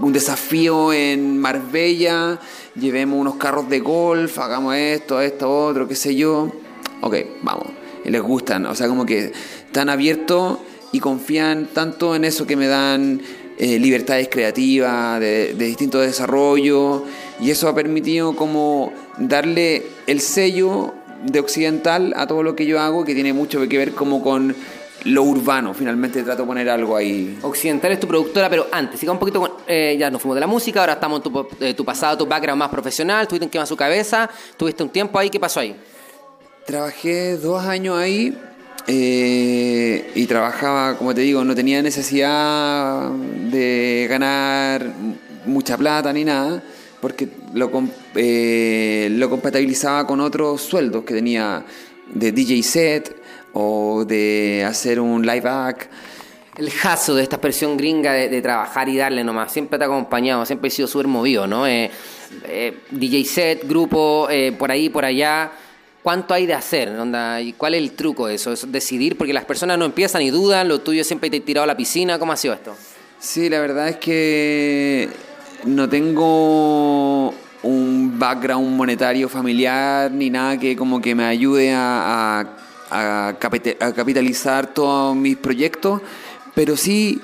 un, 0.00 0.12
desafío 0.12 0.92
en 0.92 1.38
Marbella 1.38 2.38
llevemos 2.74 3.20
unos 3.20 3.36
carros 3.36 3.68
de 3.68 3.80
golf, 3.80 4.38
hagamos 4.38 4.74
esto, 4.74 5.20
esto, 5.20 5.66
otro, 5.66 5.86
qué 5.86 5.94
sé 5.94 6.14
yo. 6.14 6.50
Ok, 7.02 7.16
vamos. 7.42 7.66
Les 8.04 8.22
gustan, 8.22 8.64
o 8.66 8.74
sea, 8.74 8.88
como 8.88 9.04
que 9.04 9.32
están 9.66 9.90
abiertos 9.90 10.58
y 10.92 11.00
confían 11.00 11.68
tanto 11.74 12.16
en 12.16 12.24
eso 12.24 12.46
que 12.46 12.56
me 12.56 12.66
dan 12.66 13.20
eh, 13.58 13.78
libertades 13.78 14.28
creativas, 14.30 15.20
de, 15.20 15.54
de 15.54 15.64
distintos 15.66 16.06
desarrollos, 16.06 17.02
y 17.38 17.50
eso 17.50 17.68
ha 17.68 17.74
permitido 17.74 18.34
como 18.34 18.92
darle 19.18 19.82
el 20.06 20.20
sello 20.20 20.94
de 21.24 21.40
occidental 21.40 22.14
a 22.16 22.26
todo 22.26 22.42
lo 22.42 22.56
que 22.56 22.64
yo 22.64 22.80
hago, 22.80 23.04
que 23.04 23.14
tiene 23.14 23.32
mucho 23.32 23.66
que 23.68 23.76
ver 23.76 23.92
como 23.92 24.22
con 24.22 24.54
lo 25.04 25.22
urbano, 25.22 25.74
finalmente 25.74 26.22
trato 26.22 26.42
de 26.42 26.46
poner 26.46 26.68
algo 26.68 26.96
ahí. 26.96 27.38
Occidental 27.42 27.92
es 27.92 28.00
tu 28.00 28.06
productora, 28.06 28.50
pero 28.50 28.66
antes, 28.72 28.98
siga 28.98 29.12
un 29.12 29.18
poquito 29.18 29.40
con, 29.40 29.52
eh, 29.66 29.96
ya 29.98 30.10
nos 30.10 30.20
fuimos 30.20 30.36
de 30.36 30.40
la 30.40 30.46
música, 30.46 30.80
ahora 30.80 30.94
estamos 30.94 31.18
en 31.18 31.32
tu, 31.32 31.48
eh, 31.60 31.74
tu 31.74 31.84
pasado, 31.84 32.18
tu 32.18 32.26
background 32.26 32.58
más 32.58 32.68
profesional, 32.68 33.26
tuviste 33.28 33.44
en 33.44 33.50
Quema 33.50 33.66
Su 33.66 33.76
Cabeza, 33.76 34.28
tuviste 34.56 34.82
un 34.82 34.90
tiempo 34.90 35.18
ahí, 35.18 35.30
¿qué 35.30 35.38
pasó 35.38 35.60
ahí? 35.60 35.76
Trabajé 36.66 37.36
dos 37.36 37.64
años 37.64 37.96
ahí 37.96 38.36
eh, 38.86 40.10
y 40.14 40.26
trabajaba, 40.26 40.96
como 40.98 41.14
te 41.14 41.20
digo, 41.20 41.44
no 41.44 41.54
tenía 41.54 41.80
necesidad 41.80 43.10
de 43.10 44.06
ganar 44.10 44.84
mucha 45.46 45.76
plata 45.76 46.12
ni 46.12 46.24
nada, 46.24 46.62
porque 47.00 47.28
lo, 47.54 47.70
lo 47.70 49.30
compatibilizaba 49.30 50.06
con 50.06 50.20
otros 50.20 50.60
sueldos 50.62 51.04
que 51.04 51.14
tenía 51.14 51.64
de 52.12 52.32
DJ 52.32 52.62
set, 52.62 53.17
o 53.60 54.04
de 54.04 54.64
hacer 54.64 55.00
un 55.00 55.26
live 55.26 55.48
act. 55.48 55.90
El 56.56 56.70
jazo 56.70 57.14
de 57.14 57.22
esta 57.22 57.36
expresión 57.36 57.76
gringa 57.76 58.12
de, 58.12 58.42
trabajar 58.42 58.88
y 58.88 58.96
darle 58.96 59.22
nomás, 59.22 59.52
siempre 59.52 59.78
te 59.78 59.84
ha 59.84 59.86
acompañado, 59.86 60.44
siempre 60.44 60.68
he 60.68 60.70
sido 60.70 60.88
súper 60.88 61.06
movido, 61.06 61.46
¿no? 61.46 61.66
Eh, 61.66 61.90
eh, 62.44 62.78
DJ 62.90 63.24
set, 63.24 63.68
grupo, 63.68 64.28
eh, 64.30 64.52
por 64.52 64.70
ahí, 64.70 64.88
por 64.88 65.04
allá. 65.04 65.52
¿Cuánto 66.02 66.34
hay 66.34 66.46
de 66.46 66.54
hacer? 66.54 66.88
Onda? 66.88 67.40
¿Y 67.40 67.52
cuál 67.52 67.74
es 67.74 67.82
el 67.82 67.92
truco 67.92 68.26
de 68.26 68.36
eso? 68.36 68.52
¿Es 68.52 68.70
decidir? 68.70 69.16
Porque 69.16 69.32
las 69.32 69.44
personas 69.44 69.78
no 69.78 69.84
empiezan 69.84 70.22
y 70.22 70.30
dudan, 70.30 70.68
lo 70.68 70.80
tuyo 70.80 71.04
siempre 71.04 71.30
te 71.30 71.38
he 71.38 71.40
tirado 71.40 71.64
a 71.64 71.66
la 71.66 71.76
piscina. 71.76 72.18
¿Cómo 72.18 72.32
ha 72.32 72.36
sido 72.36 72.54
esto? 72.54 72.76
Sí, 73.20 73.48
la 73.48 73.60
verdad 73.60 73.88
es 73.88 73.96
que 73.96 75.08
no 75.64 75.88
tengo 75.88 77.34
un 77.62 78.18
background 78.18 78.76
monetario 78.76 79.28
familiar 79.28 80.10
ni 80.10 80.30
nada 80.30 80.58
que 80.58 80.76
como 80.76 81.00
que 81.00 81.14
me 81.14 81.24
ayude 81.24 81.72
a 81.72 82.40
a, 82.40 82.67
capitalizar 82.88 84.72
todos 84.74 85.14
mis 85.14 85.36
proyectos, 85.36 86.00
pero 86.54 86.76
sí 86.76 87.20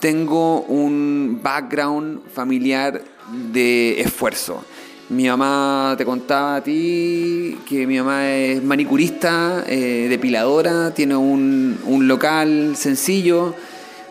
tengo 0.00 0.62
un 0.62 1.40
background 1.42 2.20
familiar 2.32 3.02
de 3.52 4.00
esfuerzo. 4.00 4.64
Mi 5.10 5.26
mamá 5.26 5.94
te 5.96 6.04
contaba 6.04 6.56
a 6.56 6.62
ti 6.62 7.58
que 7.66 7.86
mi 7.86 7.96
mamá 7.96 8.30
es 8.30 8.62
manicurista, 8.62 9.64
eh, 9.66 10.06
depiladora, 10.08 10.92
tiene 10.92 11.16
un, 11.16 11.78
un, 11.86 12.06
local 12.06 12.76
sencillo. 12.76 13.54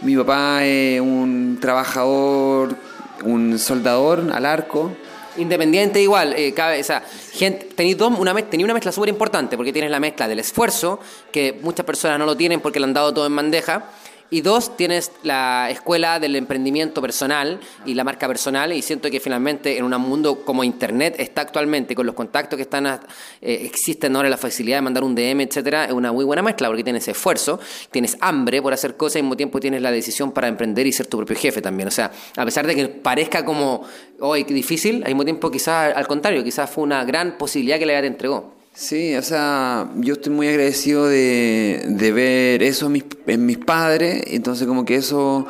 Mi 0.01 0.15
papá 0.17 0.65
es 0.65 0.99
un 0.99 1.59
trabajador, 1.61 2.75
un 3.23 3.59
soldador 3.59 4.31
al 4.33 4.45
arco. 4.45 4.91
Independiente 5.37 6.01
igual, 6.01 6.33
eh, 6.33 6.53
cabe, 6.53 6.79
o 6.79 6.83
sea, 6.83 7.03
gente, 7.33 7.67
tenéis 7.75 7.97
dos, 7.97 8.11
una, 8.17 8.33
una 8.33 8.73
mezcla 8.73 8.91
súper 8.91 9.09
importante, 9.09 9.55
porque 9.55 9.71
tienes 9.71 9.91
la 9.91 9.99
mezcla 9.99 10.27
del 10.27 10.39
esfuerzo, 10.39 10.99
que 11.31 11.59
muchas 11.61 11.85
personas 11.85 12.17
no 12.19 12.25
lo 12.25 12.35
tienen 12.35 12.59
porque 12.59 12.79
le 12.79 12.85
han 12.85 12.93
dado 12.93 13.13
todo 13.13 13.25
en 13.27 13.35
bandeja, 13.35 13.89
y 14.29 14.41
dos, 14.41 14.75
tienes 14.75 15.11
la 15.23 15.69
escuela 15.69 16.19
del 16.19 16.35
emprendimiento 16.35 17.01
personal 17.01 17.59
y 17.85 17.93
la 17.93 18.03
marca 18.03 18.27
personal. 18.27 18.73
Y 18.73 18.81
siento 18.81 19.09
que 19.09 19.19
finalmente 19.19 19.77
en 19.77 19.85
un 19.85 20.01
mundo 20.01 20.43
como 20.43 20.63
Internet 20.63 21.15
está 21.17 21.41
actualmente, 21.41 21.95
con 21.95 22.05
los 22.05 22.15
contactos 22.15 22.57
que 22.57 22.63
están 22.63 22.85
eh, 22.85 22.99
existen 23.41 24.15
ahora, 24.15 24.29
la 24.29 24.37
facilidad 24.37 24.77
de 24.77 24.81
mandar 24.81 25.03
un 25.03 25.15
DM, 25.15 25.41
etcétera, 25.41 25.85
es 25.85 25.91
una 25.91 26.11
muy 26.11 26.25
buena 26.25 26.41
mezcla 26.41 26.67
porque 26.67 26.83
tienes 26.83 27.07
esfuerzo, 27.07 27.59
tienes 27.91 28.17
hambre 28.19 28.61
por 28.61 28.73
hacer 28.73 28.97
cosas 28.97 29.17
y 29.17 29.19
al 29.19 29.23
mismo 29.23 29.37
tiempo 29.37 29.59
tienes 29.59 29.81
la 29.81 29.91
decisión 29.91 30.31
para 30.31 30.47
emprender 30.47 30.85
y 30.85 30.91
ser 30.91 31.07
tu 31.07 31.17
propio 31.17 31.35
jefe 31.35 31.61
también. 31.61 31.87
O 31.87 31.91
sea, 31.91 32.11
a 32.35 32.45
pesar 32.45 32.67
de 32.67 32.75
que 32.75 32.87
parezca 32.89 33.45
como 33.45 33.83
hoy 34.19 34.43
difícil, 34.43 35.03
al 35.03 35.09
mismo 35.09 35.23
tiempo 35.23 35.49
quizás 35.49 35.95
al 35.95 36.07
contrario, 36.07 36.43
quizás 36.43 36.69
fue 36.69 36.83
una 36.83 37.03
gran 37.05 37.37
posibilidad 37.37 37.79
que 37.79 37.85
la 37.85 37.93
vida 37.93 38.01
te 38.01 38.07
entregó. 38.07 38.56
Sí, 38.79 39.15
o 39.15 39.23
sea, 39.23 39.89
yo 39.95 40.13
estoy 40.13 40.31
muy 40.31 40.47
agradecido 40.47 41.07
de, 41.07 42.11
ver 42.13 42.61
eso 42.61 42.85
en 42.85 42.91
mis, 42.91 43.05
en 43.25 43.43
mis 43.43 43.57
padres, 43.57 44.21
entonces 44.27 44.67
como 44.67 44.85
que 44.85 44.97
eso 44.97 45.47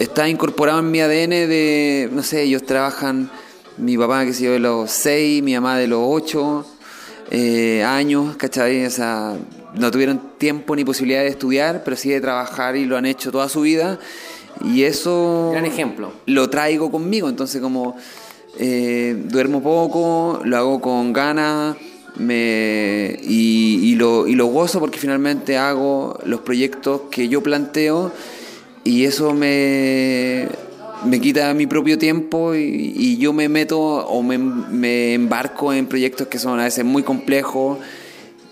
está 0.00 0.28
incorporado 0.28 0.80
en 0.80 0.90
mi 0.90 1.00
ADN 1.00 1.30
de, 1.30 2.10
no 2.10 2.24
sé, 2.24 2.42
ellos 2.42 2.64
trabajan, 2.64 3.30
mi 3.76 3.96
papá 3.96 4.24
que 4.24 4.32
se 4.32 4.46
yo 4.46 4.50
de 4.50 4.58
los 4.58 4.90
seis, 4.90 5.44
mi 5.44 5.54
mamá 5.54 5.78
de 5.78 5.86
los 5.86 6.00
ocho 6.02 6.66
eh, 7.30 7.84
años, 7.84 8.34
¿cachai? 8.36 8.84
O 8.84 8.90
sea, 8.90 9.36
no 9.74 9.92
tuvieron 9.92 10.32
tiempo 10.36 10.74
ni 10.74 10.84
posibilidad 10.84 11.20
de 11.20 11.28
estudiar, 11.28 11.84
pero 11.84 11.96
sí 11.96 12.10
de 12.10 12.20
trabajar 12.20 12.74
y 12.74 12.84
lo 12.84 12.96
han 12.96 13.06
hecho 13.06 13.30
toda 13.30 13.48
su 13.48 13.60
vida. 13.60 14.00
Y 14.64 14.82
eso... 14.82 15.50
Gran 15.52 15.66
ejemplo. 15.66 16.12
Lo 16.26 16.50
traigo 16.50 16.90
conmigo, 16.90 17.28
entonces 17.28 17.62
como 17.62 17.96
eh, 18.58 19.16
duermo 19.26 19.62
poco, 19.62 20.40
lo 20.44 20.56
hago 20.56 20.80
con 20.80 21.12
ganas 21.12 21.76
me, 22.18 23.18
y, 23.22 23.94
lo, 23.96 24.26
y 24.26 24.34
lo 24.34 24.46
gozo 24.46 24.80
porque 24.80 24.98
finalmente 24.98 25.56
hago 25.56 26.18
los 26.24 26.40
proyectos 26.40 27.02
que 27.10 27.28
yo 27.28 27.42
planteo 27.42 28.12
y 28.84 29.04
eso 29.04 29.34
me, 29.34 30.48
me 31.04 31.20
quita 31.20 31.52
mi 31.54 31.66
propio 31.66 31.98
tiempo 31.98 32.54
y, 32.54 33.16
yo 33.18 33.32
me 33.32 33.48
meto 33.48 33.80
o 33.80 34.22
me, 34.22 34.38
me, 34.38 35.14
embarco 35.14 35.72
en 35.72 35.86
proyectos 35.86 36.28
que 36.28 36.38
son 36.38 36.60
a 36.60 36.64
veces 36.64 36.84
muy 36.84 37.02
complejos, 37.02 37.78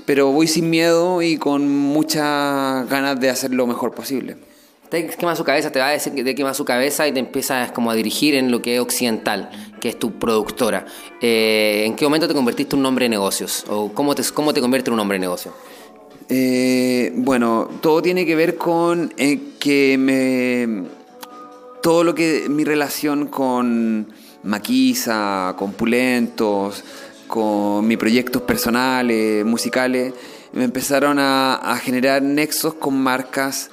pero 0.06 0.32
voy 0.32 0.46
sin 0.46 0.70
miedo 0.70 1.22
y 1.22 1.36
con 1.36 1.68
muchas 1.68 2.88
ganas 2.88 3.20
de 3.20 3.30
hacer 3.30 3.52
lo 3.52 3.66
mejor 3.66 3.94
posible 3.94 4.36
te 4.94 5.08
quema 5.08 5.34
su 5.34 5.42
cabeza, 5.42 5.72
te 5.72 5.80
va 5.80 5.88
a 5.88 5.90
decir 5.90 6.14
que 6.14 6.22
te 6.22 6.36
quema 6.36 6.54
su 6.54 6.64
cabeza 6.64 7.08
y 7.08 7.12
te 7.12 7.18
empiezas 7.18 7.72
como 7.72 7.90
a 7.90 7.94
dirigir 7.94 8.36
en 8.36 8.52
lo 8.52 8.62
que 8.62 8.76
es 8.76 8.80
occidental, 8.80 9.50
que 9.80 9.88
es 9.88 9.98
tu 9.98 10.20
productora. 10.20 10.86
Eh, 11.20 11.82
¿En 11.84 11.96
qué 11.96 12.04
momento 12.04 12.28
te 12.28 12.34
convertiste 12.34 12.76
en 12.76 12.80
un 12.80 12.86
hombre 12.86 13.06
de 13.06 13.08
negocios? 13.08 13.64
¿O 13.68 13.92
cómo 13.92 14.14
te, 14.14 14.22
cómo 14.32 14.54
te 14.54 14.60
convierte 14.60 14.90
en 14.90 14.94
un 14.94 15.00
hombre 15.00 15.16
de 15.16 15.20
negocio? 15.20 15.52
Eh, 16.28 17.12
bueno, 17.16 17.68
todo 17.80 18.02
tiene 18.02 18.24
que 18.24 18.36
ver 18.36 18.56
con 18.56 19.12
eh, 19.16 19.40
que 19.58 19.96
me. 19.98 20.88
Todo 21.82 22.04
lo 22.04 22.14
que. 22.14 22.46
Mi 22.48 22.62
relación 22.62 23.26
con 23.26 24.12
Maquisa, 24.44 25.56
con 25.58 25.72
Pulentos, 25.72 26.84
con 27.26 27.84
mis 27.86 27.98
proyectos 27.98 28.42
personales, 28.42 29.44
musicales, 29.44 30.14
me 30.52 30.62
empezaron 30.62 31.18
a 31.18 31.80
generar 31.82 32.22
nexos 32.22 32.74
con 32.74 32.96
marcas 32.96 33.70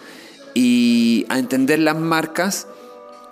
y 0.53 1.25
a 1.29 1.39
entender 1.39 1.79
las 1.79 1.97
marcas. 1.97 2.67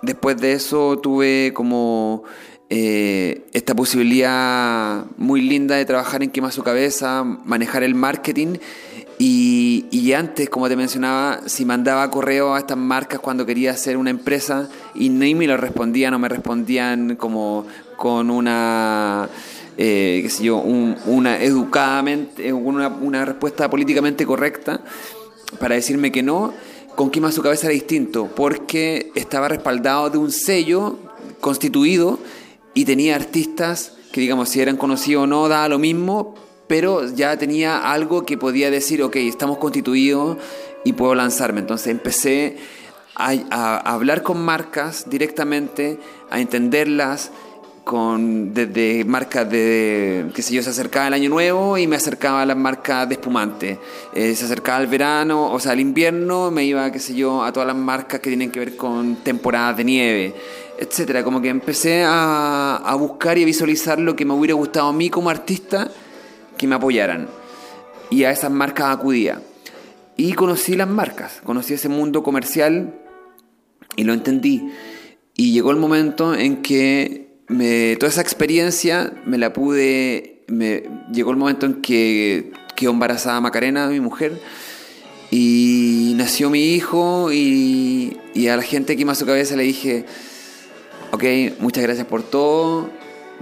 Después 0.02 0.38
de 0.40 0.52
eso 0.52 0.98
tuve 0.98 1.52
como 1.54 2.24
eh, 2.70 3.46
esta 3.52 3.74
posibilidad 3.74 5.04
muy 5.16 5.42
linda 5.42 5.76
de 5.76 5.84
trabajar 5.84 6.22
en 6.22 6.30
Quema 6.30 6.50
Su 6.50 6.62
Cabeza, 6.62 7.24
manejar 7.24 7.82
el 7.82 7.94
marketing 7.94 8.56
y, 9.22 9.84
y, 9.90 10.14
antes, 10.14 10.48
como 10.48 10.66
te 10.66 10.76
mencionaba, 10.76 11.42
si 11.44 11.66
mandaba 11.66 12.10
correo 12.10 12.54
a 12.54 12.58
estas 12.58 12.78
marcas 12.78 13.20
cuando 13.20 13.44
quería 13.44 13.72
hacer 13.72 13.98
una 13.98 14.08
empresa 14.08 14.70
y 14.94 15.10
ni 15.10 15.34
me 15.34 15.46
lo 15.46 15.58
respondían 15.58 16.14
o 16.14 16.18
me 16.18 16.28
respondían 16.30 17.16
como 17.16 17.66
con 17.96 18.30
una... 18.30 19.28
Eh, 19.76 20.20
qué 20.22 20.30
sé 20.30 20.44
yo, 20.44 20.56
una 20.56 21.42
educadamente, 21.42 22.50
una, 22.50 22.88
una 22.88 23.26
respuesta 23.26 23.68
políticamente 23.68 24.24
correcta 24.24 24.80
para 25.58 25.74
decirme 25.74 26.10
que 26.10 26.22
no, 26.22 26.54
con 27.00 27.10
Quema 27.10 27.32
su 27.32 27.40
cabeza 27.40 27.68
era 27.68 27.72
distinto, 27.72 28.28
porque 28.36 29.10
estaba 29.14 29.48
respaldado 29.48 30.10
de 30.10 30.18
un 30.18 30.30
sello 30.30 30.98
constituido 31.40 32.18
y 32.74 32.84
tenía 32.84 33.16
artistas 33.16 33.94
que, 34.12 34.20
digamos, 34.20 34.50
si 34.50 34.60
eran 34.60 34.76
conocidos 34.76 35.24
o 35.24 35.26
no, 35.26 35.48
daba 35.48 35.70
lo 35.70 35.78
mismo, 35.78 36.34
pero 36.66 37.08
ya 37.08 37.38
tenía 37.38 37.90
algo 37.90 38.26
que 38.26 38.36
podía 38.36 38.70
decir, 38.70 39.02
ok, 39.02 39.16
estamos 39.16 39.56
constituidos 39.56 40.36
y 40.84 40.92
puedo 40.92 41.14
lanzarme. 41.14 41.60
Entonces 41.60 41.86
empecé 41.86 42.58
a, 43.14 43.78
hablar 43.78 44.22
con 44.22 44.44
marcas 44.44 45.08
directamente, 45.08 45.98
a 46.28 46.38
entenderlas, 46.38 47.30
con 47.90 48.54
desde 48.54 49.04
marcas 49.04 49.50
de, 49.50 50.30
qué 50.32 50.42
sé 50.42 50.54
yo, 50.54 50.62
se 50.62 50.70
acercaba 50.70 51.08
el 51.08 51.14
año 51.14 51.28
nuevo 51.28 51.76
y 51.76 51.88
me 51.88 51.96
acercaba 51.96 52.42
a 52.42 52.46
las 52.46 52.56
marcas 52.56 53.08
de 53.08 53.16
espumante. 53.16 53.80
Eh, 54.14 54.36
se 54.36 54.44
acercaba 54.44 54.80
el 54.80 54.86
verano, 54.86 55.52
o 55.52 55.58
sea, 55.58 55.72
el 55.72 55.80
invierno, 55.80 56.52
me 56.52 56.62
iba, 56.64 56.92
qué 56.92 57.00
sé 57.00 57.16
yo, 57.16 57.42
a 57.42 57.52
todas 57.52 57.66
las 57.66 57.74
marcas 57.74 58.20
que 58.20 58.30
tienen 58.30 58.52
que 58.52 58.60
ver 58.60 58.76
con 58.76 59.16
temporadas 59.24 59.76
de 59.78 59.82
nieve, 59.82 60.34
etcétera. 60.78 61.24
Como 61.24 61.42
que 61.42 61.48
empecé 61.48 62.04
a, 62.04 62.76
a 62.76 62.94
buscar 62.94 63.36
y 63.38 63.42
a 63.42 63.46
visualizar 63.46 63.98
lo 63.98 64.14
que 64.14 64.24
me 64.24 64.34
hubiera 64.34 64.54
gustado 64.54 64.86
a 64.86 64.92
mí 64.92 65.10
como 65.10 65.28
artista 65.28 65.90
que 66.56 66.68
me 66.68 66.76
apoyaran. 66.76 67.26
Y 68.08 68.22
a 68.22 68.30
esas 68.30 68.52
marcas 68.52 68.94
acudía. 68.96 69.42
Y 70.16 70.34
conocí 70.34 70.76
las 70.76 70.88
marcas, 70.88 71.40
conocí 71.42 71.74
ese 71.74 71.88
mundo 71.88 72.22
comercial 72.22 72.94
y 73.96 74.04
lo 74.04 74.12
entendí. 74.12 74.70
Y 75.34 75.50
llegó 75.50 75.72
el 75.72 75.78
momento 75.78 76.36
en 76.36 76.62
que 76.62 77.29
me, 77.50 77.96
toda 77.96 78.10
esa 78.10 78.20
experiencia 78.20 79.12
me 79.26 79.36
la 79.36 79.52
pude, 79.52 80.36
me, 80.46 80.84
llegó 81.12 81.32
el 81.32 81.36
momento 81.36 81.66
en 81.66 81.82
que 81.82 82.52
quedó 82.76 82.92
embarazada 82.92 83.40
Macarena, 83.40 83.88
mi 83.88 84.00
mujer, 84.00 84.40
y 85.32 86.12
nació 86.16 86.48
mi 86.48 86.74
hijo 86.74 87.32
y, 87.32 88.16
y 88.34 88.48
a 88.48 88.56
la 88.56 88.62
gente 88.62 88.96
que 88.96 89.02
a 89.04 89.14
su 89.14 89.26
cabeza 89.26 89.56
le 89.56 89.64
dije, 89.64 90.04
ok, 91.10 91.24
muchas 91.58 91.82
gracias 91.82 92.06
por 92.06 92.22
todo, 92.22 92.88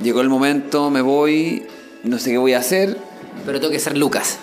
llegó 0.03 0.23
el 0.23 0.31
momento, 0.31 0.91
me 0.91 1.03
voy, 1.03 1.65
no 2.03 2.19
sé 2.19 2.31
qué 2.31 2.39
voy 2.39 2.55
a 2.55 2.59
hacer. 2.59 2.97
Pero 3.45 3.61
tengo 3.61 3.73
que 3.73 3.79
ser 3.79 3.97
Lucas. 3.97 4.39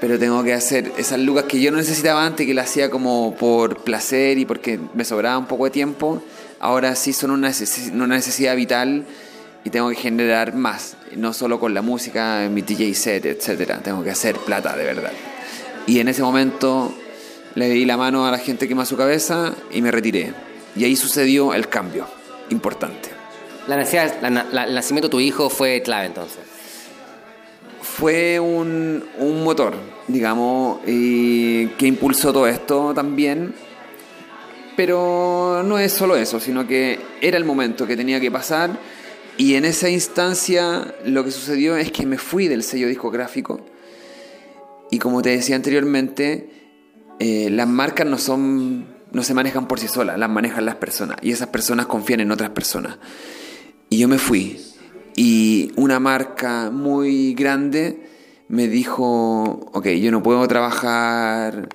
Pero 0.00 0.18
tengo 0.18 0.42
que 0.42 0.52
hacer 0.52 0.92
esas 0.98 1.20
lucas 1.20 1.44
que 1.44 1.60
yo 1.60 1.70
no 1.70 1.78
necesitaba 1.78 2.26
antes, 2.26 2.46
que 2.46 2.52
la 2.52 2.62
hacía 2.62 2.90
como 2.90 3.36
por 3.36 3.84
placer 3.84 4.38
y 4.38 4.44
porque 4.44 4.78
me 4.92 5.04
sobraba 5.04 5.38
un 5.38 5.46
poco 5.46 5.64
de 5.64 5.70
tiempo 5.70 6.22
ahora 6.64 6.96
sí 6.96 7.12
son 7.12 7.30
una, 7.30 7.48
necesidad 7.48 8.56
vital 8.56 9.04
y 9.64 9.70
tengo 9.70 9.90
que 9.90 9.96
generar 9.96 10.54
más, 10.54 10.96
no 11.14 11.34
solo 11.34 11.60
con 11.60 11.74
la 11.74 11.82
música, 11.82 12.48
mi 12.50 12.62
DJ 12.62 12.94
set, 12.94 13.26
etcétera. 13.26 13.80
Tengo 13.82 14.02
que 14.02 14.10
hacer 14.10 14.36
plata 14.36 14.74
de 14.74 14.84
verdad. 14.84 15.12
Y 15.86 16.00
en 16.00 16.08
ese 16.08 16.22
momento 16.22 16.94
le 17.54 17.68
di 17.68 17.84
la 17.84 17.98
mano 17.98 18.26
a 18.26 18.30
la 18.30 18.38
gente 18.38 18.66
que 18.66 18.72
a 18.72 18.84
su 18.86 18.96
cabeza 18.96 19.54
y 19.70 19.82
me 19.82 19.90
retiré. 19.90 20.32
Y 20.74 20.84
ahí 20.84 20.96
sucedió 20.96 21.52
el 21.52 21.68
cambio 21.68 22.06
importante. 22.48 23.10
La 23.68 23.76
necesidad, 23.76 24.24
el 24.24 24.74
nacimiento 24.74 25.08
de 25.08 25.12
tu 25.12 25.20
hijo 25.20 25.50
fue 25.50 25.82
clave 25.82 26.06
entonces. 26.06 26.40
Fue 27.82 28.40
un, 28.40 29.04
un 29.18 29.44
motor, 29.44 29.74
digamos, 30.08 30.80
y 30.86 31.66
que 31.76 31.86
impulsó 31.86 32.32
todo 32.32 32.46
esto 32.46 32.94
también 32.94 33.54
pero 34.76 35.62
no 35.64 35.78
es 35.78 35.92
solo 35.92 36.16
eso, 36.16 36.40
sino 36.40 36.66
que 36.66 36.98
era 37.20 37.36
el 37.36 37.44
momento 37.44 37.86
que 37.86 37.96
tenía 37.96 38.20
que 38.20 38.30
pasar 38.30 38.78
y 39.36 39.54
en 39.54 39.64
esa 39.64 39.88
instancia 39.88 40.94
lo 41.04 41.24
que 41.24 41.30
sucedió 41.30 41.76
es 41.76 41.90
que 41.90 42.06
me 42.06 42.18
fui 42.18 42.48
del 42.48 42.62
sello 42.62 42.88
discográfico 42.88 43.64
y 44.90 44.98
como 44.98 45.22
te 45.22 45.30
decía 45.30 45.56
anteriormente, 45.56 46.50
eh, 47.18 47.48
las 47.50 47.66
marcas 47.66 48.06
no 48.06 48.18
son 48.18 48.94
no 49.12 49.22
se 49.22 49.32
manejan 49.32 49.68
por 49.68 49.78
sí 49.78 49.86
solas, 49.86 50.18
las 50.18 50.28
manejan 50.28 50.64
las 50.64 50.74
personas 50.76 51.16
y 51.22 51.30
esas 51.30 51.48
personas 51.48 51.86
confían 51.86 52.20
en 52.20 52.32
otras 52.32 52.50
personas. 52.50 52.98
Y 53.88 53.98
yo 53.98 54.08
me 54.08 54.18
fui 54.18 54.60
y 55.16 55.72
una 55.76 56.00
marca 56.00 56.70
muy 56.70 57.34
grande 57.34 58.08
me 58.48 58.68
dijo, 58.68 59.70
ok, 59.72 59.86
yo 59.88 60.10
no 60.10 60.22
puedo 60.22 60.46
trabajar 60.48 61.68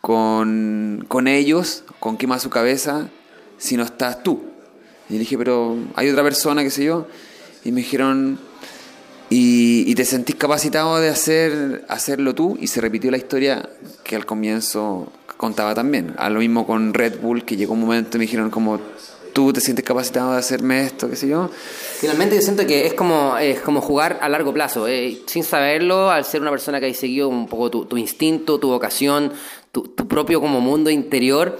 con, 0.00 1.04
con 1.08 1.28
ellos, 1.28 1.84
con 1.98 2.16
quema 2.16 2.38
su 2.38 2.50
cabeza, 2.50 3.08
si 3.58 3.76
no 3.76 3.84
estás 3.84 4.22
tú. 4.22 4.42
Y 5.08 5.18
dije, 5.18 5.36
pero 5.36 5.76
hay 5.94 6.08
otra 6.08 6.22
persona, 6.22 6.62
qué 6.62 6.70
sé 6.70 6.84
yo. 6.84 7.06
Y 7.64 7.72
me 7.72 7.80
dijeron, 7.80 8.38
y, 9.28 9.94
te 9.94 10.04
sentís 10.04 10.34
capacitado 10.36 10.98
de 10.98 11.08
hacer, 11.08 11.84
hacerlo 11.88 12.34
tú. 12.34 12.56
Y 12.60 12.66
se 12.68 12.80
repitió 12.80 13.10
la 13.10 13.16
historia 13.16 13.68
que 14.02 14.16
al 14.16 14.26
comienzo 14.26 15.12
contaba 15.36 15.74
también. 15.74 16.14
A 16.16 16.30
lo 16.30 16.40
mismo 16.40 16.66
con 16.66 16.94
Red 16.94 17.20
Bull, 17.20 17.44
que 17.44 17.56
llegó 17.56 17.74
un 17.74 17.80
momento 17.80 18.16
y 18.16 18.18
me 18.18 18.24
dijeron 18.24 18.50
como, 18.50 18.80
tú 19.32 19.52
te 19.52 19.60
sientes 19.60 19.84
capacitado 19.84 20.32
de 20.32 20.38
hacerme 20.38 20.84
esto, 20.84 21.08
qué 21.08 21.16
sé 21.16 21.28
yo. 21.28 21.50
Finalmente 21.98 22.36
yo 22.36 22.42
siento 22.42 22.66
que 22.66 22.86
es 22.86 22.94
como, 22.94 23.36
es 23.38 23.60
como 23.60 23.80
jugar 23.80 24.18
a 24.20 24.28
largo 24.28 24.52
plazo, 24.52 24.88
eh, 24.88 25.22
sin 25.26 25.44
saberlo, 25.44 26.10
al 26.10 26.24
ser 26.24 26.40
una 26.40 26.50
persona 26.50 26.80
que 26.80 26.86
ha 26.86 26.94
seguido 26.94 27.28
un 27.28 27.46
poco 27.46 27.70
tu, 27.70 27.84
tu 27.84 27.96
instinto, 27.96 28.58
tu 28.58 28.68
vocación, 28.68 29.32
tu, 29.72 29.94
propio 29.94 30.40
como 30.40 30.60
mundo 30.60 30.90
interior 30.90 31.58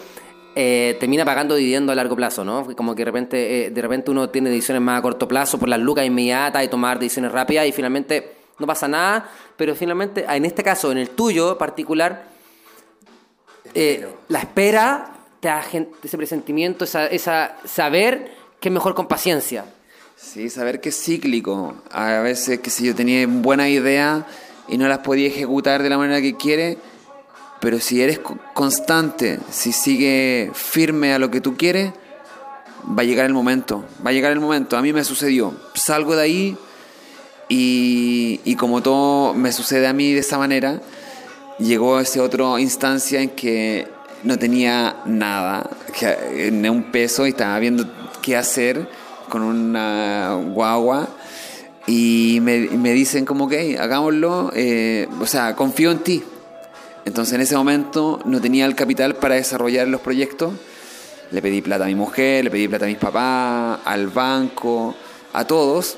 eh, 0.56 0.96
termina 0.98 1.24
pagando 1.24 1.54
dividendo 1.54 1.92
a 1.92 1.94
largo 1.94 2.16
plazo, 2.16 2.44
¿no? 2.44 2.66
Como 2.74 2.94
que 2.94 3.02
de 3.02 3.04
repente, 3.04 3.66
eh, 3.66 3.70
de 3.70 3.82
repente 3.82 4.10
uno 4.10 4.30
tiene 4.30 4.50
decisiones 4.50 4.82
más 4.82 4.98
a 4.98 5.02
corto 5.02 5.28
plazo 5.28 5.58
por 5.58 5.68
las 5.68 5.78
lucas 5.78 6.04
inmediatas 6.04 6.64
y 6.64 6.68
tomar 6.68 6.98
decisiones 6.98 7.32
rápidas 7.32 7.66
y 7.66 7.72
finalmente 7.72 8.32
no 8.58 8.66
pasa 8.66 8.88
nada, 8.88 9.30
pero 9.56 9.74
finalmente, 9.74 10.26
en 10.28 10.44
este 10.44 10.62
caso, 10.62 10.92
en 10.92 10.98
el 10.98 11.10
tuyo 11.10 11.56
particular, 11.56 12.24
eh, 13.74 14.06
la 14.28 14.40
espera 14.40 15.12
te 15.38 15.48
da 15.48 15.64
ese 16.02 16.16
presentimiento, 16.16 16.84
esa, 16.84 17.06
esa 17.06 17.56
saber 17.64 18.32
que 18.60 18.68
es 18.68 18.72
mejor 18.72 18.94
con 18.94 19.06
paciencia. 19.06 19.64
Sí, 20.16 20.50
saber 20.50 20.80
que 20.80 20.90
es 20.90 21.02
cíclico. 21.02 21.74
A 21.90 22.20
veces 22.20 22.58
que 22.58 22.68
si 22.68 22.84
yo 22.84 22.94
tenía 22.94 23.26
buena 23.26 23.68
idea 23.70 24.26
y 24.68 24.76
no 24.76 24.86
las 24.86 24.98
podía 24.98 25.28
ejecutar 25.28 25.82
de 25.82 25.88
la 25.88 25.96
manera 25.96 26.20
que 26.20 26.36
quiere, 26.36 26.76
pero 27.60 27.78
si 27.78 28.00
eres 28.00 28.20
constante, 28.54 29.38
si 29.50 29.72
sigue 29.72 30.50
firme 30.54 31.12
a 31.12 31.18
lo 31.18 31.30
que 31.30 31.40
tú 31.40 31.56
quieres, 31.56 31.92
va 32.86 33.02
a 33.02 33.04
llegar 33.04 33.26
el 33.26 33.34
momento. 33.34 33.84
Va 34.04 34.10
a 34.10 34.12
llegar 34.12 34.32
el 34.32 34.40
momento. 34.40 34.76
A 34.76 34.82
mí 34.82 34.92
me 34.92 35.04
sucedió. 35.04 35.54
Salgo 35.74 36.16
de 36.16 36.22
ahí 36.22 36.56
y, 37.48 38.54
como 38.56 38.82
todo 38.82 39.34
me 39.34 39.52
sucede 39.52 39.86
a 39.86 39.92
mí 39.92 40.12
de 40.12 40.20
esa 40.20 40.38
manera, 40.38 40.80
llegó 41.58 42.00
esa 42.00 42.22
otra 42.22 42.60
instancia 42.60 43.20
en 43.20 43.30
que 43.30 43.88
no 44.22 44.38
tenía 44.38 44.96
nada, 45.04 45.68
ni 46.52 46.68
un 46.68 46.92
peso 46.92 47.26
y 47.26 47.30
estaba 47.30 47.58
viendo 47.58 47.90
qué 48.22 48.36
hacer 48.36 48.88
con 49.28 49.42
una 49.42 50.34
guagua 50.34 51.08
y 51.86 52.38
me, 52.42 52.58
me 52.58 52.92
dicen 52.92 53.24
como 53.24 53.48
que 53.48 53.78
hagámoslo, 53.78 54.52
eh, 54.54 55.08
o 55.20 55.26
sea, 55.26 55.56
confío 55.56 55.90
en 55.90 55.98
ti, 56.00 56.22
entonces 57.04 57.34
en 57.34 57.40
ese 57.40 57.56
momento 57.56 58.20
no 58.24 58.40
tenía 58.40 58.66
el 58.66 58.74
capital 58.74 59.16
para 59.16 59.34
desarrollar 59.34 59.88
los 59.88 60.00
proyectos. 60.00 60.52
Le 61.30 61.40
pedí 61.40 61.62
plata 61.62 61.84
a 61.84 61.86
mi 61.86 61.94
mujer, 61.94 62.44
le 62.44 62.50
pedí 62.50 62.68
plata 62.68 62.84
a 62.84 62.88
mis 62.88 62.98
papás, 62.98 63.80
al 63.84 64.08
banco, 64.08 64.94
a 65.32 65.46
todos. 65.46 65.96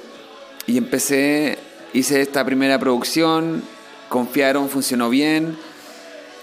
Y 0.67 0.79
empecé, 0.79 1.59
hice 1.93 2.21
esta 2.21 2.45
primera 2.45 2.79
producción, 2.79 3.63
confiaron, 4.09 4.69
funcionó 4.69 5.11
bien. 5.11 5.57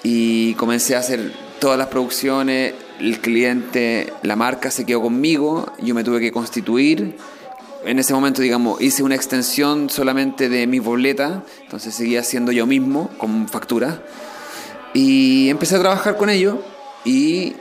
Y 0.03 0.53
comencé 0.55 0.95
a 0.95 0.99
hacer 0.99 1.31
todas 1.59 1.77
las 1.77 1.87
producciones. 1.87 2.73
El 2.99 3.19
cliente, 3.19 4.11
la 4.23 4.35
marca 4.35 4.71
se 4.71 4.85
quedó 4.85 5.01
conmigo. 5.01 5.71
Yo 5.79 5.95
me 5.95 6.03
tuve 6.03 6.19
que 6.19 6.31
constituir. 6.31 7.15
En 7.85 7.97
ese 7.97 8.13
momento, 8.13 8.41
digamos, 8.41 8.81
hice 8.81 9.03
una 9.03 9.15
extensión 9.15 9.89
solamente 9.89 10.49
de 10.49 10.67
mi 10.67 10.79
boleta. 10.79 11.43
Entonces 11.61 11.93
seguía 11.93 12.23
siendo 12.23 12.51
yo 12.51 12.65
mismo 12.65 13.09
con 13.17 13.47
factura 13.47 14.01
y 14.93 15.49
empecé 15.49 15.75
a 15.75 15.79
trabajar 15.79 16.17
con 16.17 16.29
ellos 16.29 16.57
y, 17.05 17.55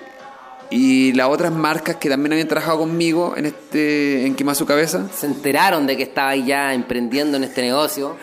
y 0.70 1.12
las 1.12 1.28
otras 1.28 1.52
marcas 1.52 1.96
que 1.96 2.08
también 2.08 2.32
habían 2.32 2.48
trabajado 2.48 2.78
conmigo 2.78 3.34
en 3.36 3.46
este 3.46 4.26
en 4.26 4.34
Quema 4.34 4.54
su 4.54 4.66
cabeza. 4.66 5.08
Se 5.14 5.26
enteraron 5.26 5.86
de 5.86 5.96
que 5.96 6.02
estaba 6.02 6.34
ya 6.36 6.74
emprendiendo 6.74 7.36
en 7.36 7.44
este 7.44 7.62
negocio. 7.62 8.16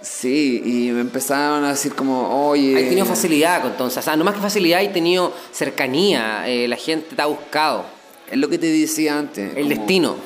Sí, 0.00 0.62
y 0.64 0.90
me 0.92 1.00
empezaron 1.00 1.64
a 1.64 1.70
decir 1.70 1.94
como, 1.94 2.48
oye... 2.48 2.76
Hay 2.76 2.88
tenido 2.90 3.06
facilidad 3.06 3.64
entonces, 3.64 3.98
o 3.98 4.02
sea, 4.02 4.16
no 4.16 4.24
más 4.24 4.34
que 4.34 4.40
facilidad, 4.40 4.80
hay 4.80 4.88
tenido 4.88 5.32
cercanía, 5.50 6.46
eh, 6.46 6.68
la 6.68 6.76
gente 6.76 7.16
te 7.16 7.22
ha 7.22 7.26
buscado. 7.26 7.86
Es 8.30 8.36
lo 8.36 8.50
que 8.50 8.58
te 8.58 8.66
decía 8.66 9.18
antes. 9.18 9.56
El 9.56 9.70
destino. 9.70 10.16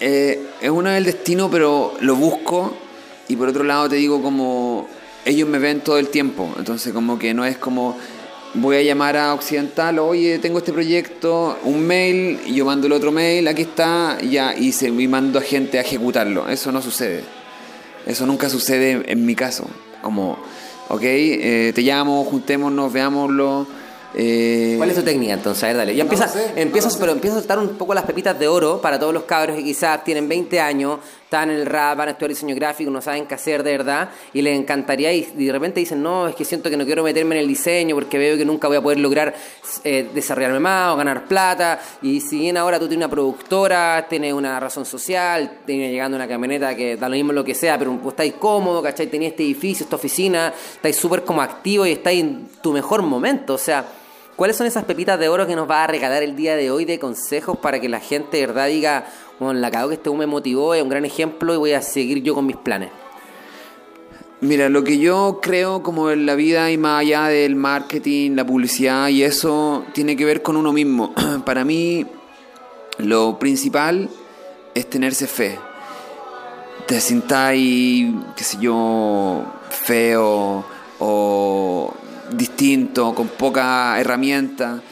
Eh, 0.00 0.46
es 0.60 0.70
una 0.70 0.94
del 0.94 1.04
destino, 1.04 1.50
pero 1.50 1.94
lo 2.00 2.16
busco 2.16 2.74
y 3.28 3.36
por 3.36 3.48
otro 3.48 3.62
lado 3.62 3.88
te 3.88 3.96
digo 3.96 4.22
como 4.22 4.88
ellos 5.24 5.48
me 5.48 5.58
ven 5.58 5.80
todo 5.80 5.98
el 5.98 6.08
tiempo, 6.08 6.52
entonces 6.58 6.92
como 6.92 7.18
que 7.18 7.34
no 7.34 7.44
es 7.44 7.56
como 7.56 7.96
voy 8.54 8.76
a 8.76 8.82
llamar 8.82 9.16
a 9.16 9.34
Occidental, 9.34 9.98
oye, 9.98 10.38
tengo 10.38 10.58
este 10.58 10.72
proyecto, 10.72 11.58
un 11.64 11.86
mail, 11.86 12.40
y 12.46 12.54
yo 12.54 12.64
mando 12.64 12.86
el 12.86 12.92
otro 12.92 13.12
mail, 13.12 13.48
aquí 13.48 13.62
está, 13.62 14.18
ya, 14.20 14.54
y, 14.54 14.72
se, 14.72 14.88
y 14.88 15.08
mando 15.08 15.38
a 15.38 15.42
gente 15.42 15.78
a 15.78 15.82
ejecutarlo. 15.82 16.48
Eso 16.48 16.72
no 16.72 16.82
sucede. 16.82 17.24
Eso 18.06 18.26
nunca 18.26 18.48
sucede 18.48 19.02
en 19.06 19.24
mi 19.24 19.34
caso. 19.34 19.66
Como, 20.02 20.38
ok, 20.88 21.02
eh, 21.02 21.72
te 21.74 21.82
llamo, 21.82 22.24
juntémonos, 22.24 22.92
veámoslo. 22.92 23.66
Eh... 24.14 24.74
¿Cuál 24.76 24.90
es 24.90 24.96
tu 24.96 25.02
técnica 25.02 25.32
entonces? 25.32 25.64
A 25.64 25.68
ver, 25.68 25.76
dale. 25.76 25.94
Ya 25.94 26.02
empieza, 26.02 26.30
empiezas, 26.56 26.96
pero 26.96 27.12
empieza 27.12 27.36
a 27.36 27.38
soltar 27.38 27.58
un 27.58 27.68
poco 27.78 27.94
las 27.94 28.04
pepitas 28.04 28.38
de 28.38 28.48
oro 28.48 28.80
para 28.82 28.98
todos 28.98 29.14
los 29.14 29.22
cabros 29.22 29.56
que 29.56 29.64
quizás 29.64 30.04
tienen 30.04 30.28
20 30.28 30.60
años, 30.60 30.98
están 31.32 31.48
en 31.48 31.60
el 31.60 31.64
rap, 31.64 31.96
van 31.96 32.08
a 32.08 32.10
estudiar 32.10 32.28
diseño 32.28 32.54
gráfico, 32.54 32.90
no 32.90 33.00
saben 33.00 33.24
qué 33.24 33.34
hacer 33.34 33.62
de 33.62 33.70
verdad 33.70 34.10
y 34.34 34.42
les 34.42 34.58
encantaría 34.58 35.10
y, 35.14 35.22
de 35.22 35.50
repente 35.50 35.80
dicen, 35.80 36.02
no, 36.02 36.28
es 36.28 36.34
que 36.34 36.44
siento 36.44 36.68
que 36.68 36.76
no 36.76 36.84
quiero 36.84 37.02
meterme 37.02 37.36
en 37.36 37.40
el 37.40 37.48
diseño 37.48 37.94
porque 37.94 38.18
veo 38.18 38.36
que 38.36 38.44
nunca 38.44 38.68
voy 38.68 38.76
a 38.76 38.82
poder 38.82 38.98
lograr 38.98 39.34
eh, 39.82 40.10
desarrollarme 40.12 40.60
más 40.60 40.92
o 40.92 40.96
ganar 40.96 41.24
plata 41.24 41.80
y 42.02 42.20
si 42.20 42.38
bien 42.38 42.58
ahora 42.58 42.78
tú 42.78 42.86
tienes 42.86 43.06
una 43.06 43.10
productora, 43.10 44.06
tienes 44.10 44.34
una 44.34 44.60
razón 44.60 44.84
social, 44.84 45.60
tienes 45.64 45.90
llegando 45.90 46.18
una 46.18 46.28
camioneta 46.28 46.76
que 46.76 46.98
da 46.98 47.08
lo 47.08 47.14
mismo 47.14 47.32
lo 47.32 47.44
que 47.44 47.54
sea, 47.54 47.78
pero 47.78 47.96
pues, 47.96 48.12
estáis 48.12 48.34
cómodo, 48.34 48.82
¿cachai? 48.82 49.06
Tenías 49.06 49.30
este 49.30 49.44
edificio, 49.44 49.84
esta 49.84 49.96
oficina, 49.96 50.52
estáis 50.74 50.96
súper 50.96 51.24
como 51.24 51.40
activo 51.40 51.86
y 51.86 51.92
estáis 51.92 52.20
en 52.20 52.46
tu 52.60 52.72
mejor 52.72 53.00
momento, 53.00 53.54
o 53.54 53.58
sea... 53.58 53.86
¿Cuáles 54.34 54.56
son 54.56 54.66
esas 54.66 54.84
pepitas 54.84 55.20
de 55.20 55.28
oro 55.28 55.46
que 55.46 55.54
nos 55.54 55.70
va 55.70 55.84
a 55.84 55.86
regalar 55.86 56.22
el 56.22 56.34
día 56.34 56.56
de 56.56 56.70
hoy 56.70 56.86
de 56.86 56.98
consejos 56.98 57.58
para 57.58 57.80
que 57.80 57.88
la 57.90 58.00
gente 58.00 58.38
de 58.38 58.46
verdad 58.46 58.66
diga, 58.66 59.06
la 59.52 59.70
cago 59.70 59.88
que 59.88 59.94
este 59.94 60.10
me 60.10 60.26
motivó, 60.26 60.74
es 60.74 60.82
un 60.82 60.88
gran 60.88 61.04
ejemplo 61.04 61.54
y 61.54 61.56
voy 61.56 61.72
a 61.72 61.82
seguir 61.82 62.22
yo 62.22 62.34
con 62.34 62.46
mis 62.46 62.56
planes? 62.56 62.90
Mira, 64.40 64.68
lo 64.68 64.82
que 64.82 64.98
yo 64.98 65.38
creo 65.40 65.84
como 65.84 66.10
en 66.10 66.26
la 66.26 66.34
vida 66.34 66.70
y 66.70 66.76
más 66.76 67.02
allá 67.02 67.26
del 67.26 67.54
marketing, 67.54 68.32
la 68.32 68.44
publicidad 68.44 69.08
y 69.08 69.22
eso 69.22 69.84
tiene 69.92 70.16
que 70.16 70.24
ver 70.24 70.42
con 70.42 70.56
uno 70.56 70.72
mismo. 70.72 71.14
Para 71.46 71.64
mí 71.64 72.04
lo 72.98 73.38
principal 73.38 74.10
es 74.74 74.90
tenerse 74.90 75.26
fe. 75.26 75.58
Te 76.86 77.00
sintáis, 77.00 78.12
qué 78.36 78.42
sé 78.42 78.58
yo, 78.60 79.44
feo 79.70 80.64
o 80.98 81.94
distinto, 82.32 83.14
con 83.14 83.28
poca 83.28 84.00
herramienta, 84.00 84.82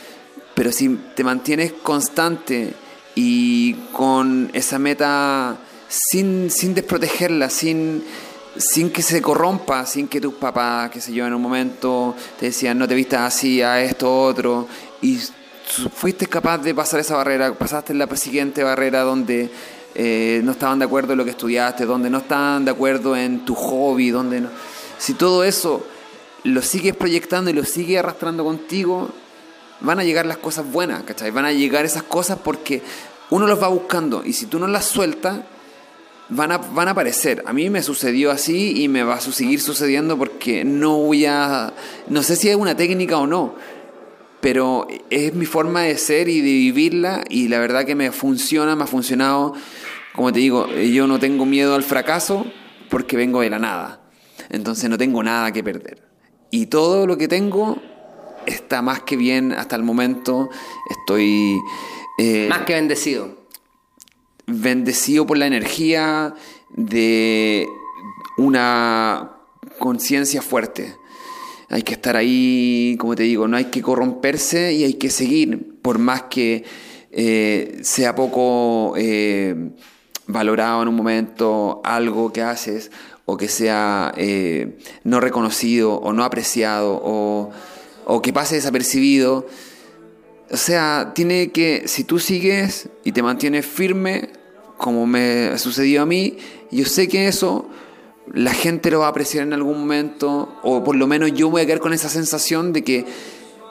pero 0.54 0.70
si 0.70 0.90
te 1.16 1.24
mantienes 1.24 1.72
constante 1.72 2.74
y 3.14 3.49
con 3.92 4.50
esa 4.52 4.78
meta 4.78 5.58
sin, 5.88 6.50
sin 6.50 6.74
desprotegerla, 6.74 7.50
sin, 7.50 8.04
sin 8.56 8.90
que 8.90 9.02
se 9.02 9.20
corrompa, 9.20 9.86
sin 9.86 10.08
que 10.08 10.20
tus 10.20 10.34
papás, 10.34 10.90
qué 10.90 11.00
sé 11.00 11.12
yo, 11.12 11.26
en 11.26 11.34
un 11.34 11.42
momento 11.42 12.14
te 12.38 12.46
decían 12.46 12.78
no 12.78 12.86
te 12.86 12.94
vistas 12.94 13.34
así, 13.34 13.62
a 13.62 13.82
esto, 13.82 14.22
otro, 14.22 14.68
y 15.02 15.18
fuiste 15.94 16.26
capaz 16.26 16.58
de 16.58 16.74
pasar 16.74 17.00
esa 17.00 17.16
barrera, 17.16 17.52
pasaste 17.54 17.94
la 17.94 18.06
siguiente 18.16 18.62
barrera 18.62 19.02
donde 19.02 19.50
eh, 19.94 20.40
no 20.44 20.52
estaban 20.52 20.78
de 20.78 20.84
acuerdo 20.84 21.12
en 21.12 21.18
lo 21.18 21.24
que 21.24 21.30
estudiaste, 21.30 21.84
donde 21.86 22.10
no 22.10 22.18
estaban 22.18 22.64
de 22.64 22.70
acuerdo 22.70 23.16
en 23.16 23.44
tu 23.44 23.54
hobby, 23.54 24.10
donde 24.10 24.40
no... 24.40 24.48
Si 24.98 25.14
todo 25.14 25.44
eso 25.44 25.84
lo 26.44 26.62
sigues 26.62 26.94
proyectando 26.94 27.50
y 27.50 27.54
lo 27.54 27.64
sigues 27.64 27.98
arrastrando 27.98 28.44
contigo, 28.44 29.10
van 29.80 29.98
a 29.98 30.04
llegar 30.04 30.26
las 30.26 30.36
cosas 30.36 30.70
buenas, 30.70 31.02
¿cachai? 31.04 31.30
Van 31.30 31.44
a 31.44 31.52
llegar 31.52 31.84
esas 31.84 32.02
cosas 32.02 32.38
porque 32.42 32.82
uno 33.30 33.46
los 33.46 33.62
va 33.62 33.68
buscando 33.68 34.22
y 34.24 34.32
si 34.32 34.46
tú 34.46 34.58
no 34.58 34.66
las 34.66 34.84
sueltas, 34.84 35.40
van 36.30 36.52
a, 36.52 36.58
van 36.58 36.88
a 36.88 36.92
aparecer. 36.92 37.42
A 37.46 37.52
mí 37.52 37.70
me 37.70 37.82
sucedió 37.82 38.30
así 38.30 38.82
y 38.82 38.88
me 38.88 39.02
va 39.02 39.14
a 39.14 39.20
seguir 39.20 39.60
sucediendo 39.60 40.16
porque 40.16 40.64
no 40.64 40.96
voy 40.98 41.26
a... 41.26 41.72
No 42.08 42.22
sé 42.22 42.36
si 42.36 42.48
es 42.48 42.56
una 42.56 42.76
técnica 42.76 43.18
o 43.18 43.26
no, 43.26 43.54
pero 44.40 44.86
es 45.10 45.34
mi 45.34 45.46
forma 45.46 45.82
de 45.82 45.96
ser 45.98 46.28
y 46.28 46.40
de 46.40 46.50
vivirla 46.50 47.24
y 47.28 47.48
la 47.48 47.58
verdad 47.58 47.84
que 47.84 47.94
me 47.94 48.10
funciona, 48.12 48.74
me 48.76 48.84
ha 48.84 48.86
funcionado. 48.86 49.54
Como 50.14 50.32
te 50.32 50.40
digo, 50.40 50.68
yo 50.68 51.06
no 51.06 51.18
tengo 51.18 51.44
miedo 51.46 51.74
al 51.74 51.82
fracaso 51.82 52.46
porque 52.88 53.16
vengo 53.16 53.40
de 53.40 53.50
la 53.50 53.58
nada. 53.58 54.00
Entonces 54.48 54.88
no 54.88 54.98
tengo 54.98 55.22
nada 55.22 55.52
que 55.52 55.62
perder. 55.62 56.02
Y 56.50 56.66
todo 56.66 57.06
lo 57.06 57.16
que 57.16 57.28
tengo 57.28 57.80
está 58.46 58.82
más 58.82 59.02
que 59.02 59.16
bien 59.16 59.52
hasta 59.52 59.76
el 59.76 59.82
momento. 59.82 60.48
Estoy... 60.88 61.60
Eh, 62.20 62.46
más 62.48 62.60
que 62.62 62.74
bendecido. 62.74 63.36
Bendecido 64.46 65.26
por 65.26 65.38
la 65.38 65.46
energía 65.46 66.34
de 66.76 67.66
una 68.36 69.32
conciencia 69.78 70.42
fuerte. 70.42 70.94
Hay 71.68 71.82
que 71.82 71.94
estar 71.94 72.16
ahí, 72.16 72.96
como 72.98 73.14
te 73.14 73.22
digo, 73.22 73.46
no 73.46 73.56
hay 73.56 73.66
que 73.66 73.80
corromperse 73.80 74.72
y 74.72 74.84
hay 74.84 74.94
que 74.94 75.08
seguir, 75.08 75.78
por 75.82 75.98
más 75.98 76.22
que 76.24 76.64
eh, 77.12 77.80
sea 77.82 78.14
poco 78.14 78.94
eh, 78.96 79.70
valorado 80.26 80.82
en 80.82 80.88
un 80.88 80.94
momento 80.94 81.80
algo 81.84 82.32
que 82.32 82.42
haces 82.42 82.90
o 83.24 83.36
que 83.36 83.48
sea 83.48 84.12
eh, 84.16 84.78
no 85.04 85.20
reconocido 85.20 85.94
o 85.94 86.12
no 86.12 86.24
apreciado 86.24 87.00
o, 87.02 87.52
que 88.22 88.32
pase 88.32 88.56
desapercibido. 88.56 89.46
O 90.50 90.56
sea, 90.56 91.12
tiene 91.14 91.50
que, 91.50 91.84
si 91.86 92.04
tú 92.04 92.18
sigues 92.18 92.88
y 93.04 93.12
te 93.12 93.22
mantienes 93.22 93.66
firme, 93.66 94.30
como 94.76 95.06
me 95.06 95.48
ha 95.48 95.58
sucedido 95.58 96.02
a 96.02 96.06
mí, 96.06 96.38
yo 96.70 96.84
sé 96.84 97.08
que 97.08 97.28
eso 97.28 97.68
la 98.32 98.52
gente 98.52 98.90
lo 98.90 99.00
va 99.00 99.06
a 99.06 99.10
apreciar 99.10 99.44
en 99.44 99.52
algún 99.52 99.78
momento, 99.80 100.56
o 100.62 100.84
por 100.84 100.96
lo 100.96 101.06
menos 101.06 101.32
yo 101.32 101.50
voy 101.50 101.62
a 101.62 101.66
quedar 101.66 101.80
con 101.80 101.92
esa 101.92 102.08
sensación 102.08 102.72
de 102.72 102.84
que 102.84 103.04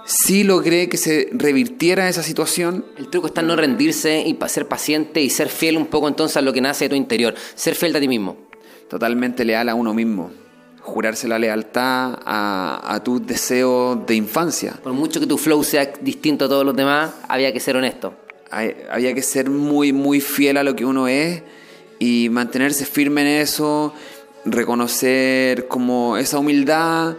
sí 0.05 0.43
logré 0.43 0.89
que 0.89 0.97
se 0.97 1.30
revirtiera 1.32 2.09
esa 2.09 2.23
situación. 2.23 2.86
El 2.97 3.09
truco 3.09 3.27
está 3.27 3.41
en 3.41 3.47
no 3.47 3.55
rendirse 3.55 4.21
y 4.21 4.38
ser 4.47 4.67
paciente 4.67 5.21
y 5.21 5.30
ser 5.30 5.49
fiel 5.49 5.77
un 5.77 5.88
poco 5.88 6.07
entonces 6.07 6.38
a 6.38 6.41
lo 6.41 6.53
que 6.53 6.61
nace 6.61 6.86
de 6.86 6.89
tu 6.89 6.95
interior, 6.95 7.36
ser 7.55 7.75
fiel 7.75 7.95
a 7.95 7.99
ti 7.99 8.07
mismo 8.07 8.49
totalmente 8.89 9.45
leal 9.45 9.69
a 9.69 9.75
uno 9.75 9.93
mismo. 9.93 10.32
Jurarse 10.89 11.27
la 11.27 11.39
lealtad 11.39 12.19
a, 12.25 12.81
a 12.83 13.03
tus 13.03 13.25
deseos 13.25 14.05
de 14.05 14.15
infancia. 14.15 14.73
Por 14.83 14.93
mucho 14.93 15.19
que 15.19 15.27
tu 15.27 15.37
flow 15.37 15.63
sea 15.63 15.91
distinto 16.01 16.45
a 16.45 16.49
todos 16.49 16.65
los 16.65 16.75
demás, 16.75 17.11
había 17.27 17.53
que 17.53 17.59
ser 17.59 17.77
honesto. 17.77 18.13
había 18.51 19.13
que 19.13 19.21
ser 19.21 19.49
muy, 19.49 19.93
muy 19.93 20.19
fiel 20.19 20.57
a 20.57 20.63
lo 20.63 20.75
que 20.75 20.85
uno 20.85 21.07
es 21.07 21.43
y 21.99 22.29
mantenerse 22.29 22.85
firme 22.85 23.21
en 23.21 23.41
eso, 23.41 23.93
reconocer 24.45 25.67
como 25.67 26.17
esa 26.17 26.39
humildad, 26.39 27.15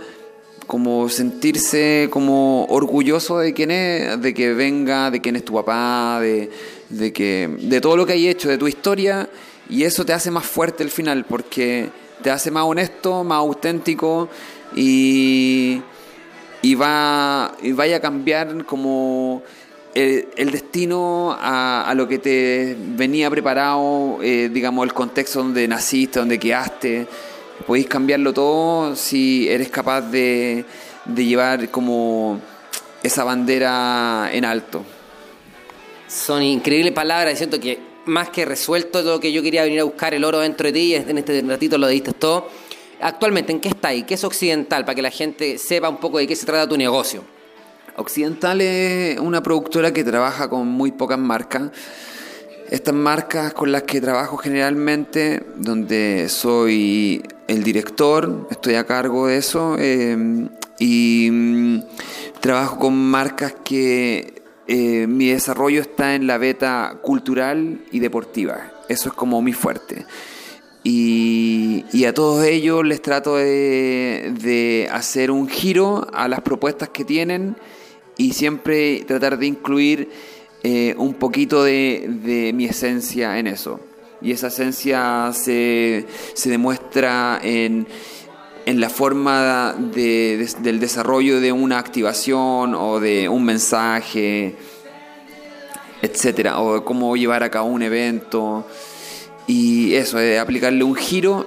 como 0.66 1.08
sentirse 1.08 2.08
como 2.10 2.64
orgulloso 2.66 3.38
de 3.38 3.52
quién 3.52 3.70
es, 3.70 4.20
de 4.20 4.34
que 4.34 4.54
venga, 4.54 5.10
de 5.10 5.20
quién 5.20 5.36
es 5.36 5.44
tu 5.44 5.54
papá, 5.54 6.18
de, 6.20 6.50
de 6.88 7.12
que 7.12 7.56
de 7.60 7.80
todo 7.80 7.96
lo 7.96 8.06
que 8.06 8.14
hay 8.14 8.28
hecho, 8.28 8.48
de 8.48 8.58
tu 8.58 8.68
historia 8.68 9.28
y 9.70 9.84
eso 9.84 10.04
te 10.04 10.12
hace 10.12 10.30
más 10.30 10.44
fuerte 10.44 10.82
al 10.82 10.90
final, 10.90 11.24
porque 11.24 11.88
te 12.22 12.30
hace 12.30 12.50
más 12.50 12.64
honesto, 12.64 13.24
más 13.24 13.38
auténtico 13.38 14.28
y, 14.74 15.82
y, 16.62 16.74
va, 16.74 17.52
y 17.62 17.72
vaya 17.72 17.96
a 17.96 18.00
cambiar 18.00 18.64
como 18.64 19.42
el, 19.94 20.50
destino 20.50 21.36
a, 21.38 21.92
lo 21.96 22.06
que 22.06 22.18
te 22.18 22.76
venía 22.78 23.30
preparado, 23.30 24.18
eh, 24.22 24.50
digamos, 24.52 24.84
el 24.86 24.92
contexto 24.92 25.40
donde 25.40 25.66
naciste, 25.66 26.18
donde 26.18 26.38
quedaste. 26.38 27.06
Podéis 27.66 27.86
cambiarlo 27.86 28.32
todo 28.32 28.96
si 28.96 29.48
eres 29.48 29.68
capaz 29.68 30.02
de, 30.02 30.64
de 31.04 31.24
llevar 31.24 31.68
como 31.70 32.40
esa 33.02 33.24
bandera 33.24 34.30
en 34.32 34.44
alto. 34.44 34.84
Son 36.08 36.42
increíbles 36.42 36.92
palabras, 36.92 37.38
siento 37.38 37.60
que 37.60 37.89
más 38.06 38.30
que 38.30 38.44
resuelto 38.44 39.02
lo 39.02 39.20
que 39.20 39.32
yo 39.32 39.42
quería 39.42 39.62
venir 39.62 39.80
a 39.80 39.84
buscar 39.84 40.14
el 40.14 40.24
oro 40.24 40.40
dentro 40.40 40.66
de 40.66 40.72
ti 40.72 40.94
en 40.94 41.18
este 41.18 41.42
ratito 41.42 41.78
lo 41.78 41.88
diste 41.88 42.12
todo. 42.12 42.48
Actualmente, 43.00 43.52
¿en 43.52 43.60
qué 43.60 43.68
está 43.68 43.88
ahí? 43.88 44.02
¿Qué 44.02 44.14
es 44.14 44.24
Occidental? 44.24 44.84
Para 44.84 44.94
que 44.94 45.02
la 45.02 45.10
gente 45.10 45.58
sepa 45.58 45.88
un 45.88 45.98
poco 45.98 46.18
de 46.18 46.26
qué 46.26 46.36
se 46.36 46.44
trata 46.44 46.68
tu 46.68 46.76
negocio. 46.76 47.24
Occidental 47.96 48.60
es 48.60 49.18
una 49.18 49.42
productora 49.42 49.92
que 49.92 50.04
trabaja 50.04 50.48
con 50.48 50.66
muy 50.66 50.92
pocas 50.92 51.18
marcas. 51.18 51.70
Estas 52.70 52.94
marcas 52.94 53.52
con 53.54 53.72
las 53.72 53.82
que 53.82 54.00
trabajo 54.00 54.36
generalmente, 54.36 55.42
donde 55.56 56.28
soy 56.28 57.22
el 57.48 57.64
director, 57.64 58.46
estoy 58.50 58.76
a 58.76 58.84
cargo 58.84 59.26
de 59.26 59.38
eso, 59.38 59.76
eh, 59.78 60.48
y 60.78 61.28
mm, 61.30 61.80
trabajo 62.40 62.78
con 62.78 62.96
marcas 62.96 63.54
que 63.64 64.39
eh, 64.72 65.08
mi 65.08 65.30
desarrollo 65.30 65.80
está 65.80 66.14
en 66.14 66.28
la 66.28 66.38
beta 66.38 67.00
cultural 67.02 67.80
y 67.90 67.98
deportiva. 67.98 68.70
Eso 68.88 69.08
es 69.08 69.14
como 69.16 69.42
mi 69.42 69.52
fuerte. 69.52 70.06
Y, 70.84 72.04
a 72.06 72.14
todos 72.14 72.44
ellos 72.44 72.86
les 72.86 73.02
trato 73.02 73.34
de, 73.34 74.88
hacer 74.92 75.32
un 75.32 75.48
giro 75.48 76.06
a 76.12 76.28
las 76.28 76.42
propuestas 76.42 76.90
que 76.90 77.04
tienen 77.04 77.56
y 78.16 78.32
siempre 78.32 79.02
tratar 79.08 79.40
de 79.40 79.46
incluir 79.46 80.08
eh, 80.62 80.94
un 80.98 81.14
poquito 81.14 81.64
de, 81.64 82.52
mi 82.54 82.66
esencia 82.66 83.40
en 83.40 83.48
eso. 83.48 83.80
Y 84.22 84.30
esa 84.30 84.46
esencia 84.46 85.32
se, 85.32 86.06
se 86.34 86.48
demuestra 86.48 87.40
en 87.42 87.88
en 88.66 88.80
la 88.80 88.90
forma 88.90 89.74
del 89.74 90.80
desarrollo 90.80 91.40
de 91.40 91.52
una 91.52 91.78
activación 91.78 92.74
o 92.74 93.00
de 93.00 93.28
un 93.28 93.44
mensaje, 93.44 94.56
etcétera, 96.02 96.60
o 96.60 96.84
cómo 96.84 97.16
llevar 97.16 97.42
a 97.42 97.50
cabo 97.50 97.68
un 97.68 97.82
evento. 97.82 98.66
Y 99.46 99.94
eso, 99.94 100.18
es 100.18 100.38
aplicarle 100.38 100.84
un 100.84 100.94
giro 100.94 101.46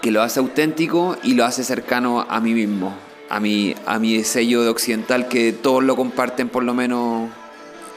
que 0.00 0.10
lo 0.10 0.22
hace 0.22 0.40
auténtico 0.40 1.16
y 1.22 1.34
lo 1.34 1.44
hace 1.44 1.64
cercano 1.64 2.24
a 2.28 2.40
mí 2.40 2.54
mismo, 2.54 2.94
a 3.28 3.40
mi, 3.40 3.74
a 3.86 3.98
mi 3.98 4.22
sello 4.24 4.62
de 4.62 4.68
occidental 4.68 5.28
que 5.28 5.52
todos 5.52 5.82
lo 5.82 5.96
comparten 5.96 6.48
por 6.48 6.64
lo 6.64 6.74
menos 6.74 7.28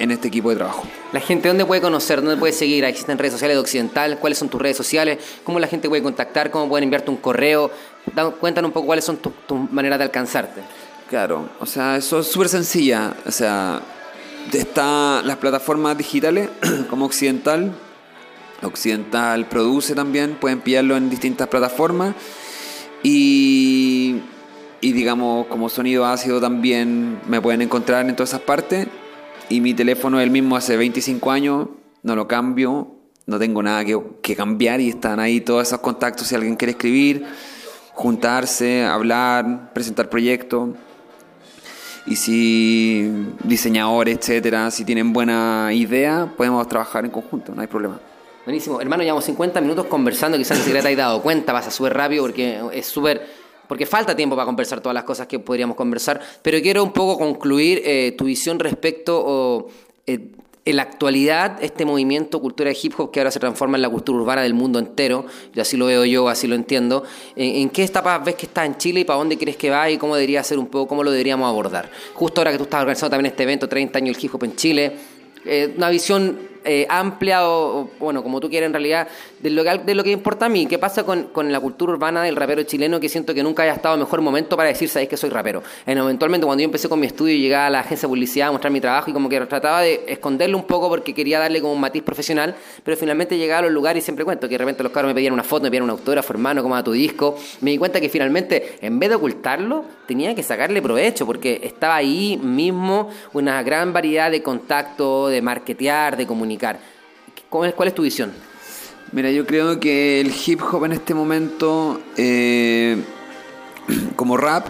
en 0.01 0.09
este 0.09 0.29
equipo 0.29 0.49
de 0.49 0.55
trabajo. 0.55 0.83
La 1.11 1.19
gente, 1.19 1.47
¿dónde 1.47 1.63
puede 1.63 1.79
conocer? 1.79 2.21
¿Dónde 2.21 2.37
puede 2.37 2.53
seguir? 2.53 2.83
¿Existen 2.85 3.19
redes 3.19 3.33
sociales 3.33 3.55
de 3.55 3.61
Occidental? 3.61 4.17
¿Cuáles 4.17 4.39
son 4.39 4.49
tus 4.49 4.59
redes 4.59 4.75
sociales? 4.75 5.19
¿Cómo 5.43 5.59
la 5.59 5.67
gente 5.67 5.89
puede 5.89 6.01
contactar? 6.01 6.49
¿Cómo 6.49 6.67
pueden 6.67 6.85
enviarte 6.85 7.11
un 7.11 7.17
correo? 7.17 7.69
Cuéntanos 8.39 8.69
un 8.69 8.73
poco 8.73 8.87
cuáles 8.87 9.05
son 9.05 9.17
tus 9.17 9.71
maneras 9.71 9.99
de 9.99 10.05
alcanzarte. 10.05 10.61
Claro, 11.09 11.49
o 11.59 11.65
sea, 11.65 11.97
eso 11.97 12.19
es 12.19 12.27
súper 12.27 12.49
sencilla. 12.49 13.13
O 13.25 13.31
sea, 13.31 13.81
está 14.53 15.21
las 15.23 15.37
plataformas 15.37 15.97
digitales 15.97 16.49
como 16.89 17.05
Occidental. 17.05 17.73
Occidental 18.61 19.47
produce 19.47 19.95
también, 19.95 20.35
pueden 20.35 20.61
pillarlo 20.61 20.95
en 20.95 21.09
distintas 21.09 21.47
plataformas. 21.47 22.15
Y, 23.03 24.21
y 24.79 24.91
digamos, 24.91 25.47
como 25.47 25.67
sonido 25.69 26.05
ácido 26.05 26.39
también 26.39 27.19
me 27.27 27.41
pueden 27.41 27.61
encontrar 27.61 28.07
en 28.07 28.15
todas 28.15 28.29
esas 28.29 28.41
partes. 28.41 28.87
Y 29.49 29.59
mi 29.61 29.73
teléfono 29.73 30.19
es 30.19 30.23
el 30.23 30.31
mismo 30.31 30.55
hace 30.55 30.77
25 30.77 31.31
años, 31.31 31.67
no 32.03 32.15
lo 32.15 32.27
cambio, 32.27 32.95
no 33.25 33.39
tengo 33.39 33.61
nada 33.61 33.83
que, 33.83 33.99
que 34.21 34.35
cambiar 34.35 34.79
y 34.79 34.89
están 34.89 35.19
ahí 35.19 35.41
todos 35.41 35.67
esos 35.67 35.79
contactos 35.79 36.27
si 36.27 36.35
alguien 36.35 36.55
quiere 36.55 36.71
escribir, 36.71 37.25
juntarse, 37.93 38.83
hablar, 38.83 39.73
presentar 39.73 40.09
proyectos 40.09 40.69
y 42.05 42.15
si 42.15 43.11
diseñadores, 43.43 44.17
etcétera, 44.17 44.71
si 44.71 44.83
tienen 44.85 45.13
buena 45.13 45.69
idea, 45.71 46.33
podemos 46.35 46.67
trabajar 46.67 47.05
en 47.05 47.11
conjunto, 47.11 47.53
no 47.53 47.61
hay 47.61 47.67
problema. 47.67 47.99
Buenísimo. 48.45 48.81
Hermano, 48.81 49.03
llevamos 49.03 49.25
50 49.25 49.61
minutos 49.61 49.85
conversando, 49.85 50.37
quizás 50.37 50.57
ni 50.57 50.63
siquiera 50.63 50.81
te 50.81 50.89
has 50.89 50.97
dado 50.97 51.21
cuenta, 51.21 51.53
pasa 51.53 51.69
súper 51.69 51.93
rápido 51.93 52.23
porque 52.23 52.59
es 52.73 52.87
súper... 52.87 53.41
Porque 53.67 53.85
falta 53.85 54.13
tiempo 54.13 54.35
para 54.35 54.45
conversar 54.45 54.81
todas 54.81 54.93
las 54.93 55.05
cosas 55.05 55.27
que 55.27 55.39
podríamos 55.39 55.77
conversar, 55.77 56.19
pero 56.41 56.59
quiero 56.61 56.83
un 56.83 56.91
poco 56.91 57.17
concluir 57.17 57.81
eh, 57.85 58.13
tu 58.17 58.25
visión 58.25 58.59
respecto 58.59 59.23
o, 59.25 59.69
eh, 60.05 60.33
en 60.63 60.75
la 60.75 60.83
actualidad, 60.83 61.57
este 61.63 61.85
movimiento 61.85 62.39
cultura 62.39 62.69
de 62.69 62.77
hip 62.81 62.93
hop 62.97 63.11
que 63.11 63.19
ahora 63.19 63.31
se 63.31 63.39
transforma 63.39 63.77
en 63.77 63.81
la 63.81 63.89
cultura 63.89 64.19
urbana 64.19 64.43
del 64.43 64.53
mundo 64.53 64.77
entero, 64.77 65.25
y 65.53 65.59
así 65.59 65.75
lo 65.75 65.87
veo 65.87 66.05
yo, 66.05 66.29
así 66.29 66.47
lo 66.47 66.55
entiendo, 66.55 67.03
¿en, 67.35 67.69
qué 67.69 67.83
etapa 67.83 68.19
ves 68.19 68.35
que 68.35 68.45
está 68.45 68.65
en 68.65 68.77
Chile 68.77 68.99
y 68.99 69.03
para 69.03 69.17
dónde 69.17 69.37
crees 69.37 69.57
que 69.57 69.71
va 69.71 69.89
y 69.89 69.97
cómo 69.97 70.15
debería 70.15 70.43
ser 70.43 70.59
un 70.59 70.67
poco, 70.67 70.87
cómo 70.87 71.03
lo 71.03 71.11
deberíamos 71.11 71.47
abordar? 71.49 71.89
Justo 72.13 72.41
ahora 72.41 72.51
que 72.51 72.57
tú 72.57 72.65
estás 72.65 72.81
organizando 72.81 73.09
también 73.09 73.31
este 73.31 73.43
evento, 73.43 73.67
30 73.67 73.97
años 73.97 74.17
el 74.17 74.23
hip 74.23 74.35
hop 74.35 74.43
en 74.43 74.55
Chile, 74.55 74.95
eh, 75.45 75.73
una 75.75 75.89
visión 75.89 76.50
eh, 76.63 76.85
amplia 76.89 77.47
o, 77.47 77.89
bueno, 77.99 78.23
como 78.23 78.39
tú 78.39 78.49
quieras 78.49 78.67
en 78.67 78.73
realidad, 78.73 79.07
de 79.39 79.49
lo, 79.49 79.63
que, 79.63 79.77
de 79.79 79.95
lo 79.95 80.03
que 80.03 80.11
importa 80.11 80.45
a 80.45 80.49
mí. 80.49 80.65
¿Qué 80.65 80.77
pasa 80.77 81.03
con, 81.03 81.23
con, 81.25 81.51
la 81.51 81.59
cultura 81.59 81.93
urbana 81.93 82.23
del 82.23 82.35
rapero 82.35 82.63
chileno 82.63 82.99
que 82.99 83.09
siento 83.09 83.33
que 83.33 83.43
nunca 83.43 83.63
haya 83.63 83.73
estado 83.73 83.97
mejor 83.97 84.21
momento 84.21 84.55
para 84.55 84.69
decir, 84.69 84.89
sabéis 84.89 85.09
que 85.09 85.17
soy 85.17 85.29
rapero? 85.29 85.63
En, 85.85 85.97
eventualmente 85.97 86.45
cuando 86.45 86.61
yo 86.61 86.65
empecé 86.65 86.87
con 86.87 86.99
mi 86.99 87.07
estudio 87.07 87.35
y 87.35 87.41
llegaba 87.41 87.67
a 87.67 87.69
la 87.69 87.79
agencia 87.79 88.07
de 88.07 88.09
publicidad 88.09 88.49
a 88.49 88.51
mostrar 88.51 88.71
mi 88.71 88.81
trabajo 88.81 89.09
y 89.09 89.13
como 89.13 89.29
que 89.29 89.39
trataba 89.41 89.81
de 89.81 90.03
esconderlo 90.07 90.57
un 90.57 90.65
poco 90.65 90.89
porque 90.89 91.13
quería 91.13 91.39
darle 91.39 91.61
como 91.61 91.73
un 91.73 91.81
matiz 91.81 92.03
profesional, 92.03 92.55
pero 92.83 92.97
finalmente 92.97 93.37
llegaba 93.37 93.59
a 93.59 93.63
los 93.63 93.71
lugares 93.71 94.03
y 94.03 94.05
siempre 94.05 94.25
cuento 94.25 94.47
que 94.47 94.53
de 94.53 94.59
repente 94.59 94.83
los 94.83 94.91
caros 94.91 95.09
me 95.09 95.15
pedían 95.15 95.33
una 95.33 95.43
foto, 95.43 95.63
me 95.63 95.69
pedían 95.69 95.83
un 95.83 95.89
autógrafo, 95.91 96.33
hermano, 96.33 96.61
como 96.61 96.75
a 96.75 96.83
tu 96.83 96.91
disco. 96.91 97.35
Me 97.61 97.71
di 97.71 97.77
cuenta 97.77 97.99
que 97.99 98.09
finalmente, 98.09 98.77
en 98.81 98.99
vez 98.99 99.09
de 99.09 99.15
ocultarlo, 99.15 99.85
tenía 100.07 100.35
que 100.35 100.43
sacarle 100.43 100.81
provecho 100.81 101.25
porque 101.25 101.61
estaba 101.63 101.95
ahí 101.95 102.37
mismo 102.41 103.09
una 103.33 103.63
gran 103.63 103.93
variedad 103.93 104.31
de 104.31 104.43
contacto, 104.43 105.27
de 105.27 105.41
marketear, 105.41 106.17
de 106.17 106.27
¿Cuál 107.49 107.87
es, 107.87 107.95
tu 107.95 108.03
visión? 108.03 108.31
Mira, 109.11 109.31
yo 109.31 109.45
creo 109.45 109.79
que 109.79 110.21
el 110.21 110.31
hip 110.45 110.61
hop 110.61 110.85
en 110.85 110.93
este 110.93 111.13
momento, 111.13 112.01
eh, 112.17 112.97
como 114.15 114.37
rap, 114.37 114.69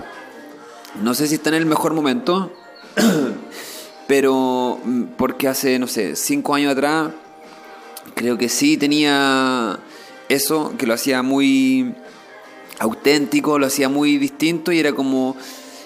no 1.02 1.14
sé 1.14 1.28
si 1.28 1.36
está 1.36 1.50
en 1.50 1.56
el 1.56 1.66
mejor 1.66 1.94
momento, 1.94 2.52
pero 4.08 4.80
mm, 4.84 5.04
porque 5.18 5.48
hace, 5.48 5.78
no 5.80 5.88
sé, 5.88 6.16
cinco 6.16 6.56
años 6.56 6.72
atrás, 6.72 7.12
creo 8.16 8.38
que 8.38 8.50
sí 8.50 8.78
tenía 8.78 9.80
eso, 10.28 10.74
que 10.78 10.88
lo 10.88 10.94
hacía 10.94 11.22
muy 11.22 11.94
auténtico, 12.80 13.60
lo 13.60 13.68
hacía 13.68 13.90
muy 13.90 14.18
distinto 14.18 14.72
y 14.72 14.80
era 14.80 14.94
como 14.94 15.36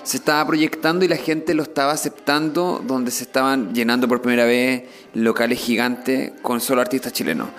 se 0.05 0.17
estaba 0.17 0.45
proyectando 0.45 1.03
y 1.03 1.07
la 1.07 1.17
gente 1.17 1.55
lo 1.55 1.63
estaba 1.63 1.91
aceptando, 1.91 2.81
donde 2.85 3.09
se 3.09 3.23
estaban 3.23 3.73
llenando 3.73 4.07
por 4.07 4.21
primera 4.21 4.45
vez 4.45 4.83
locales 5.15 5.59
gigantes 5.59 6.31
con 6.43 6.61
solo 6.61 6.81
artistas 6.81 7.11
chilenos. 7.11 7.49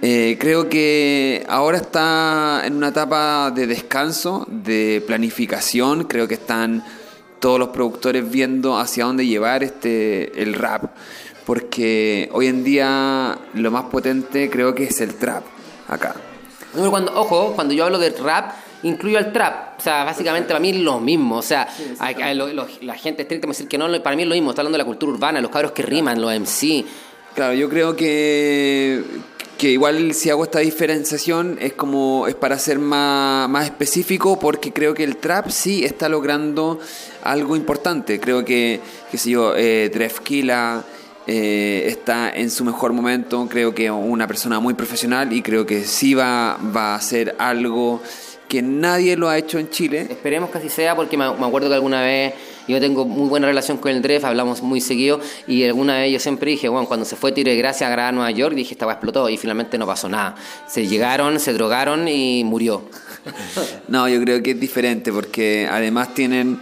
Eh, 0.00 0.36
creo 0.38 0.68
que 0.68 1.44
ahora 1.48 1.78
está 1.78 2.62
en 2.64 2.76
una 2.76 2.88
etapa 2.88 3.50
de 3.50 3.66
descanso, 3.66 4.46
de 4.48 5.02
planificación, 5.04 6.04
creo 6.04 6.28
que 6.28 6.34
están 6.34 6.84
todos 7.40 7.58
los 7.58 7.70
productores 7.70 8.30
viendo 8.30 8.78
hacia 8.78 9.04
dónde 9.06 9.26
llevar 9.26 9.64
este 9.64 10.42
el 10.42 10.54
rap, 10.54 10.94
porque 11.44 12.28
hoy 12.32 12.46
en 12.46 12.62
día 12.62 13.36
lo 13.54 13.70
más 13.72 13.84
potente 13.84 14.48
creo 14.48 14.74
que 14.74 14.84
es 14.84 15.00
el 15.00 15.14
trap 15.14 15.42
acá. 15.88 16.14
Ojo, 16.76 17.52
cuando 17.54 17.74
yo 17.74 17.84
hablo 17.84 17.98
de 17.98 18.10
rap, 18.10 18.52
incluyo 18.84 19.18
el 19.18 19.32
trap. 19.32 19.78
O 19.78 19.82
sea, 19.82 20.04
básicamente 20.04 20.48
para 20.48 20.60
mí 20.60 20.70
es 20.70 20.76
lo 20.76 21.00
mismo. 21.00 21.36
O 21.38 21.42
sea, 21.42 21.68
la 22.80 22.94
gente 22.94 23.22
estricta 23.22 23.46
me 23.46 23.52
dice 23.52 23.66
que 23.66 23.76
no, 23.76 23.90
para 24.02 24.16
mí 24.16 24.22
es 24.22 24.28
lo 24.28 24.34
mismo. 24.34 24.50
Está 24.50 24.62
hablando 24.62 24.78
de 24.78 24.84
la 24.84 24.86
cultura 24.86 25.12
urbana, 25.12 25.40
los 25.40 25.50
cabros 25.50 25.72
que 25.72 25.82
riman, 25.82 26.20
los 26.20 26.32
MC. 26.32 26.84
Claro, 27.34 27.54
yo 27.54 27.68
creo 27.68 27.96
que, 27.96 29.02
que 29.58 29.70
igual 29.70 30.14
si 30.14 30.30
hago 30.30 30.44
esta 30.44 30.60
diferenciación 30.60 31.58
es 31.60 31.72
como 31.72 32.28
es 32.28 32.36
para 32.36 32.58
ser 32.58 32.78
más, 32.78 33.48
más 33.48 33.64
específico 33.64 34.38
porque 34.38 34.72
creo 34.72 34.94
que 34.94 35.02
el 35.02 35.16
trap 35.16 35.48
sí 35.48 35.84
está 35.84 36.08
logrando 36.08 36.78
algo 37.22 37.56
importante. 37.56 38.20
Creo 38.20 38.44
que, 38.44 38.80
qué 39.10 39.18
sé 39.18 39.30
yo, 39.30 39.54
eh, 39.56 39.90
Drefkila... 39.92 40.84
Eh, 41.26 41.86
está 41.88 42.28
en 42.28 42.50
su 42.50 42.66
mejor 42.66 42.92
momento, 42.92 43.48
creo 43.50 43.74
que 43.74 43.90
una 43.90 44.26
persona 44.26 44.60
muy 44.60 44.74
profesional 44.74 45.32
y 45.32 45.40
creo 45.40 45.64
que 45.64 45.84
sí 45.84 46.12
va, 46.12 46.58
va 46.58 46.92
a 46.92 46.96
hacer 46.96 47.34
algo 47.38 48.02
que 48.54 48.62
nadie 48.62 49.16
lo 49.16 49.28
ha 49.28 49.36
hecho 49.36 49.58
en 49.58 49.68
Chile. 49.68 50.06
Esperemos 50.08 50.50
que 50.50 50.58
así 50.58 50.68
sea, 50.68 50.94
porque 50.94 51.16
me, 51.16 51.24
acuerdo 51.24 51.68
que 51.68 51.74
alguna 51.74 52.02
vez 52.02 52.34
yo 52.68 52.78
tengo 52.80 53.04
muy 53.04 53.28
buena 53.28 53.48
relación 53.48 53.78
con 53.78 53.90
el 53.90 54.00
DREF, 54.00 54.24
hablamos 54.24 54.62
muy 54.62 54.80
seguido, 54.80 55.20
y 55.46 55.64
alguna 55.64 55.98
vez 55.98 56.12
yo 56.12 56.20
siempre 56.20 56.52
dije, 56.52 56.68
bueno, 56.68 56.86
cuando 56.86 57.04
se 57.04 57.16
fue 57.16 57.32
Tiro 57.32 57.50
de 57.50 57.56
Gracia 57.56 57.88
a 57.88 57.90
grabar 57.90 58.12
a 58.12 58.16
Nueva 58.16 58.30
York, 58.30 58.54
dije, 58.54 58.74
esta 58.74 58.90
explotó, 58.90 59.28
y 59.28 59.36
finalmente 59.36 59.76
no 59.76 59.86
pasó 59.86 60.08
nada. 60.08 60.36
Se 60.68 60.86
llegaron, 60.86 61.40
se 61.40 61.52
drogaron 61.52 62.06
y 62.06 62.44
murió. 62.44 62.84
no, 63.88 64.08
yo 64.08 64.20
creo 64.20 64.40
que 64.40 64.52
es 64.52 64.60
diferente, 64.60 65.12
porque 65.12 65.68
además 65.68 66.14
tienen 66.14 66.60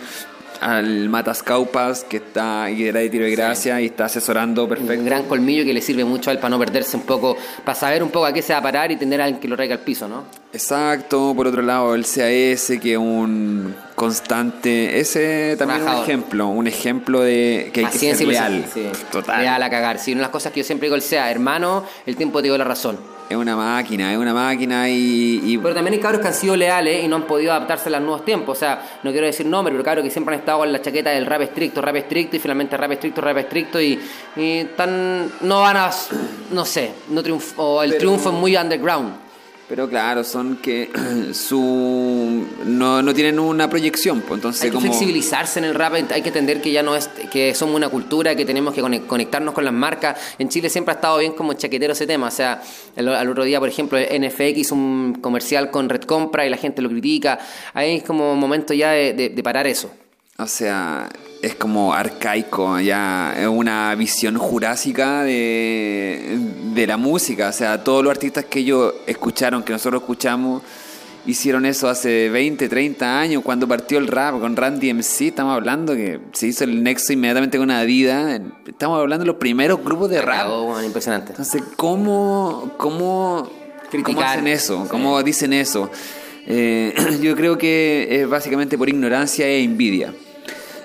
al 0.63 1.09
Matas 1.09 1.43
Caupas, 1.43 2.05
que 2.05 2.19
está 2.19 2.71
y 2.71 2.85
era 2.85 3.01
de 3.01 3.11
tiro 3.11 3.25
de 3.25 3.33
gracia 3.33 3.81
y 3.81 3.87
está 3.87 4.05
asesorando 4.05 4.69
perfecto. 4.69 4.95
Un 4.95 5.05
gran 5.05 5.25
colmillo 5.25 5.65
que 5.65 5.75
le 5.75 5.81
sirve 5.81 6.05
mucho 6.05 6.31
a 6.31 6.33
él 6.33 6.39
para 6.39 6.51
no 6.51 6.59
perderse 6.59 6.97
un 6.97 7.03
poco, 7.03 7.37
para 7.65 7.79
saber 7.79 8.03
un 8.03 8.11
poco 8.11 8.27
a 8.27 8.33
qué 8.33 8.43
se 8.43 8.53
va 8.53 8.61
a 8.61 8.63
parar 8.63 8.93
y 8.93 8.97
tener 8.97 9.21
a 9.21 9.25
alguien 9.25 9.41
que 9.41 9.49
lo 9.49 9.57
traiga 9.57 9.75
al 9.75 9.81
piso, 9.81 10.07
¿no? 10.09 10.25
Exacto, 10.53 11.35
por 11.35 11.47
otro 11.47 11.63
lado 11.63 11.95
el 11.95 12.05
CAS, 12.05 12.79
que 12.81 12.93
es 12.93 12.99
un 12.99 13.75
constante, 13.95 15.01
ese 15.01 15.57
también 15.59 15.81
es 15.83 15.87
un 15.87 16.03
ejemplo, 16.03 16.49
un 16.49 16.67
ejemplo 16.67 17.21
de 17.23 17.71
que 17.73 17.81
hay 17.81 17.87
que 17.87 18.15
ser 18.15 18.27
leal. 18.27 18.65
Total. 19.11 19.43
Leal 19.43 19.63
a 19.63 19.71
cagar. 19.71 19.99
Sí, 19.99 20.13
una 20.13 20.21
de 20.21 20.23
las 20.23 20.31
cosas 20.31 20.53
que 20.53 20.61
yo 20.61 20.65
siempre 20.65 20.87
digo 20.87 20.97
el 20.97 21.03
CA, 21.03 21.31
hermano, 21.31 21.85
el 22.07 22.17
tiempo 22.17 22.41
te 22.41 22.45
dio 22.45 22.59
la 22.59 22.65
razón 22.65 23.12
es 23.33 23.37
una 23.37 23.57
máquina, 23.57 24.13
es 24.13 24.19
una 24.19 24.33
máquina 24.33 24.89
y, 24.89 25.59
Pero 25.63 25.75
también 25.75 25.95
hay 25.95 26.01
cabros 26.01 26.21
que 26.21 26.29
han 26.29 26.35
sido 26.35 26.57
leales 26.57 27.05
y 27.05 27.09
no 27.09 27.17
han 27.17 27.27
podido 27.27 27.53
adaptarse 27.53 27.89
a 27.89 27.93
los 27.93 28.01
nuevos 28.01 28.25
tiempos. 28.25 28.57
O 28.57 28.61
sea, 28.61 28.83
no 29.03 29.11
quiero 29.11 29.27
decir 29.27 29.47
nombres, 29.47 29.75
pero 29.75 29.85
cabros 29.85 30.05
que 30.05 30.11
siempre 30.11 30.35
han 30.35 30.41
estado 30.41 30.65
en 30.65 30.73
la 30.73 30.81
chaqueta 30.81 31.11
del 31.11 31.27
rap 31.27 31.43
estricto, 31.43 31.81
rap 31.81 31.97
estricto 31.97 32.37
y 32.37 32.39
finalmente 32.39 32.77
rap 32.77 32.93
estricto, 32.93 33.21
rap 33.21 33.39
estricto 33.39 33.81
y, 33.81 33.99
y 34.37 34.65
tan, 34.77 35.31
no 35.41 35.61
van 35.61 35.77
a, 35.77 35.91
no 36.53 36.65
sé, 36.65 36.93
no 37.09 37.23
o 37.57 37.83
el 37.83 37.99
triunfo 37.99 38.31
es 38.31 38.35
muy 38.35 38.57
underground. 38.57 39.32
Pero 39.69 39.89
claro, 39.89 40.23
son 40.25 40.57
que 40.57 40.91
su 41.33 42.47
no, 42.67 43.03
no 43.03 43.15
tienen 43.15 43.39
una 43.39 43.71
proyección, 43.71 44.21
pues 44.21 44.39
entonces 44.39 44.65
hay 44.65 44.71
que 44.71 44.81
flexibilizarse 44.81 45.61
en 45.61 45.65
el 45.65 45.75
rap, 45.75 45.95
hay 45.95 46.23
que 46.23 46.29
entender 46.29 46.61
que 46.61 46.73
ya 46.73 46.83
no 46.83 46.95
es 46.95 47.09
que 47.31 47.55
somos 47.55 47.77
una 47.77 47.89
cultura, 47.89 48.35
que 48.35 48.45
tenemos 48.45 48.75
que 48.75 48.83
conectarnos 49.07 49.55
con 49.55 49.65
las 49.65 49.73
marcas. 49.73 50.19
En 50.39 50.49
Chile 50.49 50.69
siempre 50.69 50.93
ha 50.93 50.97
estado 50.97 51.19
bien 51.19 51.33
como 51.33 51.55
chaquetero 51.55 51.93
ese 51.95 52.07
tema, 52.07 52.29
o 52.29 52.31
sea, 52.31 52.63
al 52.97 53.29
otro 53.29 53.45
día, 53.45 53.61
por 53.61 53.69
ejemplo, 53.69 53.99
NFX 53.99 54.59
hizo 54.59 54.75
un 54.75 55.19
comercial 55.21 55.71
con 55.71 55.89
Red 55.89 56.03
Compra 56.03 56.45
y 56.47 56.51
la 56.51 56.57
gente 56.57 56.83
lo 56.83 56.91
critica. 56.91 57.39
Es 57.75 58.03
como 58.03 58.35
momento 58.37 58.75
ya 58.75 58.91
de 58.91 59.41
parar 59.43 59.67
eso. 59.67 59.91
O 60.39 60.47
sea, 60.47 61.09
es 61.43 61.57
como 61.57 61.93
arcaico, 61.93 62.79
ya 62.79 63.35
es 63.37 63.49
una 63.49 63.93
visión 63.97 64.39
jurásica 64.39 65.25
de, 65.25 66.39
de, 66.73 66.87
la 66.87 66.97
música. 66.97 67.49
O 67.49 67.53
sea, 67.53 67.83
todos 67.83 68.05
los 68.05 68.13
artistas 68.13 68.45
que 68.45 68.61
ellos 68.61 68.95
escucharon, 69.09 69.65
que 69.65 69.73
nosotros 69.73 70.03
escuchamos, 70.03 70.63
hicieron 71.27 71.67
eso 71.67 71.89
hace 71.89 72.29
20, 72.31 72.69
30 72.69 73.19
años, 73.19 73.43
cuando 73.43 73.67
partió 73.67 73.99
el 73.99 74.07
rap 74.07 74.39
con 74.39 74.55
Randy 74.55 74.95
MC. 74.95 75.29
Estamos 75.29 75.57
hablando 75.57 75.97
que 75.97 76.21
se 76.33 76.47
hizo 76.47 76.63
el 76.63 76.81
nexo 76.81 77.13
inmediatamente 77.13 77.59
con 77.59 77.73
Adidas. 77.73 78.41
Estamos 78.65 79.01
hablando 79.01 79.25
de 79.25 79.27
los 79.27 79.37
primeros 79.37 79.83
grupos 79.83 80.11
de 80.11 80.23
rap. 80.23 80.47
impresionante. 80.85 81.33
Entonces, 81.33 81.61
¿cómo, 81.75 82.75
cómo, 82.77 83.51
cómo 84.05 84.21
hacen 84.21 84.47
eso? 84.47 84.87
¿Cómo 84.89 85.21
dicen 85.25 85.53
eso? 85.53 85.91
Eh, 86.47 86.95
yo 87.21 87.35
creo 87.35 87.59
que 87.59 88.07
es 88.11 88.29
básicamente 88.29 88.79
por 88.79 88.89
ignorancia 88.89 89.45
e 89.49 89.65
envidia. 89.65 90.15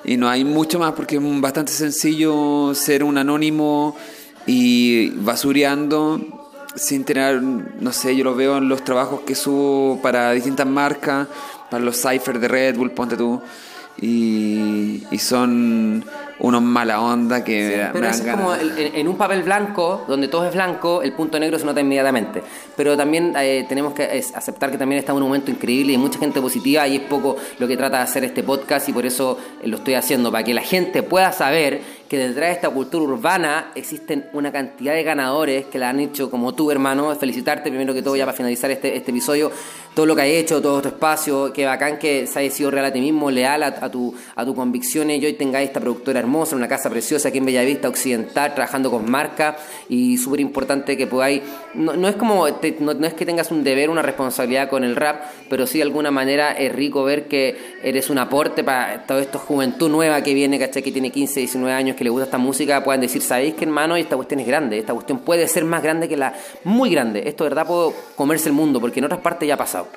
Y 0.04 0.18
no 0.18 0.30
hay 0.30 0.44
mucho 0.44 0.80
más 0.80 0.94
porque 0.94 1.18
es 1.18 1.42
bastante 1.42 1.72
sencillo 1.72 2.74
ser 2.74 3.04
un 3.04 3.18
anónimo 3.18 3.96
y 4.46 5.10
basureando 5.10 6.22
sin 6.76 7.04
tener, 7.04 7.42
no 7.42 7.92
sé, 7.92 8.16
yo 8.16 8.24
lo 8.24 8.36
veo 8.36 8.58
en 8.58 8.70
los 8.70 8.84
trabajos 8.84 9.22
que 9.22 9.36
subo 9.36 10.00
para 10.02 10.32
distintas 10.32 10.68
marcas, 10.68 11.28
para 11.70 11.84
los 11.84 12.02
Cypher 12.02 12.40
de 12.40 12.48
Red 12.48 12.78
Bull, 12.78 12.92
ponte 12.92 13.18
tú, 13.18 13.42
y 14.00 15.02
son 15.18 16.06
unos 16.40 16.62
mala 16.62 17.02
onda 17.02 17.44
que 17.44 17.70
sí, 17.72 17.78
me, 17.78 17.86
pero 17.94 18.00
me 18.06 18.10
eso 18.12 18.24
es 18.24 18.32
como 18.36 18.54
el- 18.54 18.78
en, 18.96 19.08
un 19.08 19.18
papel 19.18 19.44
blanco 19.44 20.06
donde 20.08 20.28
todo 20.28 20.46
es 20.48 20.54
blanco 20.54 21.02
el 21.02 21.14
punto 21.14 21.40
negro 21.40 21.58
se 21.58 21.66
nota 21.66 21.82
inmediatamente. 21.82 22.44
Pero 22.76 22.96
también 22.96 23.34
eh, 23.38 23.66
tenemos 23.68 23.94
que 23.94 24.04
aceptar 24.34 24.70
que 24.72 24.78
también 24.78 25.00
está 25.00 25.12
en 25.14 25.18
un 25.18 25.24
momento 25.24 25.50
increíble 25.52 25.94
y 25.94 25.98
mucha 25.98 26.20
gente 26.20 26.40
positiva 26.42 26.88
y 26.88 26.98
es 26.98 27.02
poco 27.02 27.38
lo 27.60 27.68
que 27.68 27.76
trata 27.76 27.98
de 27.98 28.04
hacer 28.04 28.24
este 28.24 28.44
podcast 28.44 28.88
y 28.90 28.94
por 28.94 29.06
eso 29.06 29.38
eh, 29.62 29.68
lo 29.68 29.78
estoy 29.78 29.96
haciendo 29.96 30.32
para 30.32 30.44
que 30.44 30.54
la 30.54 30.62
gente 30.62 31.02
pueda 31.04 31.32
saber 31.32 31.98
que 32.08 32.18
detrás 32.18 32.48
de 32.48 32.54
esta 32.54 32.70
cultura 32.70 33.04
urbana 33.04 33.72
existen 33.76 34.28
una 34.32 34.50
cantidad 34.52 34.94
de 34.94 35.04
ganadores 35.04 35.66
que 35.66 35.78
la 35.78 35.90
han 35.90 36.00
hecho 36.00 36.30
como 36.32 36.54
tú 36.54 36.72
hermano. 36.72 37.14
Felicitarte 37.16 37.70
primero 37.70 37.94
que 37.94 38.02
todo 38.02 38.16
ya 38.16 38.26
para 38.26 38.38
finalizar 38.38 38.72
este, 38.72 38.96
este 38.96 39.12
episodio 39.12 39.52
todo 39.94 40.06
lo 40.06 40.16
que 40.16 40.22
has 40.22 40.28
hecho 40.28 40.62
todo 40.62 40.80
tu 40.82 40.90
espacio 40.90 41.52
qué 41.52 41.66
bacán 41.66 41.98
que 41.98 42.28
se 42.28 42.38
hayas 42.40 42.54
sido 42.54 42.70
real 42.70 42.86
a 42.86 42.94
ti 42.94 43.02
mismo 43.02 43.32
leal 43.32 43.64
a, 43.64 43.68
a 43.68 43.90
tu 43.90 44.14
a 44.36 44.46
tus 44.46 44.54
convicciones 44.54 45.20
y 45.22 45.26
hoy 45.26 45.34
tengáis 45.34 45.70
esta 45.70 45.80
productora 45.80 46.20
hermosa 46.28 46.56
una 46.56 46.68
casa 46.68 46.90
preciosa 46.90 47.30
aquí 47.30 47.38
en 47.38 47.46
Bellavista 47.46 47.88
Occidental 47.88 48.54
trabajando 48.54 48.92
con 48.92 49.10
marca 49.10 49.56
y 49.88 50.18
súper 50.18 50.42
importante 50.42 50.98
que 50.98 51.08
podáis 51.08 51.42
no, 51.74 51.94
no 51.96 52.08
es 52.10 52.16
como 52.18 52.54
te- 52.56 52.76
no, 52.80 52.94
no 52.94 53.08
es 53.08 53.14
que 53.14 53.26
tengas 53.26 53.50
un 53.50 53.64
deber 53.64 53.90
una 53.90 54.02
responsabilidad 54.02 54.70
con 54.70 54.84
el 54.84 54.96
rap 54.96 55.24
pero 55.50 55.66
sí 55.66 55.78
de 55.78 55.84
alguna 55.84 56.12
manera 56.12 56.52
es 56.52 56.72
rico 56.74 57.04
ver 57.04 57.28
que 57.28 57.56
eres 57.82 58.10
un 58.10 58.18
aporte 58.18 58.64
para 58.64 59.06
toda 59.08 59.22
esta 59.22 59.40
juventud 59.40 59.90
nueva 59.90 60.22
que 60.22 60.34
viene 60.34 60.60
¿cachai? 60.60 60.84
que 60.84 60.92
tiene 60.92 61.12
15 61.12 61.40
19 61.40 61.74
años 61.74 61.96
que 61.96 62.04
le 62.04 62.10
gusta 62.10 62.26
esta 62.26 62.38
música 62.38 62.84
puedan 62.84 63.00
decir 63.02 63.22
sabéis 63.22 63.54
que 63.56 63.64
hermano 63.64 63.96
esta 63.96 64.16
cuestión 64.18 64.42
es 64.42 64.48
grande 64.48 64.78
esta 64.78 64.94
cuestión 64.94 65.20
puede 65.20 65.48
ser 65.48 65.64
más 65.64 65.82
grande 65.82 66.08
que 66.10 66.18
la 66.18 66.34
muy 66.66 66.90
grande. 66.90 67.24
Esto 67.26 67.44
de 67.46 67.50
verdad 67.52 67.66
puedo 67.66 67.94
comerse 68.16 68.50
el 68.50 68.54
mundo 68.54 68.82
porque 68.82 69.00
en 69.00 69.06
otras 69.06 69.22
partes 69.22 69.48
ya 69.48 69.54
ha 69.54 69.58
pasado 69.58 69.88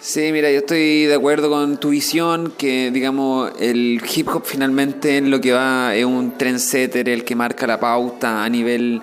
Sí, 0.00 0.30
mira, 0.30 0.48
yo 0.52 0.58
estoy 0.58 1.06
de 1.06 1.14
acuerdo 1.14 1.50
con 1.50 1.76
tu 1.76 1.88
visión, 1.88 2.52
que 2.56 2.92
digamos 2.92 3.50
el 3.58 4.00
hip 4.14 4.28
hop 4.28 4.44
finalmente 4.44 5.16
en 5.16 5.28
lo 5.28 5.40
que 5.40 5.50
va 5.50 5.92
es 5.96 6.04
un 6.04 6.38
trendsetter, 6.38 7.08
el 7.08 7.24
que 7.24 7.34
marca 7.34 7.66
la 7.66 7.80
pauta 7.80 8.44
a 8.44 8.48
nivel 8.48 9.02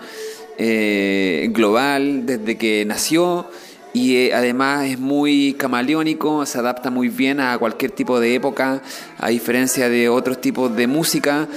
eh, 0.58 1.50
global 1.52 2.26
desde 2.26 2.58
que 2.58 2.86
nació 2.86 3.46
y 3.94 4.16
eh, 4.16 4.34
además 4.34 4.86
es 4.86 4.98
muy 4.98 5.56
camaleónico, 5.60 6.46
se 6.46 6.60
adapta 6.60 6.90
muy 6.90 7.10
bien 7.10 7.42
a 7.42 7.58
cualquier 7.58 7.92
tipo 7.92 8.22
de 8.22 8.34
época, 8.34 8.82
a 9.18 9.28
diferencia 9.28 9.90
de 9.90 10.08
otros 10.08 10.40
tipos 10.40 10.74
de 10.78 10.88
música. 10.88 11.50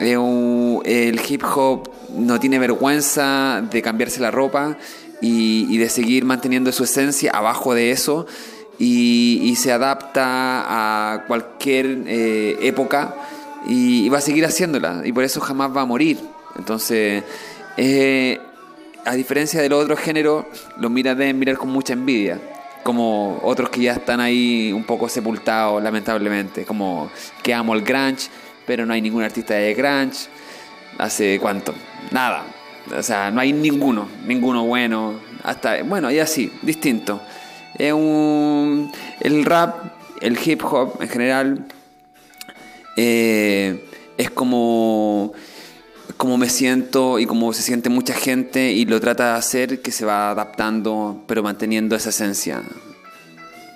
El 0.00 1.20
hip 1.28 1.44
hop 1.54 1.88
no 2.16 2.40
tiene 2.40 2.58
vergüenza 2.58 3.62
de 3.70 3.80
cambiarse 3.80 4.20
la 4.20 4.32
ropa 4.32 4.76
y, 5.20 5.72
y 5.72 5.78
de 5.78 5.88
seguir 5.88 6.24
manteniendo 6.24 6.72
su 6.72 6.82
esencia 6.82 7.30
abajo 7.30 7.74
de 7.74 7.92
eso 7.92 8.26
y, 8.82 9.38
y 9.44 9.54
se 9.54 9.70
adapta 9.70 10.24
a 10.24 11.24
cualquier 11.28 11.98
eh, 12.04 12.58
época 12.62 13.14
y, 13.64 14.08
va 14.08 14.18
a 14.18 14.20
seguir 14.20 14.44
haciéndola 14.44 15.02
y 15.04 15.12
por 15.12 15.22
eso 15.22 15.40
jamás 15.40 15.74
va 15.74 15.82
a 15.82 15.86
morir. 15.86 16.18
Entonces, 16.58 17.22
eh, 17.76 18.40
a 19.04 19.14
diferencia 19.14 19.62
de 19.62 19.68
los 19.68 19.84
otros 19.84 20.00
géneros, 20.00 20.46
los 20.78 20.90
miras 20.90 21.16
deben 21.16 21.38
mirar 21.38 21.58
con 21.58 21.70
mucha 21.70 21.92
envidia. 21.92 22.40
Como 22.82 23.38
otros 23.44 23.70
que 23.70 23.82
ya 23.82 23.92
están 23.92 24.18
ahí 24.18 24.72
un 24.72 24.82
poco 24.82 25.08
sepultados, 25.08 25.80
lamentablemente. 25.80 26.64
Como 26.64 27.08
que 27.40 27.54
amo 27.54 27.74
el 27.74 27.82
grunge, 27.82 28.30
pero 28.66 28.84
no 28.84 28.94
hay 28.94 29.00
ningún 29.00 29.22
artista 29.22 29.54
de 29.54 29.74
grunge. 29.74 30.26
¿Hace 30.98 31.38
cuánto? 31.40 31.72
Nada. 32.10 32.42
O 32.98 33.02
sea, 33.04 33.30
no 33.30 33.40
hay 33.40 33.52
ninguno, 33.52 34.08
ninguno 34.26 34.64
bueno. 34.64 35.14
Hasta, 35.44 35.84
bueno, 35.84 36.10
y 36.10 36.18
así, 36.18 36.52
distinto. 36.62 37.20
Es 37.78 37.92
un, 37.92 38.92
el 39.20 39.44
rap, 39.44 39.76
el 40.20 40.38
hip 40.44 40.62
hop 40.64 41.00
en 41.00 41.08
general, 41.08 41.66
eh, 42.96 43.88
es 44.18 44.30
como, 44.30 45.32
como 46.16 46.36
me 46.36 46.48
siento 46.48 47.18
y 47.18 47.26
como 47.26 47.52
se 47.52 47.62
siente 47.62 47.88
mucha 47.88 48.14
gente 48.14 48.72
y 48.72 48.84
lo 48.84 49.00
trata 49.00 49.32
de 49.32 49.38
hacer 49.38 49.82
que 49.82 49.90
se 49.90 50.04
va 50.04 50.30
adaptando 50.30 51.22
pero 51.26 51.42
manteniendo 51.42 51.96
esa 51.96 52.10
esencia. 52.10 52.62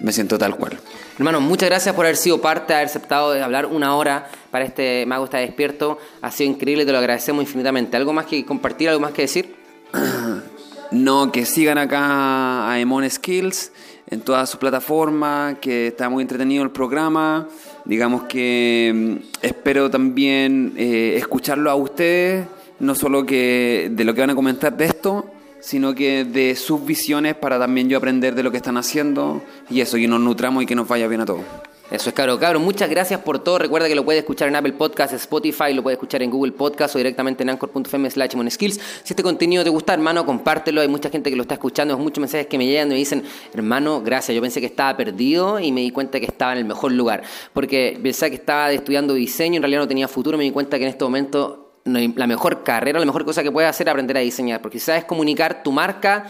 Me 0.00 0.12
siento 0.12 0.36
tal 0.36 0.56
cual. 0.56 0.78
Hermano, 1.18 1.40
muchas 1.40 1.70
gracias 1.70 1.94
por 1.94 2.04
haber 2.04 2.16
sido 2.16 2.42
parte, 2.42 2.74
haber 2.74 2.86
aceptado 2.86 3.32
de 3.32 3.42
hablar 3.42 3.64
una 3.64 3.96
hora 3.96 4.30
para 4.50 4.66
este 4.66 5.06
Mago 5.06 5.24
está 5.24 5.38
despierto. 5.38 5.98
Ha 6.20 6.30
sido 6.30 6.50
increíble, 6.50 6.84
te 6.84 6.92
lo 6.92 6.98
agradecemos 6.98 7.42
infinitamente. 7.42 7.96
¿Algo 7.96 8.12
más 8.12 8.26
que 8.26 8.44
compartir, 8.44 8.90
algo 8.90 9.00
más 9.00 9.12
que 9.12 9.22
decir? 9.22 9.56
No, 10.92 11.32
que 11.32 11.44
sigan 11.44 11.78
acá 11.78 12.70
a 12.70 12.78
Emon 12.78 13.10
Skills 13.10 13.72
en 14.08 14.20
todas 14.20 14.48
sus 14.48 14.58
plataformas, 14.58 15.58
que 15.58 15.88
está 15.88 16.08
muy 16.08 16.22
entretenido 16.22 16.62
el 16.62 16.70
programa. 16.70 17.48
Digamos 17.84 18.24
que 18.24 18.92
mm, 18.94 19.36
espero 19.42 19.90
también 19.90 20.74
eh, 20.76 21.14
escucharlo 21.16 21.70
a 21.70 21.74
ustedes, 21.74 22.46
no 22.78 22.94
solo 22.94 23.26
que 23.26 23.90
de 23.90 24.04
lo 24.04 24.14
que 24.14 24.20
van 24.20 24.30
a 24.30 24.34
comentar 24.34 24.76
de 24.76 24.86
esto, 24.86 25.30
sino 25.60 25.94
que 25.94 26.24
de 26.24 26.54
sus 26.54 26.84
visiones 26.84 27.34
para 27.34 27.58
también 27.58 27.88
yo 27.88 27.98
aprender 27.98 28.34
de 28.34 28.42
lo 28.42 28.50
que 28.50 28.58
están 28.58 28.76
haciendo 28.76 29.42
y 29.68 29.80
eso, 29.80 29.96
que 29.96 30.06
nos 30.06 30.20
nutramos 30.20 30.62
y 30.62 30.66
que 30.66 30.76
nos 30.76 30.86
vaya 30.86 31.08
bien 31.08 31.22
a 31.22 31.26
todos. 31.26 31.42
Eso 31.88 32.10
es 32.10 32.16
caro, 32.16 32.36
cabrón. 32.36 32.64
Muchas 32.64 32.90
gracias 32.90 33.20
por 33.20 33.38
todo. 33.38 33.58
Recuerda 33.58 33.86
que 33.86 33.94
lo 33.94 34.04
puedes 34.04 34.20
escuchar 34.20 34.48
en 34.48 34.56
Apple 34.56 34.72
Podcast, 34.72 35.12
Spotify, 35.12 35.72
lo 35.72 35.84
puedes 35.84 35.96
escuchar 35.96 36.20
en 36.20 36.30
Google 36.30 36.50
Podcast 36.50 36.96
o 36.96 36.98
directamente 36.98 37.44
en 37.44 37.50
anchor.fm 37.50 38.10
slash 38.10 38.34
monskills. 38.34 38.80
Si 39.04 39.12
este 39.12 39.22
contenido 39.22 39.62
te 39.62 39.70
gusta, 39.70 39.94
hermano, 39.94 40.26
compártelo. 40.26 40.80
Hay 40.80 40.88
mucha 40.88 41.10
gente 41.10 41.30
que 41.30 41.36
lo 41.36 41.42
está 41.42 41.54
escuchando. 41.54 41.94
Hay 41.94 42.00
muchos 42.00 42.18
mensajes 42.18 42.48
que 42.48 42.58
me 42.58 42.66
llegan 42.66 42.88
y 42.88 42.90
me 42.90 42.96
dicen, 42.96 43.22
hermano, 43.54 44.02
gracias. 44.02 44.34
Yo 44.34 44.42
pensé 44.42 44.58
que 44.58 44.66
estaba 44.66 44.96
perdido 44.96 45.60
y 45.60 45.70
me 45.70 45.80
di 45.80 45.92
cuenta 45.92 46.18
que 46.18 46.26
estaba 46.26 46.52
en 46.52 46.58
el 46.58 46.64
mejor 46.64 46.90
lugar. 46.90 47.22
Porque 47.52 47.96
pensaba 48.02 48.30
que 48.30 48.36
estaba 48.36 48.72
estudiando 48.72 49.14
diseño, 49.14 49.56
en 49.56 49.62
realidad 49.62 49.82
no 49.82 49.88
tenía 49.88 50.08
futuro. 50.08 50.36
Me 50.36 50.42
di 50.42 50.50
cuenta 50.50 50.78
que 50.78 50.84
en 50.86 50.90
este 50.90 51.04
momento 51.04 51.82
la 51.84 52.26
mejor 52.26 52.64
carrera, 52.64 52.98
la 52.98 53.06
mejor 53.06 53.24
cosa 53.24 53.44
que 53.44 53.52
puedes 53.52 53.70
hacer 53.70 53.86
es 53.86 53.92
aprender 53.92 54.16
a 54.16 54.20
diseñar. 54.20 54.60
Porque 54.60 54.80
si 54.80 54.86
sabes 54.86 55.04
comunicar 55.04 55.62
tu 55.62 55.70
marca 55.70 56.26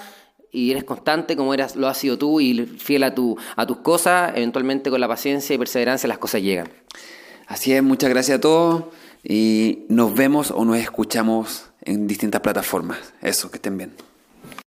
y 0.56 0.70
eres 0.70 0.84
constante 0.84 1.36
como 1.36 1.52
eras, 1.52 1.76
lo 1.76 1.86
has 1.86 1.98
sido 1.98 2.16
tú 2.16 2.40
y 2.40 2.64
fiel 2.64 3.02
a, 3.02 3.14
tu, 3.14 3.36
a 3.56 3.66
tus 3.66 3.76
cosas, 3.78 4.32
eventualmente 4.34 4.88
con 4.88 4.98
la 5.02 5.06
paciencia 5.06 5.52
y 5.52 5.58
perseverancia 5.58 6.08
las 6.08 6.16
cosas 6.16 6.40
llegan. 6.40 6.68
Así 7.46 7.74
es, 7.74 7.82
muchas 7.82 8.08
gracias 8.08 8.38
a 8.38 8.40
todos 8.40 8.84
y 9.22 9.84
nos 9.90 10.14
vemos 10.14 10.50
o 10.50 10.64
nos 10.64 10.78
escuchamos 10.78 11.66
en 11.82 12.06
distintas 12.06 12.40
plataformas. 12.40 12.96
Eso, 13.20 13.50
que 13.50 13.56
estén 13.56 13.76
bien. 13.76 14.05